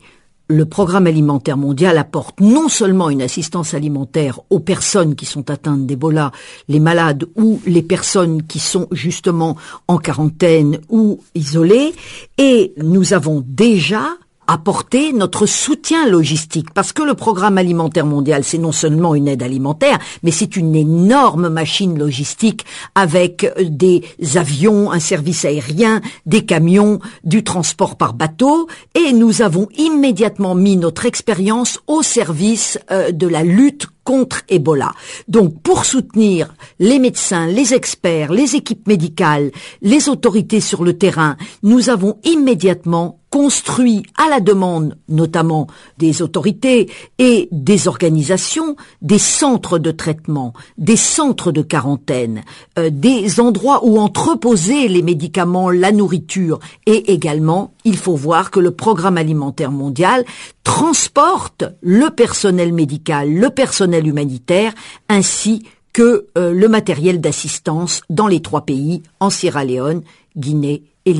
le 0.47 0.65
programme 0.65 1.07
alimentaire 1.07 1.57
mondial 1.57 1.97
apporte 1.97 2.39
non 2.39 2.69
seulement 2.69 3.09
une 3.09 3.21
assistance 3.21 3.73
alimentaire 3.73 4.41
aux 4.49 4.59
personnes 4.59 5.15
qui 5.15 5.25
sont 5.25 5.49
atteintes 5.49 5.87
d'Ebola, 5.87 6.31
les 6.67 6.79
malades 6.79 7.25
ou 7.35 7.59
les 7.65 7.81
personnes 7.81 8.43
qui 8.43 8.59
sont 8.59 8.87
justement 8.91 9.57
en 9.87 9.97
quarantaine 9.97 10.79
ou 10.89 11.19
isolées, 11.33 11.93
et 12.37 12.73
nous 12.77 13.13
avons 13.13 13.43
déjà 13.45 14.09
apporter 14.47 15.13
notre 15.13 15.45
soutien 15.45 16.07
logistique 16.07 16.73
parce 16.73 16.93
que 16.93 17.03
le 17.03 17.13
programme 17.13 17.57
alimentaire 17.57 18.05
mondial 18.05 18.43
c'est 18.43 18.57
non 18.57 18.71
seulement 18.71 19.15
une 19.15 19.27
aide 19.27 19.43
alimentaire 19.43 19.99
mais 20.23 20.31
c'est 20.31 20.55
une 20.55 20.75
énorme 20.75 21.49
machine 21.49 21.97
logistique 21.97 22.65
avec 22.95 23.51
des 23.61 24.03
avions, 24.35 24.91
un 24.91 24.99
service 24.99 25.45
aérien, 25.45 26.01
des 26.25 26.45
camions, 26.45 26.99
du 27.23 27.43
transport 27.43 27.95
par 27.95 28.13
bateau 28.13 28.67
et 28.93 29.13
nous 29.13 29.41
avons 29.41 29.67
immédiatement 29.77 30.55
mis 30.55 30.77
notre 30.77 31.05
expérience 31.05 31.79
au 31.87 32.01
service 32.01 32.79
euh, 32.91 33.11
de 33.11 33.27
la 33.27 33.43
lutte 33.43 33.87
contre 34.05 34.43
Ebola. 34.49 34.93
Donc 35.27 35.61
pour 35.61 35.83
soutenir 35.83 36.53
les 36.79 36.99
médecins, 36.99 37.47
les 37.47 37.73
experts, 37.73 38.31
les 38.31 38.55
équipes 38.55 38.87
médicales, 38.87 39.51
les 39.81 40.07
autorités 40.07 40.61
sur 40.61 40.83
le 40.83 40.97
terrain, 40.97 41.35
nous 41.63 41.89
avons 41.89 42.19
immédiatement 42.23 43.19
construit 43.35 44.03
à 44.15 44.29
la 44.29 44.39
demande 44.39 44.97
notamment 45.09 45.67
des 45.97 46.21
autorités 46.21 46.89
et 47.19 47.49
des 47.51 47.89
organisations 47.89 48.77
des 49.01 49.19
centres 49.19 49.77
de 49.77 49.91
traitement, 49.91 50.53
des 50.77 50.95
centres 50.95 51.51
de 51.51 51.61
quarantaine, 51.61 52.45
euh, 52.79 52.89
des 52.89 53.41
endroits 53.41 53.85
où 53.85 53.99
entreposer 53.99 54.87
les 54.87 55.01
médicaments, 55.01 55.69
la 55.69 55.91
nourriture. 55.91 56.61
Et 56.85 57.11
également 57.11 57.73
il 57.83 57.97
faut 57.97 58.15
voir 58.15 58.51
que 58.51 58.61
le 58.61 58.71
programme 58.71 59.17
alimentaire 59.17 59.71
mondial 59.71 60.23
transporte 60.63 61.65
le 61.81 62.11
personnel 62.11 62.71
médical, 62.71 63.33
le 63.33 63.49
personnel 63.49 64.07
humanitaire 64.07 64.73
ainsi 65.09 65.63
que 65.91 66.27
euh, 66.37 66.53
le 66.53 66.69
matériel 66.69 67.19
d'assistance 67.19 67.99
dans 68.09 68.27
les 68.27 68.41
trois 68.41 68.61
pays, 68.61 69.03
en 69.19 69.29
Sierra 69.29 69.65
Leone, 69.65 70.03
Guinée 70.37 70.83
et. 71.05 71.15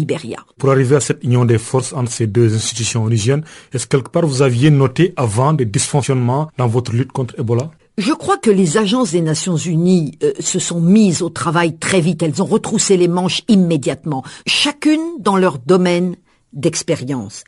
Pour 0.57 0.71
arriver 0.71 0.95
à 0.95 0.99
cette 0.99 1.23
union 1.23 1.45
des 1.45 1.57
forces 1.57 1.93
entre 1.93 2.11
ces 2.11 2.27
deux 2.27 2.55
institutions 2.55 3.03
onusiennes, 3.03 3.43
est-ce 3.73 3.87
quelque 3.87 4.09
part 4.09 4.25
vous 4.25 4.41
aviez 4.41 4.71
noté 4.71 5.13
avant 5.15 5.53
des 5.53 5.65
dysfonctionnements 5.65 6.49
dans 6.57 6.67
votre 6.67 6.91
lutte 6.91 7.11
contre 7.11 7.39
Ebola? 7.39 7.71
Je 7.97 8.11
crois 8.11 8.37
que 8.37 8.49
les 8.49 8.77
agences 8.77 9.11
des 9.11 9.21
Nations 9.21 9.55
Unies 9.55 10.17
euh, 10.21 10.33
se 10.39 10.59
sont 10.59 10.81
mises 10.81 11.21
au 11.21 11.29
travail 11.29 11.77
très 11.77 12.01
vite. 12.01 12.23
Elles 12.23 12.41
ont 12.41 12.45
retroussé 12.45 12.97
les 12.97 13.07
manches 13.07 13.43
immédiatement, 13.47 14.23
chacune 14.45 15.01
dans 15.19 15.37
leur 15.37 15.59
domaine 15.59 16.15
d'expérience. 16.51 17.43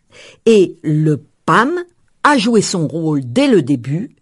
Et 0.45 0.77
le 0.83 1.23
PAM 1.45 1.71
a 2.23 2.37
joué 2.37 2.61
son 2.61 2.87
rôle 2.87 3.21
dès 3.25 3.47
le 3.47 3.61
début 3.61 4.15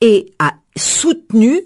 et 0.00 0.32
a 0.38 0.54
soutenu 0.76 1.60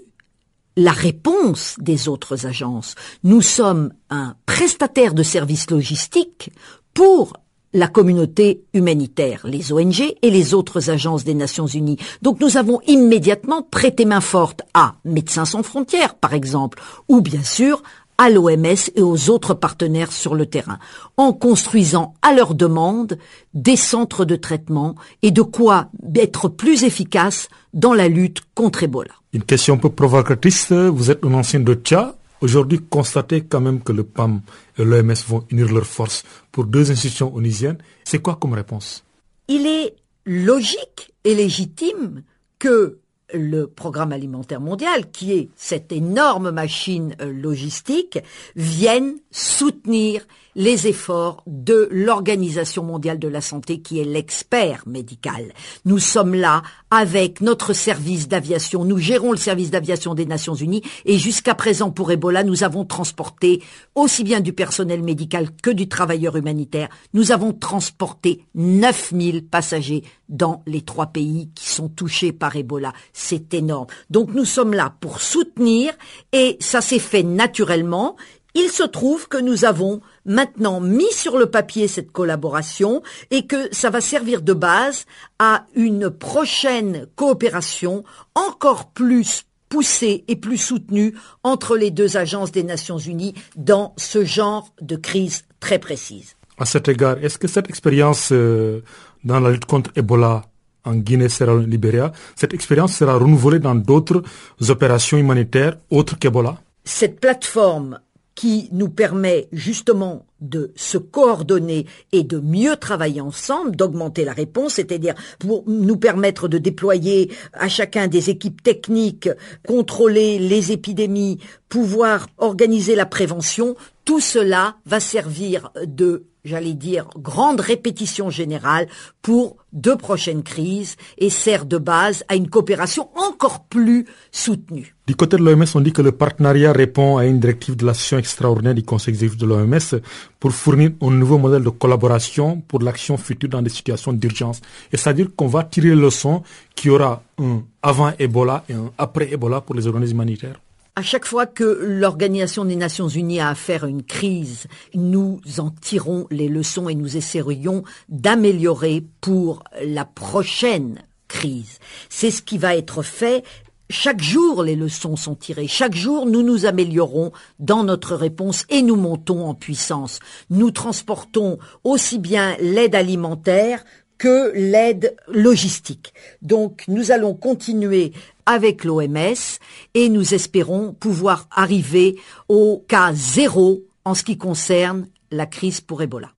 la 0.77 0.91
réponse 0.91 1.75
des 1.79 2.07
autres 2.07 2.45
agences. 2.45 2.95
Nous 3.23 3.41
sommes 3.41 3.93
un 4.09 4.35
prestataire 4.45 5.13
de 5.13 5.23
services 5.23 5.69
logistiques 5.69 6.51
pour 6.93 7.33
la 7.75 7.87
communauté 7.89 8.63
humanitaire, 8.73 9.41
les 9.45 9.73
ONG 9.73 10.15
et 10.21 10.29
les 10.29 10.53
autres 10.53 10.89
agences 10.89 11.25
des 11.25 11.33
Nations 11.33 11.67
Unies. 11.67 11.97
Donc 12.21 12.39
nous 12.39 12.55
avons 12.55 12.79
immédiatement 12.87 13.61
prêté 13.63 14.05
main 14.05 14.21
forte 14.21 14.61
à 14.73 14.95
Médecins 15.03 15.43
sans 15.43 15.61
frontières, 15.61 16.15
par 16.15 16.33
exemple, 16.33 16.81
ou 17.09 17.19
bien 17.19 17.43
sûr 17.43 17.83
à 18.17 18.29
l'OMS 18.29 18.89
et 18.95 19.01
aux 19.01 19.29
autres 19.29 19.53
partenaires 19.53 20.11
sur 20.11 20.35
le 20.35 20.45
terrain, 20.45 20.79
en 21.17 21.33
construisant 21.33 22.13
à 22.21 22.33
leur 22.33 22.55
demande 22.55 23.17
des 23.53 23.75
centres 23.75 24.25
de 24.25 24.35
traitement 24.35 24.95
et 25.21 25.31
de 25.31 25.41
quoi 25.41 25.89
être 26.15 26.49
plus 26.49 26.83
efficace 26.83 27.49
dans 27.73 27.93
la 27.93 28.07
lutte 28.07 28.41
contre 28.53 28.83
Ebola. 28.83 29.11
Une 29.33 29.43
question 29.43 29.75
un 29.75 29.77
peu 29.77 29.89
provocatrice, 29.89 30.71
vous 30.71 31.11
êtes 31.11 31.23
un 31.25 31.33
ancien 31.33 31.59
de 31.59 31.73
Tchad, 31.73 32.15
Aujourd'hui, 32.41 32.79
constater 32.89 33.41
quand 33.41 33.61
même 33.61 33.81
que 33.81 33.91
le 33.91 34.03
PAM 34.03 34.41
et 34.77 34.83
l'OMS 34.83 35.13
vont 35.27 35.45
unir 35.49 35.71
leurs 35.71 35.85
forces 35.85 36.23
pour 36.51 36.65
deux 36.65 36.91
institutions 36.91 37.33
onisiennes, 37.33 37.77
c'est 38.03 38.21
quoi 38.21 38.35
comme 38.35 38.53
réponse? 38.53 39.03
Il 39.47 39.65
est 39.65 39.95
logique 40.25 41.13
et 41.23 41.33
légitime 41.33 42.23
que 42.59 42.99
le 43.35 43.67
programme 43.67 44.11
alimentaire 44.11 44.61
mondial, 44.61 45.11
qui 45.11 45.33
est 45.33 45.49
cette 45.55 45.91
énorme 45.91 46.51
machine 46.51 47.15
euh, 47.21 47.31
logistique, 47.31 48.19
vienne 48.55 49.15
soutenir 49.31 50.25
les 50.55 50.87
efforts 50.87 51.43
de 51.47 51.87
l'Organisation 51.91 52.83
mondiale 52.83 53.19
de 53.19 53.27
la 53.27 53.41
santé 53.41 53.81
qui 53.81 53.99
est 53.99 54.05
l'expert 54.05 54.83
médical. 54.87 55.53
Nous 55.83 55.99
sommes 55.99 56.33
là 56.33 56.63
avec 56.89 57.41
notre 57.41 57.73
service 57.73 58.27
d'aviation. 58.27 58.85
Nous 58.85 58.97
gérons 58.97 59.31
le 59.31 59.37
service 59.37 59.69
d'aviation 59.69 60.15
des 60.15 60.25
Nations 60.25 60.55
Unies 60.55 60.81
et 61.03 61.17
jusqu'à 61.17 61.55
présent 61.55 61.91
pour 61.91 62.11
Ebola, 62.11 62.43
nous 62.43 62.63
avons 62.63 62.85
transporté 62.85 63.61
aussi 63.95 64.23
bien 64.23 64.39
du 64.39 64.53
personnel 64.53 65.03
médical 65.03 65.49
que 65.61 65.69
du 65.69 65.89
travailleur 65.89 66.37
humanitaire. 66.37 66.89
Nous 67.13 67.31
avons 67.31 67.51
transporté 67.51 68.45
9000 68.55 69.45
passagers 69.47 70.03
dans 70.29 70.63
les 70.65 70.81
trois 70.81 71.07
pays 71.07 71.49
qui 71.53 71.69
sont 71.69 71.89
touchés 71.89 72.31
par 72.31 72.55
Ebola. 72.55 72.93
C'est 73.13 73.53
énorme. 73.53 73.87
Donc 74.09 74.33
nous 74.33 74.45
sommes 74.45 74.73
là 74.73 74.95
pour 74.99 75.21
soutenir 75.21 75.93
et 76.31 76.57
ça 76.59 76.81
s'est 76.81 76.99
fait 76.99 77.23
naturellement. 77.23 78.15
Il 78.57 78.69
se 78.69 78.83
trouve 78.83 79.27
que 79.27 79.37
nous 79.37 79.65
avons 79.65 79.99
maintenant 80.25 80.79
mis 80.79 81.11
sur 81.11 81.37
le 81.37 81.47
papier 81.47 81.89
cette 81.89 82.13
collaboration 82.13 83.03
et 83.29 83.45
que 83.45 83.67
ça 83.73 83.89
va 83.89 83.99
servir 83.99 84.41
de 84.41 84.53
base 84.53 85.05
à 85.39 85.65
une 85.75 86.09
prochaine 86.09 87.07
coopération 87.17 88.05
encore 88.33 88.91
plus 88.91 89.43
poussée 89.67 90.23
et 90.29 90.37
plus 90.37 90.57
soutenue 90.57 91.15
entre 91.43 91.75
les 91.75 91.91
deux 91.91 92.15
agences 92.15 92.53
des 92.53 92.63
Nations 92.63 92.97
Unies 92.97 93.33
dans 93.57 93.93
ce 93.97 94.23
genre 94.23 94.69
de 94.81 94.95
crise 94.95 95.43
très 95.59 95.79
précise. 95.79 96.35
À 96.57 96.63
cet 96.63 96.87
égard, 96.87 97.17
est-ce 97.21 97.37
que 97.37 97.49
cette 97.49 97.67
expérience 97.67 98.29
euh, 98.31 98.81
dans 99.25 99.41
la 99.41 99.51
lutte 99.51 99.65
contre 99.65 99.91
Ebola 99.97 100.43
en 100.85 100.95
Guinée, 100.95 101.27
Sierra 101.27 101.53
Leone, 101.53 101.69
Libéria, 101.69 102.13
cette 102.37 102.53
expérience 102.53 102.95
sera 102.95 103.15
renouvelée 103.15 103.59
dans 103.59 103.75
d'autres 103.75 104.23
opérations 104.69 105.17
humanitaires 105.17 105.75
autres 105.89 106.17
qu'Ebola? 106.17 106.57
Cette 106.85 107.19
plateforme 107.19 107.99
qui 108.35 108.69
nous 108.71 108.89
permet 108.89 109.47
justement 109.51 110.25
de 110.41 110.71
se 110.75 110.97
coordonner 110.97 111.85
et 112.11 112.23
de 112.23 112.39
mieux 112.39 112.75
travailler 112.75 113.21
ensemble, 113.21 113.75
d'augmenter 113.75 114.25
la 114.25 114.33
réponse, 114.33 114.73
c'est-à-dire 114.73 115.15
pour 115.39 115.63
nous 115.67 115.97
permettre 115.97 116.47
de 116.47 116.57
déployer 116.57 117.31
à 117.53 117.69
chacun 117.69 118.07
des 118.07 118.29
équipes 118.29 118.61
techniques, 118.61 119.29
contrôler 119.65 120.37
les 120.37 120.71
épidémies, 120.71 121.39
pouvoir 121.69 122.27
organiser 122.37 122.95
la 122.95 123.05
prévention, 123.05 123.75
tout 124.03 124.19
cela 124.19 124.75
va 124.85 124.99
servir 124.99 125.71
de 125.85 126.25
j'allais 126.45 126.73
dire, 126.73 127.07
grande 127.17 127.59
répétition 127.59 128.29
générale 128.29 128.87
pour 129.21 129.57
deux 129.73 129.97
prochaines 129.97 130.43
crises 130.43 130.95
et 131.17 131.29
sert 131.29 131.65
de 131.65 131.77
base 131.77 132.23
à 132.29 132.35
une 132.35 132.49
coopération 132.49 133.09
encore 133.15 133.65
plus 133.65 134.05
soutenue. 134.31 134.95
Du 135.07 135.15
côté 135.15 135.37
de 135.37 135.43
l'OMS, 135.43 135.65
on 135.75 135.81
dit 135.81 135.91
que 135.91 136.01
le 136.01 136.11
partenariat 136.11 136.71
répond 136.71 137.17
à 137.17 137.25
une 137.25 137.39
directive 137.39 137.75
de 137.75 137.85
la 137.85 137.93
session 137.93 138.17
extraordinaire 138.17 138.73
du 138.73 138.83
Conseil 138.83 139.13
exécutif 139.13 139.37
de 139.39 139.45
l'OMS 139.45 140.01
pour 140.39 140.51
fournir 140.51 140.91
un 141.01 141.11
nouveau 141.11 141.37
modèle 141.37 141.63
de 141.63 141.69
collaboration 141.69 142.61
pour 142.67 142.79
l'action 142.81 143.17
future 143.17 143.49
dans 143.49 143.61
des 143.61 143.69
situations 143.69 144.13
d'urgence. 144.13 144.61
Et 144.91 144.97
c'est-à-dire 144.97 145.27
qu'on 145.35 145.47
va 145.47 145.63
tirer 145.63 145.89
le 145.89 146.01
leçon 146.01 146.43
qu'il 146.73 146.91
y 146.91 146.93
aura 146.93 147.21
un 147.39 147.63
avant 147.83 148.13
Ebola 148.17 148.63
et 148.69 148.73
un 148.73 148.91
après 148.97 149.31
Ebola 149.31 149.61
pour 149.61 149.75
les 149.75 149.85
organismes 149.87 150.15
humanitaires. 150.15 150.59
À 150.97 151.01
chaque 151.01 151.25
fois 151.25 151.45
que 151.45 151.65
l'Organisation 151.65 152.63
des 152.63 152.77
Nations 152.77 153.09
Unies 153.09 153.41
a 153.41 153.49
affaire 153.49 153.83
à 153.83 153.89
une 153.89 154.03
crise, 154.03 154.67
nous 154.93 155.41
en 155.57 155.69
tirons 155.69 156.25
les 156.31 156.47
leçons 156.47 156.87
et 156.87 156.95
nous 156.95 157.17
essaierions 157.17 157.83
d'améliorer 158.07 159.03
pour 159.19 159.65
la 159.83 160.05
prochaine 160.05 161.03
crise. 161.27 161.79
C'est 162.07 162.31
ce 162.31 162.41
qui 162.41 162.57
va 162.57 162.77
être 162.77 163.01
fait. 163.03 163.43
Chaque 163.89 164.21
jour, 164.21 164.63
les 164.63 164.77
leçons 164.77 165.17
sont 165.17 165.35
tirées. 165.35 165.67
Chaque 165.67 165.95
jour, 165.95 166.25
nous 166.25 166.43
nous 166.43 166.65
améliorons 166.65 167.33
dans 167.59 167.83
notre 167.83 168.15
réponse 168.15 168.63
et 168.69 168.81
nous 168.81 168.95
montons 168.95 169.45
en 169.45 169.53
puissance. 169.53 170.19
Nous 170.49 170.71
transportons 170.71 171.59
aussi 171.83 172.19
bien 172.19 172.55
l'aide 172.61 172.95
alimentaire 172.95 173.83
que 174.17 174.51
l'aide 174.55 175.15
logistique. 175.27 176.13
Donc 176.41 176.83
nous 176.87 177.11
allons 177.11 177.33
continuer 177.33 178.13
avec 178.45 178.83
l'OMS 178.83 179.59
et 179.93 180.09
nous 180.09 180.33
espérons 180.33 180.93
pouvoir 180.93 181.47
arriver 181.51 182.15
au 182.47 182.83
cas 182.87 183.11
zéro 183.13 183.83
en 184.03 184.13
ce 184.13 184.23
qui 184.23 184.37
concerne 184.37 185.07
la 185.31 185.45
crise 185.45 185.81
pour 185.81 186.01
Ebola. 186.01 186.31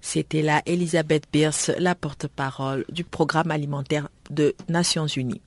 C'était 0.00 0.42
là 0.42 0.60
Elisabeth 0.66 1.24
Bierce, 1.32 1.70
la 1.78 1.94
porte-parole 1.94 2.84
du 2.90 3.04
programme 3.04 3.50
alimentaire 3.50 4.08
de 4.28 4.54
Nations 4.68 5.06
Unies. 5.06 5.40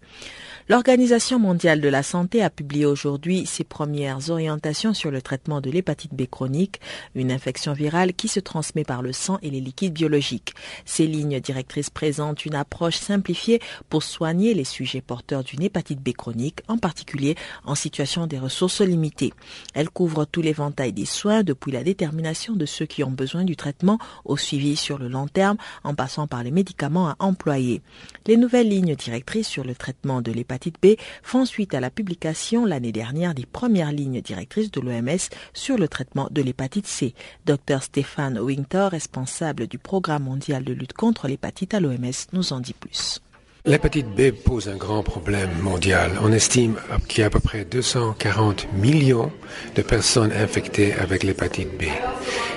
L'Organisation 0.69 1.39
mondiale 1.39 1.79
de 1.79 1.87
la 1.87 2.03
santé 2.03 2.43
a 2.43 2.49
publié 2.49 2.85
aujourd'hui 2.85 3.45
ses 3.45 3.63
premières 3.63 4.29
orientations 4.29 4.93
sur 4.93 5.11
le 5.11 5.21
traitement 5.21 5.61
de 5.61 5.69
l'hépatite 5.69 6.13
B 6.13 6.25
chronique, 6.29 6.81
une 7.15 7.31
infection 7.31 7.71
virale 7.71 8.13
qui 8.13 8.27
se 8.27 8.41
transmet 8.41 8.83
par 8.83 9.01
le 9.01 9.13
sang 9.13 9.39
et 9.41 9.49
les 9.49 9.61
liquides 9.61 9.93
biologiques. 9.93 10.55
Ces 10.83 11.07
lignes 11.07 11.39
directrices 11.39 11.89
présentent 11.89 12.45
une 12.45 12.55
approche 12.55 12.97
simplifiée 12.97 13.61
pour 13.87 14.03
soigner 14.03 14.53
les 14.53 14.65
sujets 14.65 14.99
porteurs 14.99 15.45
d'une 15.45 15.63
hépatite 15.63 16.01
B 16.01 16.11
chronique, 16.11 16.59
en 16.67 16.77
particulier 16.77 17.35
en 17.63 17.73
situation 17.73 18.27
des 18.27 18.37
ressources 18.37 18.81
limitées. 18.81 19.33
Elles 19.73 19.89
couvrent 19.89 20.25
tout 20.25 20.41
l'éventail 20.41 20.91
des 20.91 21.05
soins, 21.05 21.43
depuis 21.43 21.71
la 21.71 21.85
détermination 21.85 22.57
de 22.57 22.65
ceux 22.65 22.85
qui 22.85 23.05
ont 23.05 23.11
besoin 23.11 23.45
du 23.45 23.55
traitement 23.55 23.99
au 24.25 24.35
suivi 24.35 24.75
sur 24.75 24.97
le 24.97 25.07
long 25.07 25.29
terme, 25.29 25.55
en 25.85 25.95
passant 25.95 26.27
par 26.27 26.43
les 26.43 26.51
médicaments 26.51 27.07
à 27.07 27.15
employer. 27.19 27.81
Les 28.25 28.35
nouvelles 28.35 28.67
lignes 28.67 28.95
directrices 28.95 29.47
sur 29.47 29.63
le 29.63 29.73
traitement 29.73 30.21
de 30.21 30.33
l'hépatite 30.33 30.56
B 30.81 30.95
font 31.23 31.45
suite 31.45 31.73
à 31.73 31.79
la 31.79 31.89
publication 31.89 32.65
l'année 32.65 32.91
dernière 32.91 33.33
des 33.33 33.45
premières 33.45 33.91
lignes 33.91 34.21
directrices 34.21 34.71
de 34.71 34.81
l'OMS 34.81 35.29
sur 35.53 35.77
le 35.77 35.87
traitement 35.87 36.27
de 36.31 36.41
l'hépatite 36.41 36.87
C. 36.87 37.13
Dr 37.45 37.81
Stéphane 37.81 38.39
Winter, 38.39 38.87
responsable 38.91 39.67
du 39.67 39.77
programme 39.77 40.23
mondial 40.23 40.63
de 40.63 40.73
lutte 40.73 40.93
contre 40.93 41.27
l'hépatite 41.27 41.73
à 41.73 41.79
l'OMS, 41.79 42.11
nous 42.33 42.53
en 42.53 42.59
dit 42.59 42.73
plus. 42.73 43.21
L'hépatite 43.67 44.07
B 44.07 44.31
pose 44.31 44.69
un 44.69 44.77
grand 44.77 45.03
problème 45.03 45.49
mondial. 45.61 46.11
On 46.21 46.31
estime 46.31 46.75
qu'il 47.09 47.19
y 47.19 47.23
a 47.23 47.27
à 47.27 47.29
peu 47.29 47.41
près 47.41 47.65
240 47.65 48.67
millions 48.73 49.29
de 49.75 49.81
personnes 49.81 50.31
infectées 50.31 50.93
avec 50.93 51.23
l'hépatite 51.23 51.77
B. 51.77 51.83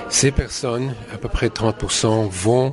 Ces 0.07 0.31
personnes, 0.31 0.93
à 1.13 1.17
peu 1.17 1.27
près 1.27 1.49
30%, 1.49 2.29
vont 2.29 2.71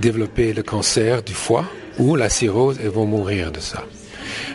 développer 0.00 0.52
le 0.52 0.62
cancer 0.62 1.24
du 1.24 1.34
foie 1.34 1.64
ou 1.98 2.14
la 2.14 2.28
cirrhose 2.28 2.78
et 2.78 2.86
vont 2.86 3.06
mourir 3.06 3.50
de 3.50 3.58
ça. 3.58 3.84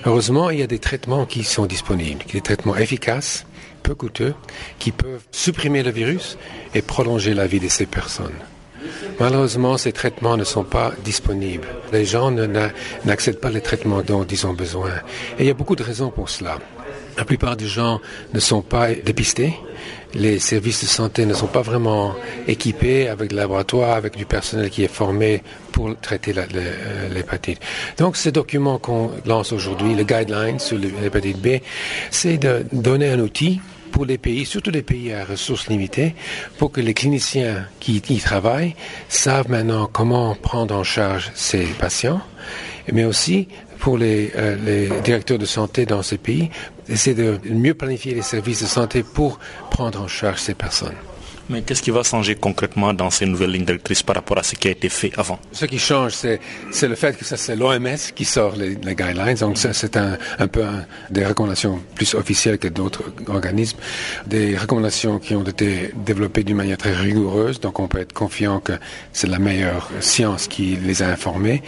Heureusement, 0.05 0.49
il 0.49 0.59
y 0.59 0.63
a 0.63 0.67
des 0.67 0.79
traitements 0.79 1.25
qui 1.25 1.43
sont 1.43 1.65
disponibles, 1.65 2.23
des 2.31 2.41
traitements 2.41 2.75
efficaces, 2.75 3.45
peu 3.83 3.95
coûteux, 3.95 4.33
qui 4.79 4.91
peuvent 4.91 5.23
supprimer 5.31 5.83
le 5.83 5.91
virus 5.91 6.37
et 6.73 6.81
prolonger 6.81 7.33
la 7.33 7.47
vie 7.47 7.59
de 7.59 7.67
ces 7.67 7.85
personnes. 7.85 8.39
Malheureusement, 9.19 9.77
ces 9.77 9.91
traitements 9.91 10.37
ne 10.37 10.43
sont 10.43 10.63
pas 10.63 10.91
disponibles. 11.03 11.67
Les 11.91 12.05
gens 12.05 12.31
n'acceptent 12.31 13.41
pas 13.41 13.49
les 13.49 13.61
traitements 13.61 14.01
dont 14.01 14.25
ils 14.25 14.45
ont 14.45 14.53
besoin. 14.53 14.91
Et 15.37 15.43
il 15.43 15.45
y 15.47 15.49
a 15.49 15.53
beaucoup 15.53 15.75
de 15.75 15.83
raisons 15.83 16.09
pour 16.09 16.29
cela. 16.29 16.57
La 17.17 17.23
plupart 17.23 17.55
des 17.55 17.67
gens 17.67 18.01
ne 18.33 18.39
sont 18.39 18.61
pas 18.61 18.93
dépistés. 18.93 19.53
Les 20.13 20.39
services 20.39 20.81
de 20.81 20.87
santé 20.87 21.25
ne 21.25 21.33
sont 21.33 21.47
pas 21.47 21.61
vraiment 21.61 22.13
équipés 22.47 23.07
avec 23.07 23.29
des 23.29 23.35
laboratoires, 23.35 23.95
avec 23.95 24.17
du 24.17 24.25
personnel 24.25 24.69
qui 24.69 24.83
est 24.83 24.93
formé 24.93 25.41
pour 25.75 25.93
traiter 25.99 26.33
euh, 26.37 27.09
l'hépatite. 27.13 27.59
Donc, 27.97 28.15
ce 28.15 28.29
document 28.29 28.79
qu'on 28.79 29.11
lance 29.25 29.51
aujourd'hui, 29.51 29.93
le 29.93 30.05
guideline 30.05 30.57
sur 30.57 30.77
l'hépatite 30.77 31.37
B, 31.41 31.59
c'est 32.11 32.37
de 32.37 32.65
donner 32.71 33.09
un 33.09 33.19
outil 33.19 33.59
pour 33.91 34.05
les 34.05 34.17
pays, 34.17 34.45
surtout 34.45 34.71
les 34.71 34.83
pays 34.83 35.11
à 35.11 35.25
ressources 35.25 35.67
limitées, 35.67 36.15
pour 36.57 36.71
que 36.71 36.79
les 36.79 36.93
cliniciens 36.93 37.67
qui 37.81 37.97
y 37.97 38.17
travaillent 38.19 38.73
savent 39.09 39.49
maintenant 39.49 39.89
comment 39.91 40.33
prendre 40.35 40.73
en 40.73 40.85
charge 40.85 41.29
ces 41.35 41.65
patients, 41.65 42.21
mais 42.93 43.03
aussi 43.03 43.49
pour 43.77 43.97
les, 43.97 44.31
euh, 44.37 44.55
les 44.65 45.01
directeurs 45.01 45.39
de 45.39 45.45
santé 45.45 45.85
dans 45.85 46.03
ces 46.03 46.17
pays, 46.17 46.51
essayer 46.87 47.17
de 47.17 47.37
mieux 47.49 47.73
planifier 47.73 48.13
les 48.13 48.21
services 48.21 48.61
de 48.61 48.67
santé 48.67 49.03
pour 49.03 49.39
prendre 49.71 50.01
en 50.01 50.07
charge 50.07 50.39
ces 50.39 50.53
personnes. 50.53 50.95
Mais 51.47 51.61
qu'est-ce 51.61 51.83
qui 51.83 51.91
va 51.91 52.01
changer 52.01 52.35
concrètement 52.35 52.91
dans 52.93 53.11
ces 53.11 53.27
nouvelles 53.27 53.51
lignes 53.51 53.65
directrices 53.65 54.01
par 54.01 54.15
rapport 54.15 54.39
à 54.39 54.43
ce 54.43 54.55
qui 54.55 54.67
a 54.67 54.71
été 54.71 54.89
fait 54.89 55.11
avant? 55.15 55.39
Ce 55.51 55.65
qui 55.65 55.77
change, 55.77 56.13
c'est, 56.13 56.39
le 56.87 56.95
fait 56.95 57.15
que 57.15 57.23
c'est 57.23 57.55
l'OMS 57.55 57.97
qui 58.15 58.25
sort 58.25 58.55
les, 58.55 58.75
guidelines. 58.75 59.35
Donc, 59.35 59.57
c'est 59.57 59.97
un, 59.97 60.17
peu 60.47 60.63
des 61.11 61.25
recommandations 61.25 61.79
plus 61.93 62.15
officielles 62.15 62.57
que 62.57 62.67
d'autres 62.67 63.03
organismes. 63.27 63.77
Des 64.25 64.57
recommandations 64.57 65.19
qui 65.19 65.35
ont 65.35 65.43
été 65.43 65.91
développées 65.95 66.43
d'une 66.43 66.57
manière 66.57 66.77
très 66.77 66.93
rigoureuse. 66.93 67.59
Donc, 67.59 67.79
on 67.79 67.87
peut 67.87 67.99
être 67.99 68.13
confiant 68.13 68.59
que 68.59 68.73
c'est 69.13 69.27
la 69.27 69.39
meilleure 69.39 69.89
science 69.99 70.47
qui 70.47 70.75
les 70.77 71.03
a 71.03 71.09
informés. 71.09 71.61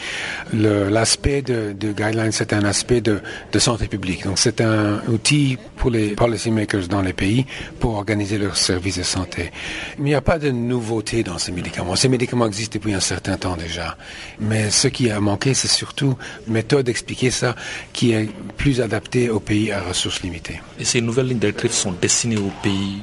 L'aspect 0.53 1.43
de, 1.43 1.73
de 1.73 1.91
guidelines, 1.91 2.31
c'est 2.31 2.51
un 2.53 2.63
aspect 2.63 3.01
de, 3.01 3.19
de 3.51 3.59
santé 3.59 3.87
publique. 3.87 4.23
Donc, 4.23 4.39
c'est 4.39 4.59
un 4.59 5.01
outil 5.07 5.57
pour 5.75 5.91
les 5.91 6.15
policymakers 6.15 6.87
dans 6.87 7.03
les 7.03 7.13
pays 7.13 7.45
pour 7.79 7.95
organiser 7.95 8.39
leurs 8.39 8.57
services 8.57 8.97
de 8.97 9.03
santé. 9.03 9.51
Il 9.97 10.03
n'y 10.03 10.15
a 10.15 10.21
pas 10.21 10.39
de 10.39 10.51
nouveauté 10.51 11.23
dans 11.23 11.37
ces 11.37 11.51
médicaments. 11.51 11.95
Ces 11.95 12.09
médicaments 12.09 12.47
existent 12.47 12.77
depuis 12.77 12.93
un 12.93 12.99
certain 12.99 13.37
temps 13.37 13.57
déjà. 13.57 13.97
Mais 14.39 14.69
ce 14.69 14.87
qui 14.87 15.09
a 15.09 15.19
manqué, 15.19 15.53
c'est 15.53 15.67
surtout 15.67 16.15
une 16.47 16.53
méthode 16.53 16.85
d'expliquer 16.85 17.31
ça 17.31 17.55
qui 17.93 18.11
est 18.13 18.29
plus 18.57 18.81
adaptée 18.81 19.29
aux 19.29 19.39
pays 19.39 19.71
à 19.71 19.81
ressources 19.81 20.21
limitées. 20.21 20.61
Et 20.79 20.85
ces 20.85 21.01
nouvelles 21.01 21.27
lignes 21.27 21.39
directrices 21.39 21.73
sont 21.77 21.91
destinées 21.91 22.37
aux 22.37 22.51
pays 22.61 23.01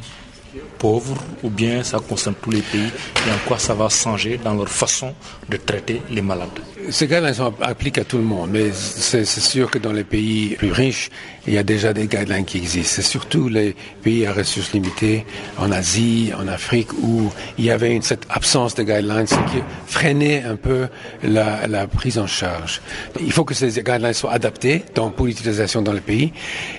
ou 1.43 1.49
bien 1.49 1.83
ça 1.83 1.99
concerne 1.99 2.35
tous 2.43 2.51
les 2.51 2.61
pays 2.61 2.91
et 3.27 3.31
en 3.31 3.49
quoi 3.49 3.59
ça 3.59 3.75
va 3.75 3.89
changer 3.89 4.39
dans 4.43 4.55
leur 4.55 4.69
façon 4.69 5.15
de 5.49 5.57
traiter 5.57 6.03
les 6.11 6.21
malades 6.21 6.49
Ces 6.91 7.07
guidelines 7.07 7.33
s'appliquent 7.35 7.99
à 7.99 8.05
tout 8.05 8.19
le 8.19 8.25
monde, 8.25 8.51
mais 8.53 8.71
c'est 8.73 9.25
sûr 9.25 9.71
que 9.71 9.79
dans 9.79 9.93
les 9.93 10.05
pays 10.05 10.57
plus 10.57 10.73
riches, 10.73 11.11
il 11.47 11.55
y 11.55 11.59
a 11.59 11.63
déjà 11.63 11.93
des 11.93 12.07
guidelines 12.07 12.45
qui 12.45 12.59
existent. 12.59 12.95
C'est 12.97 13.03
surtout 13.03 13.49
les 13.49 13.75
pays 14.03 14.27
à 14.27 14.33
ressources 14.33 14.73
limitées, 14.73 15.25
en 15.59 15.73
Asie, 15.73 16.33
en 16.39 16.49
Afrique, 16.49 16.93
où 17.03 17.31
il 17.59 17.65
y 17.65 17.71
avait 17.71 17.99
cette 18.03 18.27
absence 18.29 18.75
de 18.75 18.83
guidelines, 18.83 19.27
qui 19.27 19.63
freinait 19.87 20.43
un 20.43 20.57
peu 20.57 20.89
la, 21.23 21.87
prise 21.87 22.19
en 22.19 22.27
charge. 22.27 22.81
Il 23.21 23.33
faut 23.33 23.45
que 23.45 23.55
ces 23.55 23.69
guidelines 23.69 24.13
soient 24.13 24.33
adaptées 24.33 24.85
donc, 24.95 25.15
pour 25.15 25.27
l'utilisation 25.27 25.81
dans 25.81 25.93
le 25.93 26.01
pays. 26.01 26.33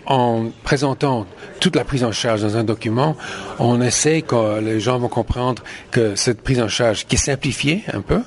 En 0.05 0.51
présentant 0.63 1.25
toute 1.59 1.75
la 1.75 1.83
prise 1.83 2.03
en 2.03 2.11
charge 2.11 2.41
dans 2.41 2.57
un 2.57 2.63
document, 2.63 3.15
on 3.59 3.81
essaie 3.95 4.21
que 4.21 4.59
les 4.59 4.79
gens 4.79 4.97
vont 4.99 5.07
comprendre 5.07 5.63
que 5.91 6.15
cette 6.15 6.41
prise 6.41 6.59
en 6.59 6.67
charge 6.67 7.05
qui 7.07 7.15
est 7.15 7.25
simplifiée 7.31 7.83
un 7.93 8.01
peu, 8.01 8.21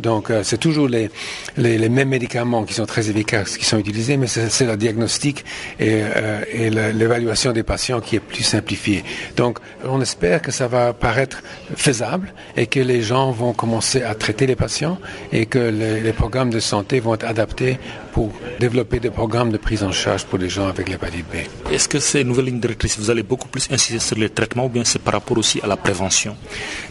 donc 0.00 0.30
euh, 0.30 0.42
c'est 0.42 0.58
toujours 0.58 0.88
les, 0.88 1.10
les, 1.56 1.88
mêmes 1.88 2.08
médicaments 2.08 2.64
qui 2.64 2.74
sont 2.74 2.86
très 2.86 3.10
efficaces 3.10 3.56
qui 3.56 3.64
sont 3.64 3.78
utilisés, 3.78 4.16
mais 4.16 4.26
c'est 4.26 4.66
le 4.66 4.76
diagnostic 4.76 5.44
et, 5.80 6.02
euh, 6.02 6.92
l'évaluation 6.92 7.52
des 7.52 7.62
patients 7.62 8.00
qui 8.00 8.16
est 8.16 8.20
plus 8.20 8.42
simplifiée. 8.42 9.04
Donc 9.36 9.58
on 9.84 10.00
espère 10.00 10.40
que 10.40 10.50
ça 10.50 10.68
va 10.68 10.92
paraître 10.92 11.42
faisable 11.76 12.32
et 12.56 12.66
que 12.66 12.80
les 12.80 13.02
gens 13.02 13.30
vont 13.32 13.52
commencer 13.52 14.02
à 14.02 14.14
traiter 14.14 14.46
les 14.46 14.56
patients 14.56 14.98
et 15.32 15.46
que 15.46 15.58
les 15.58 16.12
programmes 16.12 16.50
de 16.50 16.60
santé 16.60 17.00
vont 17.00 17.14
être 17.14 17.26
adaptés 17.26 17.78
pour 18.12 18.30
développer 18.60 19.00
des 19.00 19.10
programmes 19.10 19.50
de 19.50 19.56
prise 19.56 19.82
en 19.82 19.92
charge 19.92 20.24
pour 20.24 20.38
les 20.38 20.48
gens 20.48 20.68
avec 20.68 20.88
l'hépatite 20.88 21.26
B. 21.32 21.36
Est-ce 21.72 21.88
que 21.88 21.98
ces 21.98 22.24
nouvelles 22.24 22.46
lignes 22.46 22.60
directrices, 22.60 22.98
vous 22.98 23.10
allez 23.10 23.22
beaucoup 23.22 23.48
plus 23.48 23.70
insister 23.70 23.98
sur 23.98 24.16
les 24.16 24.28
traitements 24.28 24.66
ou 24.66 24.68
bien 24.68 24.84
c'est 24.84 25.00
par 25.00 25.14
rapport 25.14 25.38
aussi 25.38 25.60
à 25.62 25.66
la 25.66 25.76
prévention? 25.76 26.36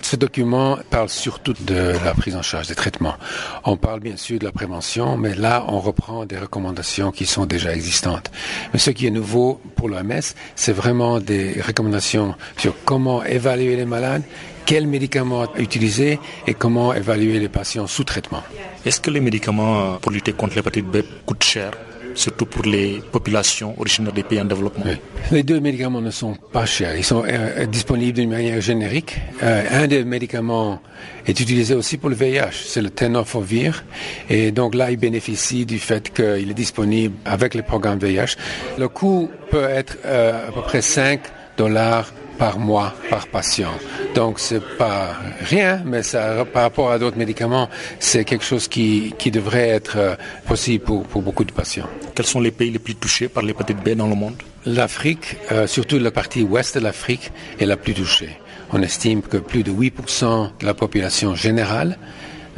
Ce 0.01 0.15
document 0.15 0.77
parle 0.89 1.09
surtout 1.09 1.53
de 1.61 1.93
la 2.03 2.13
prise 2.13 2.35
en 2.35 2.41
charge 2.41 2.67
des 2.67 2.75
traitements. 2.75 3.15
On 3.63 3.77
parle 3.77 3.99
bien 3.99 4.17
sûr 4.17 4.39
de 4.39 4.45
la 4.45 4.51
prévention, 4.51 5.17
mais 5.17 5.35
là, 5.35 5.63
on 5.67 5.79
reprend 5.79 6.25
des 6.25 6.37
recommandations 6.37 7.11
qui 7.11 7.25
sont 7.25 7.45
déjà 7.45 7.73
existantes. 7.73 8.31
Mais 8.73 8.79
ce 8.79 8.91
qui 8.91 9.05
est 9.07 9.11
nouveau 9.11 9.61
pour 9.75 9.89
l'OMS, 9.89 10.21
c'est 10.55 10.73
vraiment 10.73 11.19
des 11.19 11.61
recommandations 11.61 12.35
sur 12.57 12.73
comment 12.83 13.23
évaluer 13.23 13.75
les 13.75 13.85
malades, 13.85 14.23
quels 14.65 14.87
médicaments 14.87 15.45
utiliser 15.57 16.19
et 16.47 16.53
comment 16.53 16.93
évaluer 16.93 17.39
les 17.39 17.49
patients 17.49 17.87
sous 17.87 18.03
traitement. 18.03 18.43
Est-ce 18.85 18.99
que 18.99 19.11
les 19.11 19.19
médicaments 19.21 19.97
pour 20.01 20.11
lutter 20.11 20.33
contre 20.33 20.55
l'hépatite 20.55 20.85
B 20.85 20.97
coûtent 21.25 21.43
cher 21.43 21.71
surtout 22.15 22.45
pour 22.45 22.63
les 22.63 23.01
populations 23.11 23.79
originaires 23.79 24.13
des 24.13 24.23
pays 24.23 24.41
en 24.41 24.45
développement? 24.45 24.83
Oui. 24.85 24.97
Les 25.31 25.43
deux 25.43 25.59
médicaments 25.59 26.01
ne 26.01 26.11
sont 26.11 26.35
pas 26.51 26.65
chers. 26.65 26.95
Ils 26.95 27.03
sont 27.03 27.23
euh, 27.25 27.65
disponibles 27.65 28.13
d'une 28.13 28.29
manière 28.29 28.59
générique. 28.61 29.17
Euh, 29.43 29.83
un 29.83 29.87
des 29.87 30.03
médicaments 30.03 30.81
est 31.25 31.39
utilisé 31.39 31.73
aussi 31.73 31.97
pour 31.97 32.09
le 32.09 32.15
VIH, 32.15 32.51
c'est 32.65 32.81
le 32.81 32.89
tenofovir. 32.89 33.83
Et 34.29 34.51
donc 34.51 34.75
là, 34.75 34.91
il 34.91 34.97
bénéficie 34.97 35.65
du 35.65 35.79
fait 35.79 36.13
qu'il 36.13 36.49
est 36.49 36.55
disponible 36.55 37.15
avec 37.25 37.55
le 37.55 37.61
programme 37.61 37.99
VIH. 37.99 38.35
Le 38.77 38.87
coût 38.87 39.29
peut 39.49 39.65
être 39.69 39.97
euh, 40.05 40.49
à 40.49 40.51
peu 40.51 40.61
près 40.61 40.81
5 40.81 41.21
dollars 41.57 42.11
par 42.41 42.57
mois 42.57 42.91
par 43.07 43.27
patient. 43.27 43.75
Donc 44.15 44.39
c'est 44.39 44.65
pas 44.83 45.15
rien, 45.41 45.83
mais 45.85 46.01
ça, 46.01 46.43
par 46.43 46.63
rapport 46.63 46.91
à 46.91 46.97
d'autres 46.97 47.19
médicaments, 47.25 47.69
c'est 47.99 48.25
quelque 48.25 48.43
chose 48.43 48.67
qui, 48.67 49.13
qui 49.19 49.29
devrait 49.29 49.69
être 49.69 49.97
euh, 49.97 50.15
possible 50.47 50.83
pour, 50.83 51.03
pour 51.03 51.21
beaucoup 51.21 51.43
de 51.43 51.51
patients. 51.51 51.87
Quels 52.15 52.25
sont 52.25 52.41
les 52.41 52.49
pays 52.49 52.71
les 52.71 52.79
plus 52.79 52.95
touchés 52.95 53.27
par 53.27 53.43
l'hépatite 53.43 53.77
B 53.85 53.89
dans 53.89 54.07
le 54.07 54.15
monde? 54.15 54.37
L'Afrique, 54.65 55.37
euh, 55.51 55.67
surtout 55.67 55.99
la 55.99 56.09
partie 56.09 56.41
ouest 56.41 56.73
de 56.73 56.79
l'Afrique, 56.79 57.31
est 57.59 57.67
la 57.67 57.77
plus 57.77 57.93
touchée. 57.93 58.31
On 58.73 58.81
estime 58.81 59.21
que 59.21 59.37
plus 59.37 59.61
de 59.61 59.71
8% 59.71 60.49
de 60.61 60.65
la 60.65 60.73
population 60.73 61.35
générale 61.35 61.99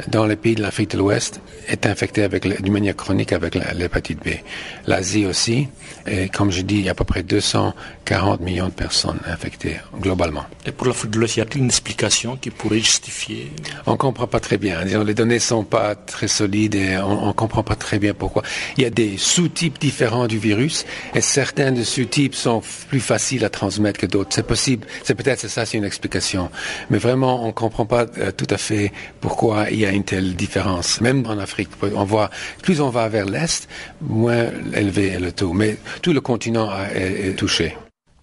dans 0.08 0.24
les 0.24 0.36
pays 0.36 0.54
de 0.54 0.62
l'Afrique 0.62 0.92
de 0.92 0.98
l'Ouest 0.98 1.40
est 1.68 1.86
infectée 1.86 2.22
avec, 2.22 2.46
d'une 2.62 2.72
manière 2.72 2.96
chronique 2.96 3.32
avec 3.32 3.54
l'hépatite 3.54 4.18
B. 4.24 4.30
L'Asie 4.86 5.26
aussi, 5.26 5.68
et 6.06 6.28
comme 6.28 6.50
je 6.50 6.62
dis, 6.62 6.76
il 6.76 6.84
y 6.84 6.88
a 6.88 6.92
à 6.92 6.94
peu 6.94 7.04
près 7.04 7.22
240 7.22 8.40
millions 8.40 8.66
de 8.66 8.72
personnes 8.72 9.18
infectées 9.26 9.76
globalement. 10.00 10.44
Et 10.66 10.72
pour 10.72 10.86
l'Afrique 10.86 11.12
de 11.12 11.18
l'Ouest, 11.18 11.36
y 11.36 11.40
a-t-il 11.40 11.62
une 11.62 11.68
explication 11.68 12.36
qui 12.36 12.50
pourrait 12.50 12.78
justifier? 12.78 13.50
On 13.86 13.92
ne 13.92 13.96
comprend 13.96 14.26
pas 14.26 14.40
très 14.40 14.58
bien. 14.58 14.84
Les 14.84 15.14
données 15.14 15.34
ne 15.34 15.38
sont 15.40 15.64
pas 15.64 15.94
très 15.94 16.28
solides 16.28 16.74
et 16.74 16.98
on 16.98 17.28
ne 17.28 17.32
comprend 17.32 17.62
pas 17.62 17.74
très 17.74 17.98
bien 17.98 18.14
pourquoi. 18.14 18.42
Il 18.76 18.82
y 18.82 18.86
a 18.86 18.90
des 18.90 19.16
sous-types 19.16 19.78
différents 19.78 20.26
du 20.26 20.38
virus 20.38 20.84
et 21.14 21.20
certains 21.20 21.72
de 21.72 21.82
sous-types 21.82 22.34
sont 22.34 22.62
plus 22.88 23.00
faciles 23.00 23.44
à 23.44 23.48
transmettre 23.48 24.00
que 24.00 24.06
d'autres. 24.06 24.30
C'est 24.34 24.46
possible, 24.46 24.86
c'est 25.02 25.14
peut-être 25.14 25.48
ça, 25.48 25.64
c'est 25.66 25.78
une 25.78 25.84
explication. 25.84 26.50
Mais 26.90 26.98
vraiment, 26.98 27.44
on 27.44 27.48
ne 27.48 27.52
comprend 27.52 27.86
pas 27.86 28.06
euh, 28.18 28.30
tout 28.30 28.46
à 28.50 28.58
fait 28.58 28.92
pourquoi 29.20 29.70
il 29.70 29.80
y 29.80 29.86
a 29.86 29.90
une 29.90 30.04
telle 30.04 30.34
différence. 30.34 31.00
Même 31.00 31.24
en 31.26 31.38
Afrique, 31.38 31.70
on 31.94 32.04
voit, 32.04 32.30
plus 32.62 32.80
on 32.80 32.90
va 32.90 33.08
vers 33.08 33.26
l'Est, 33.26 33.68
moins 34.00 34.46
élevé 34.74 35.08
est 35.08 35.20
le 35.20 35.32
taux. 35.32 35.52
Mais 35.52 35.76
tout 36.02 36.12
le 36.12 36.20
continent 36.20 36.70
est, 36.94 37.36
touché. 37.36 37.76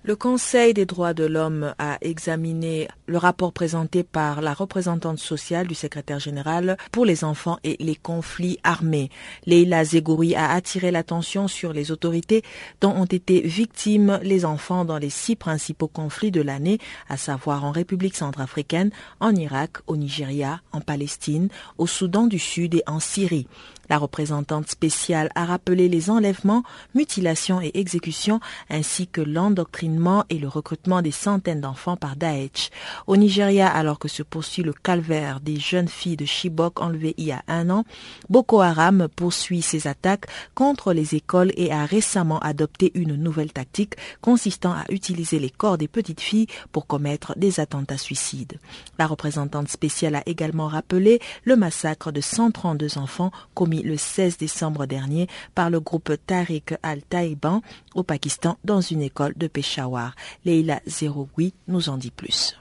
Le 0.03 0.15
Conseil 0.15 0.73
des 0.73 0.87
droits 0.87 1.13
de 1.13 1.25
l'homme 1.25 1.75
a 1.77 1.99
examiné 2.01 2.87
le 3.05 3.19
rapport 3.19 3.53
présenté 3.53 4.01
par 4.01 4.41
la 4.41 4.55
représentante 4.55 5.19
sociale 5.19 5.67
du 5.67 5.75
secrétaire 5.75 6.17
général 6.17 6.75
pour 6.91 7.05
les 7.05 7.23
enfants 7.23 7.59
et 7.63 7.77
les 7.79 7.93
conflits 7.93 8.57
armés. 8.63 9.11
Leila 9.45 9.85
Zegouri 9.85 10.33
a 10.33 10.53
attiré 10.53 10.89
l'attention 10.89 11.47
sur 11.47 11.71
les 11.71 11.91
autorités 11.91 12.41
dont 12.81 12.89
ont 12.95 13.05
été 13.05 13.41
victimes 13.41 14.19
les 14.23 14.43
enfants 14.43 14.85
dans 14.85 14.97
les 14.97 15.11
six 15.11 15.35
principaux 15.35 15.87
conflits 15.87 16.31
de 16.31 16.41
l'année, 16.41 16.79
à 17.07 17.15
savoir 17.15 17.63
en 17.63 17.69
République 17.69 18.15
centrafricaine, 18.15 18.89
en 19.19 19.35
Irak, 19.35 19.77
au 19.85 19.97
Nigeria, 19.97 20.61
en 20.71 20.81
Palestine, 20.81 21.49
au 21.77 21.85
Soudan 21.85 22.25
du 22.25 22.39
Sud 22.39 22.73
et 22.73 22.83
en 22.87 22.99
Syrie. 22.99 23.45
La 23.91 23.97
représentante 23.97 24.69
spéciale 24.69 25.29
a 25.35 25.43
rappelé 25.43 25.89
les 25.89 26.09
enlèvements, 26.09 26.63
mutilations 26.95 27.59
et 27.59 27.71
exécutions 27.73 28.39
ainsi 28.69 29.05
que 29.05 29.19
l'endoctrinement 29.19 30.23
et 30.29 30.39
le 30.39 30.47
recrutement 30.47 31.01
des 31.01 31.11
centaines 31.11 31.59
d'enfants 31.59 31.97
par 31.97 32.15
Daesh. 32.15 32.69
Au 33.05 33.17
Nigeria, 33.17 33.67
alors 33.67 33.99
que 33.99 34.07
se 34.07 34.23
poursuit 34.23 34.63
le 34.63 34.71
calvaire 34.71 35.41
des 35.41 35.59
jeunes 35.59 35.89
filles 35.89 36.15
de 36.15 36.23
Chibok 36.23 36.79
enlevées 36.79 37.15
il 37.17 37.25
y 37.25 37.31
a 37.33 37.43
un 37.49 37.69
an, 37.69 37.83
Boko 38.29 38.61
Haram 38.61 39.09
poursuit 39.13 39.61
ses 39.61 39.87
attaques 39.87 40.27
contre 40.55 40.93
les 40.93 41.15
écoles 41.15 41.51
et 41.57 41.73
a 41.73 41.83
récemment 41.83 42.39
adopté 42.39 42.93
une 42.95 43.17
nouvelle 43.17 43.51
tactique 43.51 43.95
consistant 44.21 44.71
à 44.71 44.85
utiliser 44.87 45.37
les 45.37 45.49
corps 45.49 45.77
des 45.77 45.89
petites 45.89 46.21
filles 46.21 46.47
pour 46.71 46.87
commettre 46.87 47.37
des 47.37 47.59
attentats 47.59 47.97
suicides. 47.97 48.57
La 48.97 49.05
représentante 49.05 49.67
spéciale 49.67 50.15
a 50.15 50.23
également 50.27 50.69
rappelé 50.69 51.19
le 51.43 51.57
massacre 51.57 52.13
de 52.13 52.21
132 52.21 52.97
enfants 52.97 53.31
commis 53.53 53.80
le 53.81 53.97
16 53.97 54.37
décembre 54.37 54.85
dernier 54.85 55.27
par 55.55 55.69
le 55.69 55.79
groupe 55.79 56.11
Tariq 56.25 56.75
al-Taïban 56.83 57.61
au 57.95 58.03
Pakistan 58.03 58.57
dans 58.63 58.81
une 58.81 59.01
école 59.01 59.33
de 59.35 59.47
Peshawar. 59.47 60.15
Leila 60.45 60.79
Zeroui 60.87 61.53
nous 61.67 61.89
en 61.89 61.97
dit 61.97 62.11
plus. 62.11 62.55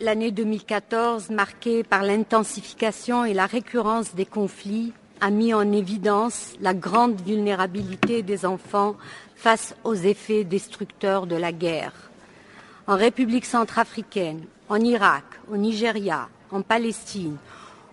L'année 0.00 0.30
2014, 0.30 1.30
marquée 1.30 1.82
par 1.82 2.02
l'intensification 2.02 3.24
et 3.24 3.32
la 3.32 3.46
récurrence 3.46 4.14
des 4.14 4.26
conflits, 4.26 4.92
a 5.20 5.30
mis 5.30 5.54
en 5.54 5.72
évidence 5.72 6.52
la 6.60 6.74
grande 6.74 7.20
vulnérabilité 7.22 8.22
des 8.22 8.44
enfants 8.44 8.96
face 9.34 9.74
aux 9.84 9.94
effets 9.94 10.44
destructeurs 10.44 11.26
de 11.26 11.36
la 11.36 11.52
guerre. 11.52 11.92
en 12.88 12.96
République 12.96 13.46
centrafricaine, 13.46 14.42
en 14.68 14.76
Irak, 14.76 15.24
au 15.50 15.56
Nigeria, 15.56 16.28
en 16.52 16.62
Palestine, 16.62 17.36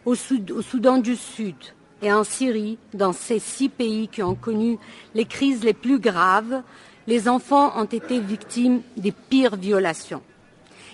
au, 0.05 0.15
Soudan 0.15 0.97
du 0.99 1.15
Sud 1.15 1.55
et 2.04 2.12
en 2.12 2.26
Syrie, 2.26 2.78
dans 2.93 3.14
ces 3.14 3.39
six 3.39 3.70
pays 3.70 4.10
qui 4.10 4.22
ont 4.22 4.36
connu 4.36 4.78
les 5.16 5.26
crises 5.26 5.64
les 5.64 5.74
plus 5.74 5.99
graves, 5.99 6.62
les 7.08 7.30
enfants 7.30 7.72
ont 7.78 7.86
été 7.86 8.20
victimes 8.20 8.82
des 8.97 9.14
pires 9.14 9.56
violations. 9.56 10.22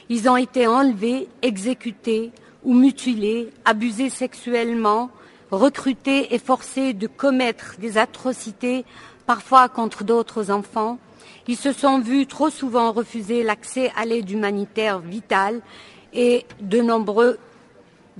Ils 0.09 0.29
ont 0.29 0.37
été 0.37 0.67
enlevés, 0.67 1.27
exécutés 1.41 2.31
ou 2.63 2.73
mutilés, 2.73 3.49
abusés 3.65 4.09
sexuellement, 4.09 5.09
recrutés 5.49 6.33
et 6.33 6.39
forcés 6.39 6.93
de 6.93 7.07
commettre 7.07 7.75
des 7.79 7.97
atrocités, 7.97 8.85
parfois 9.25 9.67
contre 9.67 10.03
d'autres 10.03 10.51
enfants. 10.51 10.99
Ils 11.47 11.57
se 11.57 11.71
sont 11.71 11.99
vus 11.99 12.27
trop 12.27 12.51
souvent 12.51 12.91
refuser 12.91 13.41
l'accès 13.41 13.91
à 13.95 14.05
l'aide 14.05 14.29
humanitaire 14.29 14.99
vitale 14.99 15.61
et 16.13 16.45
de 16.61 16.81
nombreux 16.81 17.39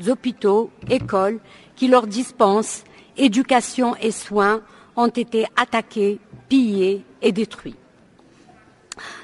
hôpitaux, 0.08 0.70
écoles 0.90 1.40
qui 1.76 1.88
leur 1.88 2.08
dispensent 2.08 2.84
éducation 3.18 3.96
et 4.02 4.12
soins 4.12 4.62
ont 4.96 5.08
été 5.08 5.46
attaqués, 5.56 6.20
pillés 6.48 7.04
et 7.22 7.32
détruits. 7.32 7.76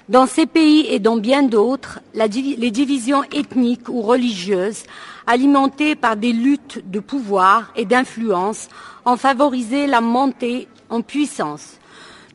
Dans 0.07 0.26
ces 0.26 0.45
pays 0.45 0.86
et 0.88 0.99
dans 0.99 1.17
bien 1.17 1.43
d'autres, 1.43 1.99
les 2.13 2.71
divisions 2.71 3.23
ethniques 3.34 3.89
ou 3.89 4.01
religieuses, 4.01 4.84
alimentées 5.28 5.95
par 5.95 6.15
des 6.15 6.32
luttes 6.32 6.89
de 6.89 6.99
pouvoir 6.99 7.71
et 7.76 7.86
d'influence, 7.86 8.69
ont 9.05 9.17
favorisé 9.17 9.88
la 9.88 10.01
montée 10.01 10.67
en 10.89 11.01
puissance 11.01 11.80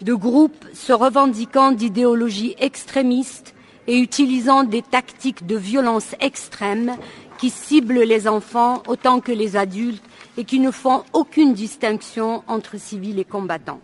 de 0.03 0.14
groupes 0.14 0.64
se 0.72 0.93
revendiquant 0.93 1.72
d'idéologies 1.72 2.55
extrémistes 2.59 3.55
et 3.86 3.99
utilisant 3.99 4.64
des 4.64 4.82
tactiques 4.82 5.47
de 5.47 5.57
violence 5.57 6.14
extrême 6.20 6.97
qui 7.41 7.49
ciblent 7.49 8.03
les 8.03 8.28
enfants 8.28 8.82
autant 8.86 9.20
que 9.20 9.32
les 9.32 9.57
adultes 9.57 10.05
et 10.36 10.45
qui 10.45 10.61
ne 10.61 10.70
font 10.70 11.05
aucune 11.14 11.55
distinction 11.55 12.45
entre 12.47 12.78
civils 12.78 13.18
et 13.18 13.24
combattants. 13.24 13.80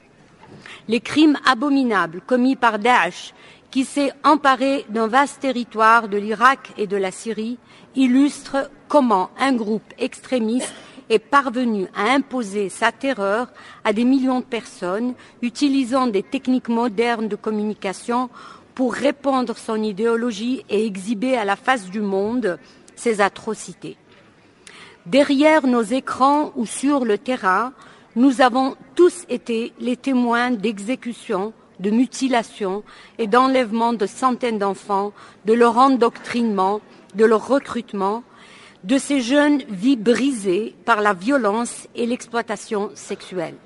Les 0.88 1.00
crimes 1.00 1.38
abominables 1.46 2.20
commis 2.20 2.54
par 2.54 2.78
Daesh, 2.78 3.32
qui 3.70 3.86
s'est 3.86 4.12
emparé 4.24 4.84
d'un 4.90 5.06
vaste 5.06 5.40
territoire 5.40 6.08
de 6.08 6.18
l'Irak 6.18 6.72
et 6.76 6.86
de 6.86 6.98
la 6.98 7.10
Syrie, 7.10 7.56
illustrent 7.94 8.70
comment 8.88 9.30
un 9.38 9.54
groupe 9.54 9.94
extrémiste 9.98 10.74
est 11.08 11.18
parvenu 11.18 11.86
à 11.96 12.12
imposer 12.12 12.68
sa 12.68 12.92
terreur 12.92 13.48
à 13.84 13.94
des 13.94 14.04
millions 14.04 14.40
de 14.40 14.44
personnes, 14.44 15.14
utilisant 15.40 16.08
des 16.08 16.22
techniques 16.22 16.68
modernes 16.68 17.28
de 17.28 17.36
communication 17.36 18.28
pour 18.74 18.92
répandre 18.92 19.56
son 19.56 19.82
idéologie 19.82 20.62
et 20.68 20.84
exhiber 20.84 21.38
à 21.38 21.46
la 21.46 21.56
face 21.56 21.88
du 21.88 22.00
monde 22.00 22.58
ses 22.96 23.20
atrocités. 23.20 23.96
Derrière 25.06 25.66
nos 25.68 25.82
écrans 25.82 26.52
ou 26.56 26.66
sur 26.66 27.04
le 27.04 27.16
terrain, 27.16 27.72
nous 28.16 28.40
avons 28.40 28.76
tous 28.96 29.24
été 29.28 29.72
les 29.78 29.96
témoins 29.96 30.50
d'exécutions, 30.50 31.52
de 31.78 31.90
mutilations 31.90 32.82
et 33.18 33.26
d'enlèvements 33.26 33.92
de 33.92 34.06
centaines 34.06 34.58
d'enfants, 34.58 35.12
de 35.44 35.52
leur 35.52 35.78
endoctrinement, 35.78 36.80
de 37.14 37.24
leur 37.24 37.46
recrutement, 37.46 38.24
de 38.82 38.98
ces 38.98 39.20
jeunes 39.20 39.62
vies 39.68 39.96
brisées 39.96 40.74
par 40.84 41.00
la 41.00 41.12
violence 41.12 41.86
et 41.94 42.06
l'exploitation 42.06 42.90
sexuelle. 42.94 43.56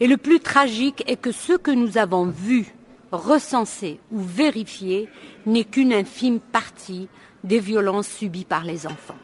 Et 0.00 0.06
le 0.06 0.16
plus 0.16 0.40
tragique 0.40 1.04
est 1.06 1.20
que 1.20 1.32
ce 1.32 1.52
que 1.52 1.70
nous 1.70 1.98
avons 1.98 2.26
vu, 2.26 2.74
recensé 3.12 4.00
ou 4.10 4.20
vérifié 4.20 5.08
n'est 5.46 5.64
qu'une 5.64 5.92
infime 5.92 6.40
partie 6.40 7.08
des 7.44 7.60
violences 7.60 8.08
subies 8.08 8.44
par 8.44 8.64
les 8.64 8.86
enfants. 8.86 9.18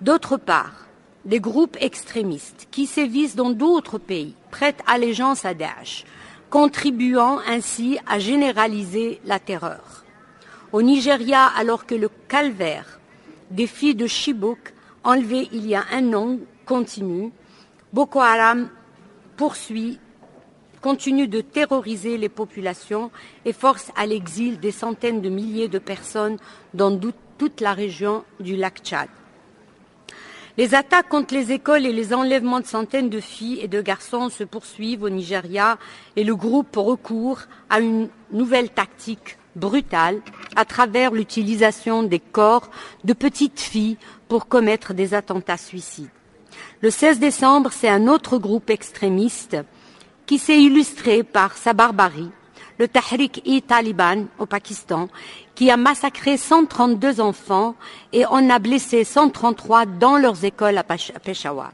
D'autre 0.00 0.36
part, 0.36 0.86
des 1.24 1.40
groupes 1.40 1.76
extrémistes 1.80 2.68
qui 2.70 2.86
sévissent 2.86 3.36
dans 3.36 3.50
d'autres 3.50 3.98
pays 3.98 4.34
prêtent 4.50 4.82
allégeance 4.86 5.44
à 5.44 5.54
Daesh, 5.54 6.04
contribuant 6.50 7.38
ainsi 7.48 7.98
à 8.06 8.18
généraliser 8.18 9.20
la 9.24 9.38
terreur. 9.38 10.04
Au 10.72 10.82
Nigeria, 10.82 11.46
alors 11.56 11.86
que 11.86 11.94
le 11.94 12.10
calvaire 12.28 13.00
des 13.50 13.66
filles 13.66 13.94
de 13.94 14.06
Chibok, 14.06 14.74
enlevées 15.04 15.48
il 15.52 15.66
y 15.66 15.74
a 15.74 15.84
un 15.92 16.12
an, 16.14 16.38
continue, 16.66 17.30
Boko 17.92 18.20
Haram 18.20 18.68
poursuit, 19.36 19.98
continue 20.84 21.28
de 21.28 21.40
terroriser 21.40 22.18
les 22.18 22.28
populations 22.28 23.10
et 23.46 23.54
force 23.54 23.90
à 23.96 24.04
l'exil 24.04 24.60
des 24.60 24.70
centaines 24.70 25.22
de 25.22 25.30
milliers 25.30 25.68
de 25.68 25.78
personnes 25.78 26.36
dans 26.74 27.00
toute 27.38 27.62
la 27.62 27.72
région 27.72 28.22
du 28.38 28.54
lac 28.54 28.80
Tchad. 28.82 29.08
Les 30.58 30.74
attaques 30.74 31.08
contre 31.08 31.32
les 31.32 31.52
écoles 31.52 31.86
et 31.86 31.92
les 31.92 32.12
enlèvements 32.12 32.60
de 32.60 32.66
centaines 32.66 33.08
de 33.08 33.18
filles 33.18 33.60
et 33.62 33.66
de 33.66 33.80
garçons 33.80 34.28
se 34.28 34.44
poursuivent 34.44 35.04
au 35.04 35.08
Nigeria 35.08 35.78
et 36.16 36.22
le 36.22 36.36
groupe 36.36 36.76
recourt 36.76 37.40
à 37.70 37.80
une 37.80 38.10
nouvelle 38.30 38.68
tactique 38.68 39.38
brutale 39.56 40.20
à 40.54 40.66
travers 40.66 41.12
l'utilisation 41.12 42.02
des 42.02 42.20
corps 42.20 42.68
de 43.04 43.14
petites 43.14 43.60
filles 43.60 43.96
pour 44.28 44.48
commettre 44.48 44.92
des 44.92 45.14
attentats 45.14 45.56
suicides. 45.56 46.10
Le 46.82 46.90
16 46.90 47.20
décembre, 47.20 47.72
c'est 47.72 47.88
un 47.88 48.06
autre 48.06 48.36
groupe 48.36 48.68
extrémiste 48.68 49.56
qui 50.26 50.38
s'est 50.38 50.60
illustré 50.60 51.22
par 51.22 51.56
sa 51.56 51.72
barbarie, 51.72 52.30
le 52.78 52.88
Tahrik-i-Taliban 52.88 54.26
au 54.38 54.46
Pakistan, 54.46 55.08
qui 55.54 55.70
a 55.70 55.76
massacré 55.76 56.36
132 56.36 57.20
enfants 57.20 57.74
et 58.12 58.26
en 58.26 58.50
a 58.50 58.58
blessé 58.58 59.04
133 59.04 59.86
dans 59.86 60.16
leurs 60.16 60.44
écoles 60.44 60.78
à 60.78 60.84
Peshawar. 60.84 61.72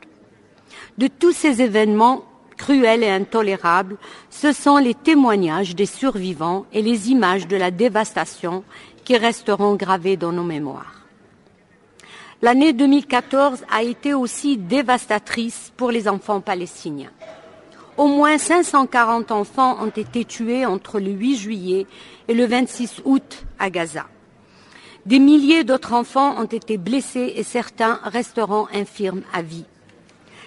De 0.99 1.07
tous 1.07 1.33
ces 1.33 1.63
événements, 1.63 2.25
cruel 2.57 3.03
et 3.03 3.11
intolérable, 3.11 3.97
ce 4.29 4.53
sont 4.53 4.77
les 4.77 4.95
témoignages 4.95 5.75
des 5.75 5.87
survivants 5.87 6.67
et 6.73 6.83
les 6.83 7.11
images 7.11 7.49
de 7.49 7.57
la 7.57 7.71
dévastation 7.71 8.65
qui 9.05 9.17
resteront 9.17 9.77
gravées 9.77 10.19
dans 10.19 10.33
nos 10.33 10.45
mémoires. 10.45 11.07
L'année 12.43 12.73
2014 12.73 13.65
a 13.71 13.83
été 13.83 14.15
aussi 14.15 14.57
dévastatrice 14.57 15.73
pour 15.77 15.91
les 15.91 16.09
enfants 16.09 16.41
palestiniens. 16.41 17.11
Au 18.01 18.07
moins 18.07 18.39
540 18.39 19.31
enfants 19.31 19.77
ont 19.79 19.91
été 19.91 20.25
tués 20.25 20.65
entre 20.65 21.01
le 21.01 21.11
8 21.11 21.37
juillet 21.37 21.87
et 22.29 22.33
le 22.33 22.47
26 22.47 23.03
août 23.05 23.45
à 23.59 23.69
Gaza. 23.69 24.07
Des 25.05 25.19
milliers 25.19 25.65
d'autres 25.65 25.93
enfants 25.93 26.41
ont 26.41 26.47
été 26.47 26.79
blessés 26.79 27.35
et 27.37 27.43
certains 27.43 28.01
resteront 28.05 28.69
infirmes 28.73 29.21
à 29.35 29.43
vie. 29.43 29.67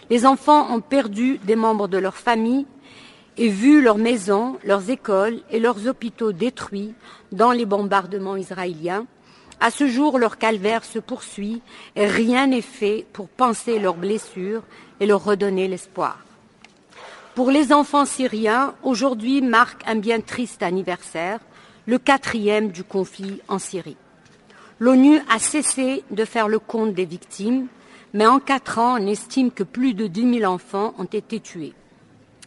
Les 0.09 0.25
enfants 0.25 0.73
ont 0.73 0.81
perdu 0.81 1.37
des 1.43 1.55
membres 1.55 1.87
de 1.87 1.99
leur 1.99 2.15
famille 2.15 2.65
et 3.37 3.49
vu 3.49 3.83
leurs 3.83 3.99
maisons, 3.99 4.57
leurs 4.63 4.89
écoles 4.89 5.41
et 5.51 5.59
leurs 5.59 5.87
hôpitaux 5.87 6.31
détruits 6.31 6.95
dans 7.31 7.51
les 7.51 7.67
bombardements 7.67 8.35
israéliens. 8.35 9.05
À 9.59 9.69
ce 9.69 9.85
jour, 9.85 10.17
leur 10.17 10.39
calvaire 10.39 10.83
se 10.83 10.97
poursuit 10.97 11.61
et 11.95 12.07
rien 12.07 12.47
n'est 12.47 12.61
fait 12.61 13.05
pour 13.13 13.29
penser 13.29 13.77
leurs 13.77 13.97
blessures 13.97 14.63
et 14.99 15.05
leur 15.05 15.23
redonner 15.23 15.67
l'espoir. 15.67 16.17
Pour 17.35 17.49
les 17.49 17.73
enfants 17.73 18.05
syriens, 18.05 18.75
aujourd'hui 18.83 19.41
marque 19.41 19.83
un 19.87 19.95
bien 19.95 20.21
triste 20.21 20.61
anniversaire, 20.61 21.39
le 21.87 21.97
quatrième 21.97 22.69
du 22.69 22.83
conflit 22.83 23.41
en 23.47 23.59
Syrie. 23.59 23.97
L'ONU 24.79 25.19
a 25.29 25.39
cessé 25.39 26.03
de 26.11 26.25
faire 26.25 26.47
le 26.47 26.59
compte 26.59 26.93
des 26.93 27.05
victimes 27.05 27.67
mais 28.13 28.27
en 28.27 28.39
quatre 28.39 28.77
ans, 28.77 29.01
on 29.01 29.07
estime 29.07 29.51
que 29.51 29.63
plus 29.63 29.95
de 29.95 30.05
10 30.05 30.39
000 30.39 30.51
enfants 30.51 30.93
ont 30.99 31.05
été 31.05 31.39
tués 31.39 31.73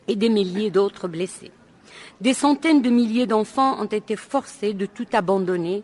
et 0.06 0.14
des 0.14 0.28
milliers 0.28 0.70
d'autres 0.70 1.08
blessés. 1.08 1.50
Des 2.20 2.34
centaines 2.34 2.82
de 2.82 2.90
milliers 2.90 3.26
d'enfants 3.26 3.80
ont 3.80 3.86
été 3.86 4.14
forcés 4.14 4.74
de 4.74 4.86
tout 4.86 5.06
abandonner 5.12 5.82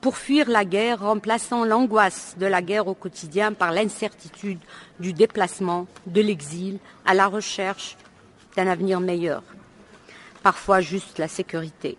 pour 0.00 0.16
fuir 0.16 0.48
la 0.48 0.64
guerre, 0.64 1.00
remplaçant 1.00 1.64
l'angoisse 1.64 2.36
de 2.38 2.46
la 2.46 2.62
guerre 2.62 2.86
au 2.86 2.94
quotidien 2.94 3.52
par 3.52 3.72
l'incertitude 3.72 4.60
du 5.00 5.12
déplacement, 5.12 5.86
de 6.06 6.20
l'exil, 6.20 6.78
à 7.04 7.14
la 7.14 7.26
recherche 7.26 7.96
d'un 8.56 8.66
avenir 8.66 9.00
meilleur, 9.00 9.42
parfois 10.42 10.80
juste 10.80 11.18
la 11.18 11.28
sécurité. 11.28 11.98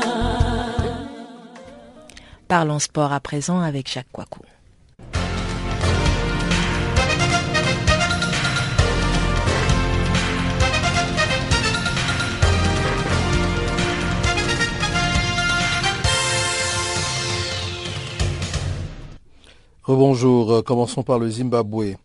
Parlons 2.51 2.79
sport 2.79 3.13
à 3.13 3.21
présent 3.21 3.61
avec 3.61 3.89
Jacques 3.89 4.11
Coicou. 4.11 4.41
Rebonjour, 19.83 20.61
commençons 20.65 21.03
par 21.03 21.19
le 21.19 21.29
Zimbabwe. 21.29 21.95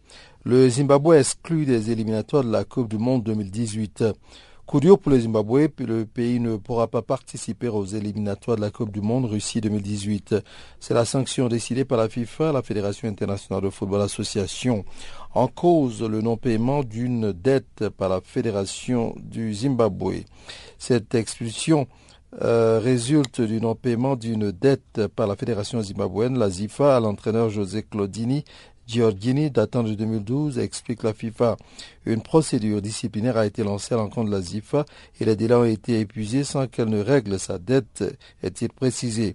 Le 0.44 0.68
Zimbabwe 0.68 1.14
exclut 1.14 1.66
des 1.66 1.90
éliminatoires 1.90 2.44
de 2.44 2.52
la 2.52 2.62
Coupe 2.62 2.88
du 2.88 2.98
Monde 2.98 3.24
2018. 3.24 4.04
Coup 4.66 4.80
pour 4.80 5.12
le 5.12 5.20
Zimbabwe, 5.20 5.68
le 5.78 6.04
pays 6.06 6.40
ne 6.40 6.56
pourra 6.56 6.88
pas 6.88 7.00
participer 7.00 7.68
aux 7.68 7.84
éliminatoires 7.84 8.56
de 8.56 8.62
la 8.62 8.70
Coupe 8.72 8.90
du 8.90 9.00
Monde 9.00 9.26
Russie 9.26 9.60
2018. 9.60 10.34
C'est 10.80 10.92
la 10.92 11.04
sanction 11.04 11.46
décidée 11.46 11.84
par 11.84 11.98
la 11.98 12.08
FIFA, 12.08 12.50
la 12.50 12.62
Fédération 12.62 13.08
internationale 13.08 13.62
de 13.62 13.70
football 13.70 14.02
association, 14.02 14.84
en 15.34 15.46
cause 15.46 16.02
le 16.02 16.20
non-paiement 16.20 16.82
d'une 16.82 17.30
dette 17.32 17.88
par 17.96 18.08
la 18.08 18.20
Fédération 18.20 19.14
du 19.22 19.54
Zimbabwe. 19.54 20.24
Cette 20.78 21.14
expulsion 21.14 21.86
euh, 22.42 22.80
résulte 22.82 23.40
du 23.40 23.60
non-paiement 23.60 24.16
d'une 24.16 24.50
dette 24.50 25.06
par 25.14 25.28
la 25.28 25.36
Fédération 25.36 25.80
zimbabwéenne, 25.80 26.38
la 26.38 26.50
ZIFA, 26.50 26.96
à 26.96 27.00
l'entraîneur 27.00 27.50
José 27.50 27.84
Claudini 27.84 28.44
Giorgini, 28.86 29.50
datant 29.50 29.82
de 29.82 29.94
2012, 29.94 30.58
explique 30.58 31.02
la 31.02 31.12
FIFA. 31.12 31.56
Une 32.04 32.22
procédure 32.22 32.80
disciplinaire 32.80 33.36
a 33.36 33.46
été 33.46 33.64
lancée 33.64 33.94
à 33.94 33.96
l'encontre 33.96 34.30
de 34.30 34.36
la 34.36 34.40
ZIFA 34.40 34.84
et 35.20 35.24
les 35.24 35.34
délais 35.34 35.54
ont 35.54 35.64
été 35.64 36.00
épuisés 36.00 36.44
sans 36.44 36.68
qu'elle 36.68 36.88
ne 36.88 37.02
règle 37.02 37.38
sa 37.38 37.58
dette, 37.58 38.04
est-il 38.42 38.68
précisé. 38.68 39.32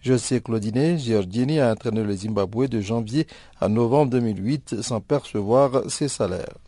José 0.00 0.40
Claudine 0.40 0.98
Giorgini 0.98 1.60
a 1.60 1.72
entraîné 1.72 2.02
le 2.02 2.14
Zimbabwe 2.14 2.68
de 2.68 2.80
janvier 2.80 3.26
à 3.60 3.68
novembre 3.68 4.12
2008 4.12 4.82
sans 4.82 5.00
percevoir 5.00 5.90
ses 5.90 6.08
salaires. 6.08 6.58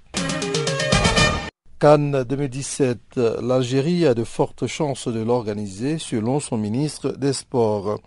Cannes 1.79 2.25
2017, 2.25 3.21
l'Algérie 3.43 4.07
a 4.07 4.15
de 4.15 4.25
fortes 4.25 4.67
chances 4.67 5.09
de 5.09 5.21
l'organiser 5.21 5.99
selon 5.99 6.41
son 6.41 6.57
ministre 6.57 7.13
des 7.13 7.35
Sports. 7.35 8.01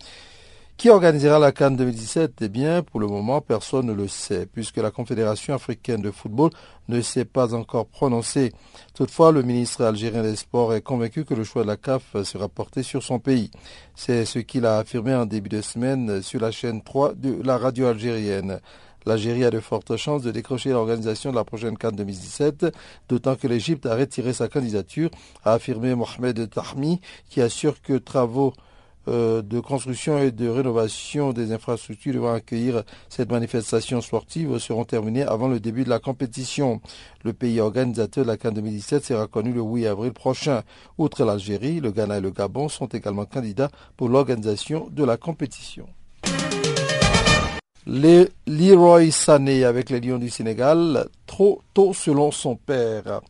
Qui 0.79 0.89
organisera 0.89 1.39
la 1.39 1.51
Cannes 1.51 1.75
2017 1.75 2.35
Eh 2.39 2.47
bien, 2.47 2.83
pour 2.83 3.01
le 3.01 3.07
moment, 3.07 3.41
personne 3.41 3.87
ne 3.87 3.91
le 3.91 4.07
sait, 4.07 4.45
puisque 4.45 4.77
la 4.77 4.91
Confédération 4.91 5.53
africaine 5.53 6.01
de 6.01 6.09
football 6.09 6.51
ne 6.87 7.01
s'est 7.01 7.25
pas 7.25 7.53
encore 7.53 7.85
prononcée. 7.85 8.53
Toutefois, 8.93 9.33
le 9.33 9.41
ministre 9.41 9.83
algérien 9.83 10.23
des 10.23 10.37
Sports 10.37 10.73
est 10.73 10.81
convaincu 10.81 11.25
que 11.25 11.33
le 11.33 11.43
choix 11.43 11.63
de 11.63 11.67
la 11.67 11.75
CAF 11.75 12.23
sera 12.23 12.47
porté 12.47 12.81
sur 12.81 13.03
son 13.03 13.19
pays. 13.19 13.51
C'est 13.93 14.23
ce 14.23 14.39
qu'il 14.39 14.65
a 14.65 14.77
affirmé 14.77 15.13
en 15.13 15.25
début 15.25 15.49
de 15.49 15.59
semaine 15.59 16.21
sur 16.21 16.39
la 16.39 16.49
chaîne 16.49 16.81
3 16.81 17.15
de 17.15 17.41
la 17.43 17.57
radio 17.57 17.87
algérienne. 17.87 18.61
L'Algérie 19.05 19.43
a 19.43 19.51
de 19.51 19.59
fortes 19.59 19.97
chances 19.97 20.21
de 20.21 20.31
décrocher 20.31 20.69
l'organisation 20.69 21.31
de 21.31 21.35
la 21.35 21.43
prochaine 21.43 21.77
Cannes 21.77 21.97
2017, 21.97 22.67
d'autant 23.09 23.35
que 23.35 23.47
l'Égypte 23.47 23.85
a 23.85 23.97
retiré 23.97 24.31
sa 24.31 24.47
candidature, 24.47 25.09
a 25.43 25.55
affirmé 25.55 25.93
Mohamed 25.93 26.49
Tahmi, 26.49 27.01
qui 27.29 27.41
assure 27.41 27.81
que 27.81 27.97
travaux 27.97 28.53
de 29.09 29.59
construction 29.59 30.19
et 30.19 30.31
de 30.31 30.47
rénovation 30.47 31.33
des 31.33 31.51
infrastructures 31.51 32.13
devant 32.13 32.33
accueillir 32.33 32.83
cette 33.09 33.31
manifestation 33.31 34.01
sportive 34.01 34.57
seront 34.59 34.85
terminées 34.85 35.23
avant 35.23 35.47
le 35.47 35.59
début 35.59 35.83
de 35.83 35.89
la 35.89 35.99
compétition. 35.99 36.81
Le 37.23 37.33
pays 37.33 37.59
organisateur 37.59 38.23
de 38.23 38.29
la 38.29 38.37
CAN 38.37 38.51
2017 38.51 39.03
sera 39.03 39.27
connu 39.27 39.51
le 39.51 39.61
8 39.61 39.87
avril 39.87 40.13
prochain. 40.13 40.61
Outre 40.97 41.25
l'Algérie, 41.25 41.79
le 41.79 41.91
Ghana 41.91 42.17
et 42.17 42.21
le 42.21 42.31
Gabon 42.31 42.69
sont 42.69 42.87
également 42.87 43.25
candidats 43.25 43.71
pour 43.97 44.09
l'organisation 44.09 44.87
de 44.91 45.03
la 45.03 45.17
compétition. 45.17 45.87
Leroy 47.87 49.11
Sané 49.11 49.63
avec 49.63 49.89
les 49.89 49.99
Lions 49.99 50.19
du 50.19 50.29
Sénégal, 50.29 51.07
trop 51.25 51.61
tôt 51.73 51.93
selon 51.93 52.31
son 52.31 52.55
père. 52.55 53.21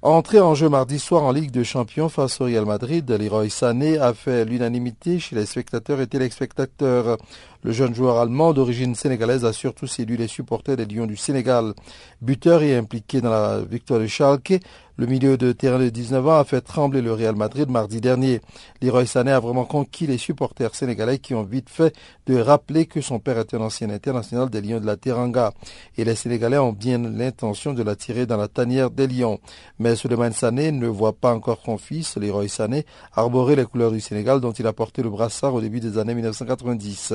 Entré 0.00 0.38
en 0.38 0.54
jeu 0.54 0.68
mardi 0.68 1.00
soir 1.00 1.24
en 1.24 1.32
Ligue 1.32 1.50
de 1.50 1.64
Champions 1.64 2.08
face 2.08 2.40
au 2.40 2.44
Real 2.44 2.64
Madrid, 2.64 3.10
Leroy 3.10 3.50
Sané 3.50 3.98
a 3.98 4.14
fait 4.14 4.44
l'unanimité 4.44 5.18
chez 5.18 5.34
les 5.34 5.44
spectateurs 5.44 6.00
et 6.00 6.06
téléspectateurs. 6.06 7.18
Le 7.64 7.72
jeune 7.72 7.92
joueur 7.92 8.18
allemand 8.18 8.52
d'origine 8.52 8.94
sénégalaise 8.94 9.44
a 9.44 9.52
surtout 9.52 9.88
séduit 9.88 10.16
les 10.16 10.28
supporters 10.28 10.76
des 10.76 10.86
Lions 10.86 11.06
du 11.06 11.16
Sénégal. 11.16 11.74
Buteur 12.22 12.62
et 12.62 12.76
impliqué 12.76 13.20
dans 13.20 13.30
la 13.30 13.60
victoire 13.60 13.98
de 13.98 14.06
Schalke, 14.06 14.60
le 14.98 15.06
milieu 15.06 15.36
de 15.36 15.52
terrain 15.52 15.78
de 15.78 15.88
19 15.90 16.26
ans 16.26 16.38
a 16.40 16.44
fait 16.44 16.60
trembler 16.60 17.02
le 17.02 17.12
Real 17.12 17.36
Madrid 17.36 17.70
mardi 17.70 18.00
dernier. 18.00 18.40
Leroy 18.82 19.06
Sané 19.06 19.30
a 19.30 19.38
vraiment 19.38 19.64
conquis 19.64 20.08
les 20.08 20.18
supporters 20.18 20.74
sénégalais 20.74 21.20
qui 21.20 21.34
ont 21.36 21.44
vite 21.44 21.70
fait 21.70 21.94
de 22.26 22.36
rappeler 22.36 22.86
que 22.86 23.00
son 23.00 23.20
père 23.20 23.38
était 23.38 23.56
un 23.56 23.60
ancien 23.60 23.90
international 23.90 24.50
des 24.50 24.60
Lions 24.60 24.80
de 24.80 24.86
la 24.86 24.96
Teranga. 24.96 25.52
Et 25.96 26.04
les 26.04 26.16
Sénégalais 26.16 26.58
ont 26.58 26.72
bien 26.72 26.98
l'intention 26.98 27.74
de 27.74 27.84
l'attirer 27.84 28.26
dans 28.26 28.36
la 28.36 28.48
tanière 28.48 28.90
des 28.90 29.06
Lions. 29.06 29.38
Mais 29.78 29.94
Suleiman 29.94 30.32
Sané 30.32 30.72
ne 30.72 30.88
voit 30.88 31.12
pas 31.12 31.32
encore 31.32 31.60
son 31.64 31.78
fils, 31.78 32.16
Leroy 32.16 32.48
Sané, 32.48 32.84
arborer 33.14 33.54
les 33.54 33.66
couleurs 33.66 33.92
du 33.92 34.00
Sénégal 34.00 34.40
dont 34.40 34.50
il 34.50 34.66
a 34.66 34.72
porté 34.72 35.04
le 35.04 35.10
brassard 35.10 35.54
au 35.54 35.60
début 35.60 35.78
des 35.78 35.96
années 35.98 36.14
1990. 36.14 37.14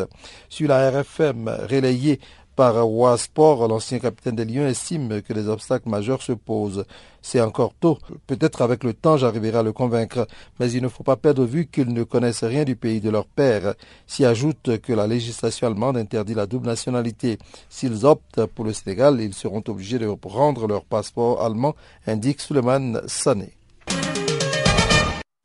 Sur 0.50 0.70
la 0.70 0.90
RFM, 0.90 1.48
relayée 1.70 2.20
par 2.56 2.76
Sport, 3.18 3.68
l'ancien 3.68 3.98
capitaine 3.98 4.36
des 4.36 4.46
Lions 4.46 4.68
estime 4.68 5.22
que 5.24 5.34
les 5.34 5.48
obstacles 5.48 5.90
majeurs 5.90 6.22
se 6.22 6.34
posent. 6.34 6.86
C'est 7.22 7.42
encore 7.42 7.74
tôt. 7.80 7.98
Peut-être 8.28 8.62
avec 8.62 8.84
le 8.84 8.94
temps 8.94 9.18
j'arriverai 9.18 9.58
à 9.58 9.64
le 9.64 9.72
convaincre, 9.74 10.28
mais 10.60 10.72
il 10.72 10.84
ne 10.84 10.88
faut 10.88 11.04
pas 11.04 11.16
perdre 11.16 11.46
vue 11.46 11.66
qu'ils 11.66 11.92
ne 11.92 12.04
connaissent 12.04 12.44
rien 12.44 12.64
du 12.64 12.76
pays 12.76 13.02
de 13.02 13.10
leur 13.10 13.26
père. 13.26 13.74
S'y 14.06 14.24
ajoute 14.24 14.80
que 14.82 14.94
la 14.94 15.08
législation 15.08 15.66
allemande 15.68 15.98
interdit 15.98 16.36
la 16.36 16.46
double 16.46 16.68
nationalité. 16.68 17.40
S'ils 17.70 18.06
optent 18.06 18.46
pour 18.46 18.66
le 18.66 18.74
Sénégal, 18.74 19.20
ils 19.20 19.34
seront 19.34 19.64
obligés 19.68 19.98
de 19.98 20.14
rendre 20.24 20.68
leur 20.68 20.86
passeport 20.86 21.42
allemand, 21.44 21.76
indique 22.06 22.40
Suleiman 22.40 23.02
Sané. 23.08 23.54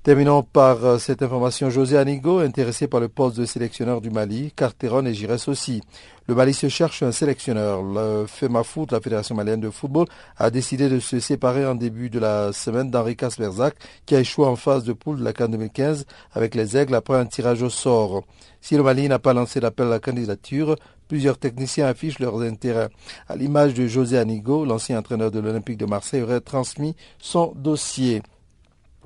Terminons 0.09 0.43
par 0.43 0.87
euh, 0.87 0.97
cette 0.97 1.21
information. 1.21 1.69
José 1.69 1.99
Anigo, 1.99 2.39
intéressé 2.39 2.89
par 2.89 2.99
le 2.99 3.11
poste 3.11 3.37
de 3.37 3.45
sélectionneur 3.45 4.01
du 4.01 4.09
Mali, 4.09 4.53
Carteron 4.57 5.05
et 5.05 5.13
Giresse 5.13 5.49
aussi. 5.49 5.83
Le 6.27 6.35
Mali 6.35 6.55
se 6.55 6.71
cherche 6.71 7.03
un 7.03 7.13
sélectionneur. 7.13 7.83
Le 7.83 8.25
FEMAFOOT, 8.27 8.87
la 8.91 9.03
Fédération 9.03 9.35
malienne 9.35 9.61
de 9.61 9.69
football, 9.69 10.07
a 10.39 10.49
décidé 10.49 10.89
de 10.89 10.99
se 10.99 11.21
séparer 11.21 11.67
en 11.67 11.75
début 11.75 12.09
de 12.09 12.19
la 12.19 12.55
semaine 12.55 12.91
d'Henri 12.91 13.17
Kasperzak, 13.17 13.75
qui 14.07 14.17
a 14.17 14.21
échoué 14.21 14.47
en 14.47 14.57
phase 14.57 14.83
de 14.83 14.95
poule 14.95 15.19
de 15.19 15.25
la 15.25 15.35
CAN 15.35 15.49
2015 15.49 16.07
avec 16.33 16.55
les 16.55 16.75
Aigles 16.75 16.95
après 16.95 17.19
un 17.19 17.27
tirage 17.27 17.61
au 17.61 17.69
sort. 17.69 18.23
Si 18.63 18.79
le 18.79 18.83
Mali 18.83 19.11
n'a 19.11 19.19
pas 19.19 19.35
lancé 19.35 19.61
l'appel 19.61 19.89
à 19.89 19.91
la 19.91 20.01
candidature, 20.01 20.77
plusieurs 21.07 21.37
techniciens 21.37 21.87
affichent 21.87 22.19
leurs 22.19 22.41
intérêts. 22.41 22.89
À 23.29 23.37
l'image 23.37 23.75
de 23.75 23.87
José 23.87 24.17
Anigo, 24.17 24.65
l'ancien 24.65 24.99
entraîneur 24.99 25.31
de 25.31 25.41
l'Olympique 25.41 25.77
de 25.77 25.85
Marseille 25.85 26.23
aurait 26.23 26.41
transmis 26.41 26.97
son 27.19 27.53
dossier. 27.55 28.23